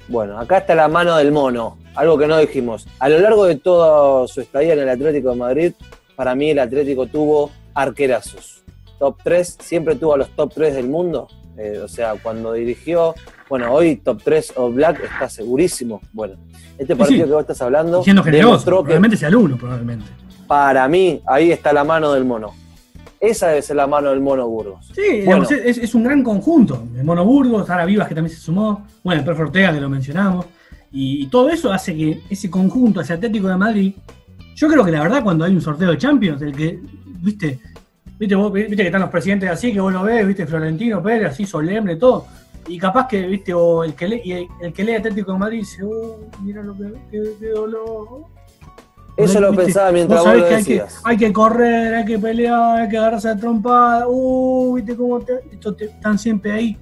Bueno, 0.08 0.38
acá 0.38 0.58
está 0.58 0.74
la 0.74 0.88
mano 0.88 1.16
del 1.16 1.32
mono, 1.32 1.78
algo 1.94 2.16
que 2.16 2.26
no 2.26 2.38
dijimos. 2.38 2.86
A 2.98 3.08
lo 3.08 3.18
largo 3.18 3.44
de 3.44 3.56
toda 3.56 4.26
su 4.28 4.40
estadía 4.40 4.74
en 4.74 4.80
el 4.80 4.88
Atlético 4.88 5.30
de 5.30 5.36
Madrid, 5.36 5.72
para 6.14 6.34
mí 6.34 6.50
el 6.50 6.58
Atlético 6.58 7.06
tuvo 7.06 7.50
arquerazos. 7.74 8.62
Top 8.98 9.18
3, 9.22 9.58
siempre 9.60 9.96
tuvo 9.96 10.14
a 10.14 10.18
los 10.18 10.30
top 10.30 10.52
3 10.54 10.76
del 10.76 10.88
mundo. 10.88 11.28
Eh, 11.58 11.80
o 11.82 11.88
sea, 11.88 12.14
cuando 12.22 12.52
dirigió, 12.52 13.14
bueno, 13.48 13.72
hoy 13.72 13.96
top 13.96 14.20
3 14.22 14.52
o 14.56 14.70
Black 14.70 15.02
está 15.04 15.28
segurísimo. 15.28 16.00
Bueno, 16.12 16.36
este 16.78 16.94
partido 16.94 17.24
sí. 17.24 17.28
que 17.28 17.34
vos 17.34 17.42
estás 17.42 17.62
hablando 17.62 18.02
siendo 18.02 18.22
generoso, 18.22 18.48
demostró 18.48 18.76
que 18.78 18.84
probablemente 18.84 19.16
sea 19.16 19.28
el 19.28 19.36
uno, 19.36 19.56
probablemente. 19.56 20.04
para 20.46 20.86
mí 20.88 21.20
ahí 21.26 21.50
está 21.50 21.72
la 21.72 21.84
mano 21.84 22.12
del 22.12 22.24
mono. 22.24 22.54
Esa 23.20 23.48
debe 23.48 23.62
ser 23.62 23.76
la 23.76 23.86
mano 23.86 24.10
del 24.10 24.20
mono 24.20 24.46
Burgos. 24.46 24.86
Sí, 24.94 25.22
Bueno. 25.24 25.46
digamos, 25.46 25.50
es, 25.52 25.78
es 25.78 25.94
un 25.94 26.04
gran 26.04 26.22
conjunto. 26.22 26.86
El 26.96 27.04
Mono 27.04 27.24
Burgos, 27.24 27.66
Vivas 27.86 28.08
que 28.08 28.14
también 28.14 28.34
se 28.34 28.40
sumó, 28.42 28.86
bueno, 29.02 29.20
el 29.20 29.24
Perfe 29.24 29.42
Ortega 29.42 29.72
que 29.72 29.80
lo 29.80 29.88
mencionamos. 29.88 30.46
Y, 30.92 31.22
y 31.22 31.26
todo 31.28 31.48
eso 31.50 31.72
hace 31.72 31.96
que 31.96 32.20
ese 32.30 32.50
conjunto, 32.50 33.00
ese 33.00 33.14
Atlético 33.14 33.48
de 33.48 33.56
Madrid, 33.56 33.94
yo 34.54 34.68
creo 34.68 34.84
que 34.84 34.90
la 34.90 35.02
verdad 35.02 35.22
cuando 35.22 35.44
hay 35.44 35.52
un 35.52 35.60
sorteo 35.60 35.90
de 35.90 35.98
Champions, 35.98 36.40
el 36.42 36.54
que, 36.54 36.78
viste, 37.20 37.58
viste, 38.18 38.34
vos, 38.34 38.52
viste 38.52 38.76
que 38.76 38.86
están 38.86 39.00
los 39.02 39.10
presidentes 39.10 39.50
así, 39.50 39.72
que 39.72 39.80
vos 39.80 39.92
lo 39.92 40.02
ves, 40.02 40.26
viste, 40.26 40.46
Florentino 40.46 41.02
Pérez, 41.02 41.30
así 41.32 41.44
solemne, 41.46 41.96
todo. 41.96 42.26
Y 42.68 42.78
capaz 42.78 43.06
que, 43.08 43.26
viste, 43.26 43.54
o 43.54 43.84
el 43.84 43.94
que 43.94 44.08
lee, 44.08 44.20
y 44.24 44.32
el, 44.32 44.46
el 44.60 44.72
que 44.72 44.84
lee 44.84 44.94
Atlético 44.94 45.32
de 45.32 45.38
Madrid 45.38 45.58
dice, 45.58 45.82
oh, 45.84 46.20
mira 46.42 46.62
lo 46.62 46.76
que, 46.76 46.92
qué, 47.10 47.22
qué 47.38 47.48
dolor. 47.48 48.24
Eso 49.16 49.40
lo 49.40 49.54
pensaba 49.54 49.92
mientras 49.92 50.20
vos 50.20 50.24
sabés 50.28 50.42
lo 50.42 50.48
que 50.48 50.54
hay 50.56 50.64
que, 50.64 50.72
decías. 50.74 51.00
hay 51.04 51.16
que 51.16 51.32
correr, 51.32 51.94
hay 51.94 52.04
que 52.04 52.18
pelear, 52.18 52.80
hay 52.82 52.88
que 52.88 52.98
agarrarse 52.98 53.28
a 53.30 53.36
trompada. 53.36 54.06
Uh, 54.08 54.74
viste 54.74 54.94
cómo 54.96 55.20
te, 55.20 55.34
esto 55.52 55.74
te- 55.74 55.86
están 55.86 56.18
siempre 56.18 56.52
ahí. 56.52 56.76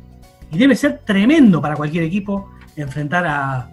Y 0.51 0.59
debe 0.59 0.75
ser 0.75 1.01
tremendo 1.05 1.61
para 1.63 1.77
cualquier 1.77 2.05
equipo 2.05 2.51
enfrentar 2.77 3.25
a, 3.27 3.71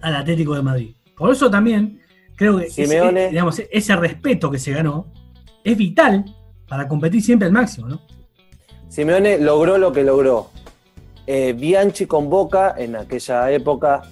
al 0.00 0.16
Atlético 0.16 0.54
de 0.54 0.62
Madrid. 0.62 0.94
Por 1.16 1.30
eso 1.32 1.48
también 1.50 2.00
creo 2.34 2.58
que 2.58 2.66
ese, 2.66 2.86
Simeone. 2.86 3.28
digamos, 3.28 3.60
ese 3.70 3.96
respeto 3.96 4.50
que 4.50 4.58
se 4.58 4.72
ganó 4.72 5.06
es 5.62 5.76
vital 5.76 6.24
para 6.68 6.86
competir 6.88 7.22
siempre 7.22 7.46
al 7.46 7.52
máximo, 7.52 7.88
¿no? 7.88 8.00
Simeone 8.88 9.38
logró 9.38 9.78
lo 9.78 9.92
que 9.92 10.02
logró. 10.02 10.50
Eh, 11.26 11.52
Bianchi 11.52 12.06
con 12.06 12.28
Boca, 12.30 12.74
en 12.78 12.96
aquella 12.96 13.50
época 13.50 14.02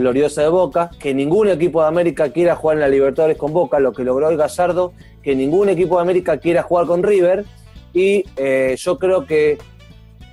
gloriosa 0.00 0.42
de 0.42 0.48
Boca, 0.48 0.90
que 0.98 1.14
ningún 1.14 1.48
equipo 1.48 1.82
de 1.82 1.88
América 1.88 2.30
quiera 2.30 2.56
jugar 2.56 2.76
en 2.76 2.80
la 2.80 2.88
Libertadores 2.88 3.36
con 3.36 3.52
Boca, 3.52 3.78
lo 3.78 3.92
que 3.92 4.04
logró 4.04 4.28
el 4.28 4.36
Gallardo, 4.36 4.92
que 5.22 5.34
ningún 5.34 5.68
equipo 5.68 5.96
de 5.96 6.02
América 6.02 6.38
quiera 6.38 6.62
jugar 6.62 6.86
con 6.86 7.02
River, 7.02 7.44
y 7.92 8.24
eh, 8.36 8.74
yo 8.76 8.98
creo 8.98 9.24
que 9.24 9.58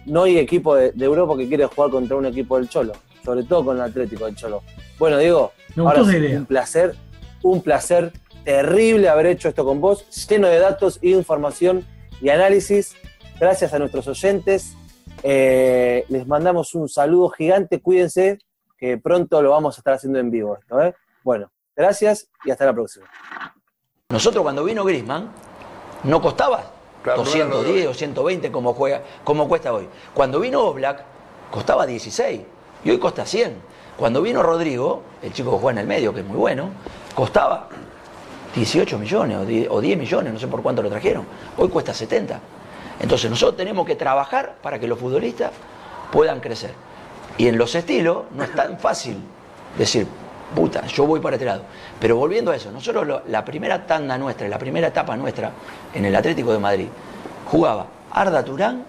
no 0.05 0.23
hay 0.23 0.37
equipo 0.37 0.75
de, 0.75 0.91
de 0.91 1.05
Europa 1.05 1.37
que 1.37 1.47
quiera 1.47 1.67
jugar 1.67 1.91
contra 1.91 2.17
un 2.17 2.25
equipo 2.25 2.57
del 2.57 2.67
Cholo, 2.67 2.93
sobre 3.23 3.43
todo 3.43 3.65
con 3.65 3.77
el 3.77 3.83
Atlético 3.83 4.25
del 4.25 4.35
Cholo. 4.35 4.63
Bueno, 4.97 5.17
Diego, 5.17 5.51
Me 5.75 5.83
ahora 5.83 6.03
sí, 6.03 6.17
un 6.17 6.45
placer, 6.45 6.95
un 7.43 7.61
placer 7.61 8.11
terrible 8.43 9.09
haber 9.09 9.27
hecho 9.27 9.49
esto 9.49 9.63
con 9.63 9.79
vos, 9.79 10.05
lleno 10.27 10.47
de 10.47 10.59
datos, 10.59 10.99
información 11.01 11.85
y 12.21 12.29
análisis. 12.29 12.95
Gracias 13.39 13.73
a 13.73 13.79
nuestros 13.79 14.07
oyentes. 14.07 14.75
Eh, 15.23 16.05
les 16.09 16.27
mandamos 16.27 16.73
un 16.73 16.89
saludo 16.89 17.29
gigante, 17.29 17.79
cuídense, 17.79 18.39
que 18.81 18.97
pronto 18.97 19.43
lo 19.43 19.51
vamos 19.51 19.77
a 19.77 19.79
estar 19.79 19.93
haciendo 19.93 20.17
en 20.17 20.31
vivo 20.31 20.57
esto. 20.59 20.81
¿eh? 20.81 20.95
Bueno, 21.23 21.51
gracias 21.75 22.27
y 22.43 22.49
hasta 22.49 22.65
la 22.65 22.73
próxima. 22.73 23.05
Nosotros 24.09 24.41
cuando 24.41 24.63
vino 24.63 24.83
Grisman, 24.83 25.31
no 26.03 26.19
costaba 26.19 26.63
Claro, 27.03 27.19
210 27.19 27.75
claro. 27.75 27.91
o 27.91 27.93
120 27.93 28.51
como, 28.51 28.73
juega, 28.73 29.03
como 29.23 29.47
cuesta 29.47 29.71
hoy. 29.71 29.87
Cuando 30.15 30.39
vino 30.39 30.61
Oblak, 30.61 31.03
costaba 31.51 31.85
16 31.85 32.41
y 32.83 32.89
hoy 32.89 32.97
cuesta 32.97 33.23
100. 33.23 33.55
Cuando 33.97 34.21
vino 34.23 34.41
Rodrigo, 34.41 35.03
el 35.21 35.31
chico 35.31 35.51
que 35.51 35.57
juega 35.57 35.71
en 35.73 35.77
el 35.83 35.87
medio, 35.87 36.11
que 36.11 36.21
es 36.21 36.25
muy 36.25 36.37
bueno, 36.37 36.69
costaba 37.13 37.69
18 38.55 38.97
millones 38.97 39.37
o 39.37 39.45
10, 39.45 39.67
o 39.69 39.79
10 39.79 39.97
millones, 39.99 40.33
no 40.33 40.39
sé 40.39 40.47
por 40.47 40.63
cuánto 40.63 40.81
lo 40.81 40.89
trajeron. 40.89 41.25
Hoy 41.57 41.69
cuesta 41.69 41.93
70. 41.93 42.39
Entonces 42.99 43.29
nosotros 43.29 43.57
tenemos 43.57 43.85
que 43.85 43.95
trabajar 43.95 44.55
para 44.61 44.79
que 44.79 44.87
los 44.87 44.97
futbolistas 44.97 45.51
puedan 46.11 46.39
crecer. 46.39 46.73
Y 47.37 47.47
en 47.47 47.57
los 47.57 47.73
estilos 47.75 48.23
no 48.35 48.43
es 48.43 48.53
tan 48.53 48.77
fácil 48.79 49.17
decir, 49.77 50.05
puta, 50.55 50.85
yo 50.87 51.05
voy 51.05 51.19
para 51.19 51.35
este 51.37 51.45
lado. 51.45 51.63
Pero 51.99 52.17
volviendo 52.17 52.51
a 52.51 52.55
eso, 52.55 52.71
nosotros 52.71 53.21
la 53.27 53.45
primera 53.45 53.85
tanda 53.87 54.17
nuestra, 54.17 54.47
la 54.47 54.57
primera 54.57 54.87
etapa 54.87 55.15
nuestra 55.15 55.51
en 55.93 56.05
el 56.05 56.15
Atlético 56.15 56.51
de 56.53 56.59
Madrid, 56.59 56.87
jugaba 57.49 57.87
Arda 58.11 58.43
Turán, 58.43 58.83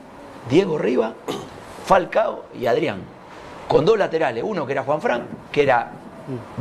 Diego 0.51 0.77
Riva, 0.79 1.15
Falcao 1.85 2.45
y 2.59 2.67
Adrián. 2.67 3.01
Con 3.69 3.85
dos 3.85 3.97
laterales, 3.99 4.45
uno 4.47 4.67
que 4.67 4.73
era 4.73 4.83
Juan 4.83 5.01
Fran, 5.01 5.27
que 5.51 5.63
era, 5.63 5.91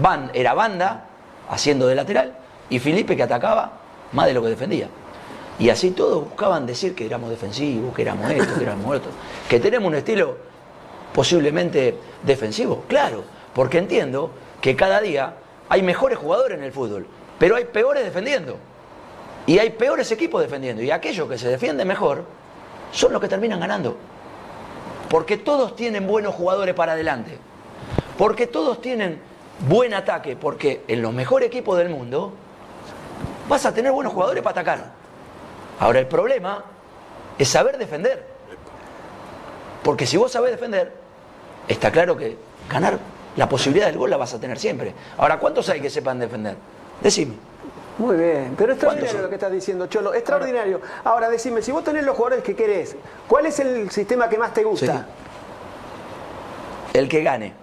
ban- 0.01 0.29
era 0.33 0.53
banda, 0.53 1.05
haciendo 1.49 1.87
de 1.87 1.95
lateral, 1.95 2.33
y 2.69 2.79
Felipe 2.79 3.15
que 3.17 3.23
atacaba 3.23 3.71
más 4.13 4.27
de 4.27 4.33
lo 4.33 4.41
que 4.41 4.49
defendía. 4.49 4.87
Y 5.59 5.69
así 5.69 5.91
todos 5.91 6.23
buscaban 6.23 6.65
decir 6.65 6.95
que 6.95 7.05
éramos 7.05 7.29
defensivos, 7.29 7.93
que 7.93 8.03
éramos 8.03 8.29
esto, 8.31 8.55
que 8.55 8.63
éramos 8.63 8.95
esto, 8.95 9.09
que 9.49 9.59
tenemos 9.59 9.87
un 9.89 9.95
estilo 9.95 10.37
posiblemente 11.13 11.97
defensivo, 12.23 12.83
claro, 12.87 13.23
porque 13.53 13.77
entiendo 13.77 14.31
que 14.61 14.75
cada 14.75 15.01
día 15.01 15.35
hay 15.69 15.81
mejores 15.81 16.17
jugadores 16.17 16.57
en 16.57 16.63
el 16.63 16.71
fútbol, 16.71 17.07
pero 17.39 17.55
hay 17.55 17.65
peores 17.65 18.03
defendiendo. 18.03 18.57
Y 19.47 19.57
hay 19.59 19.71
peores 19.71 20.11
equipos 20.11 20.41
defendiendo. 20.41 20.83
Y 20.83 20.91
aquellos 20.91 21.27
que 21.27 21.37
se 21.37 21.47
defienden 21.47 21.87
mejor 21.87 22.25
son 22.91 23.11
los 23.11 23.21
que 23.21 23.27
terminan 23.27 23.59
ganando. 23.59 23.97
Porque 25.09 25.37
todos 25.37 25.75
tienen 25.75 26.07
buenos 26.07 26.35
jugadores 26.35 26.75
para 26.75 26.93
adelante. 26.93 27.37
Porque 28.17 28.47
todos 28.47 28.81
tienen 28.81 29.19
buen 29.67 29.93
ataque. 29.93 30.35
Porque 30.35 30.83
en 30.87 31.01
los 31.01 31.13
mejores 31.13 31.47
equipos 31.47 31.77
del 31.77 31.89
mundo 31.89 32.33
vas 33.49 33.65
a 33.65 33.73
tener 33.73 33.91
buenos 33.91 34.13
jugadores 34.13 34.43
para 34.43 34.61
atacar. 34.61 34.91
Ahora 35.79 35.99
el 35.99 36.07
problema 36.07 36.63
es 37.37 37.49
saber 37.49 37.77
defender. 37.77 38.25
Porque 39.83 40.05
si 40.05 40.17
vos 40.17 40.31
sabés 40.31 40.51
defender, 40.51 40.93
está 41.67 41.91
claro 41.91 42.15
que 42.17 42.37
ganar 42.69 42.99
la 43.35 43.47
posibilidad 43.47 43.87
del 43.87 43.97
gol 43.97 44.09
la 44.09 44.17
vas 44.17 44.33
a 44.33 44.39
tener 44.39 44.59
siempre. 44.59 44.93
Ahora, 45.17 45.39
¿cuántos 45.39 45.69
hay 45.69 45.81
que 45.81 45.89
sepan 45.89 46.19
defender? 46.19 46.55
Decime. 47.01 47.35
Muy 47.97 48.15
bien, 48.15 48.55
pero 48.57 48.73
extraordinario 48.73 49.21
lo 49.21 49.29
que 49.29 49.35
estás 49.35 49.51
diciendo, 49.51 49.87
Cholo, 49.87 50.13
extraordinario. 50.13 50.81
Ahora, 51.03 51.29
decime, 51.29 51.61
si 51.61 51.71
vos 51.71 51.83
tenés 51.83 52.03
los 52.03 52.15
jugadores 52.15 52.43
que 52.43 52.55
querés, 52.55 52.95
¿cuál 53.27 53.45
es 53.45 53.59
el 53.59 53.91
sistema 53.91 54.27
que 54.27 54.37
más 54.37 54.53
te 54.53 54.63
gusta? 54.63 55.07
El 56.93 57.07
que 57.07 57.21
gane. 57.21 57.60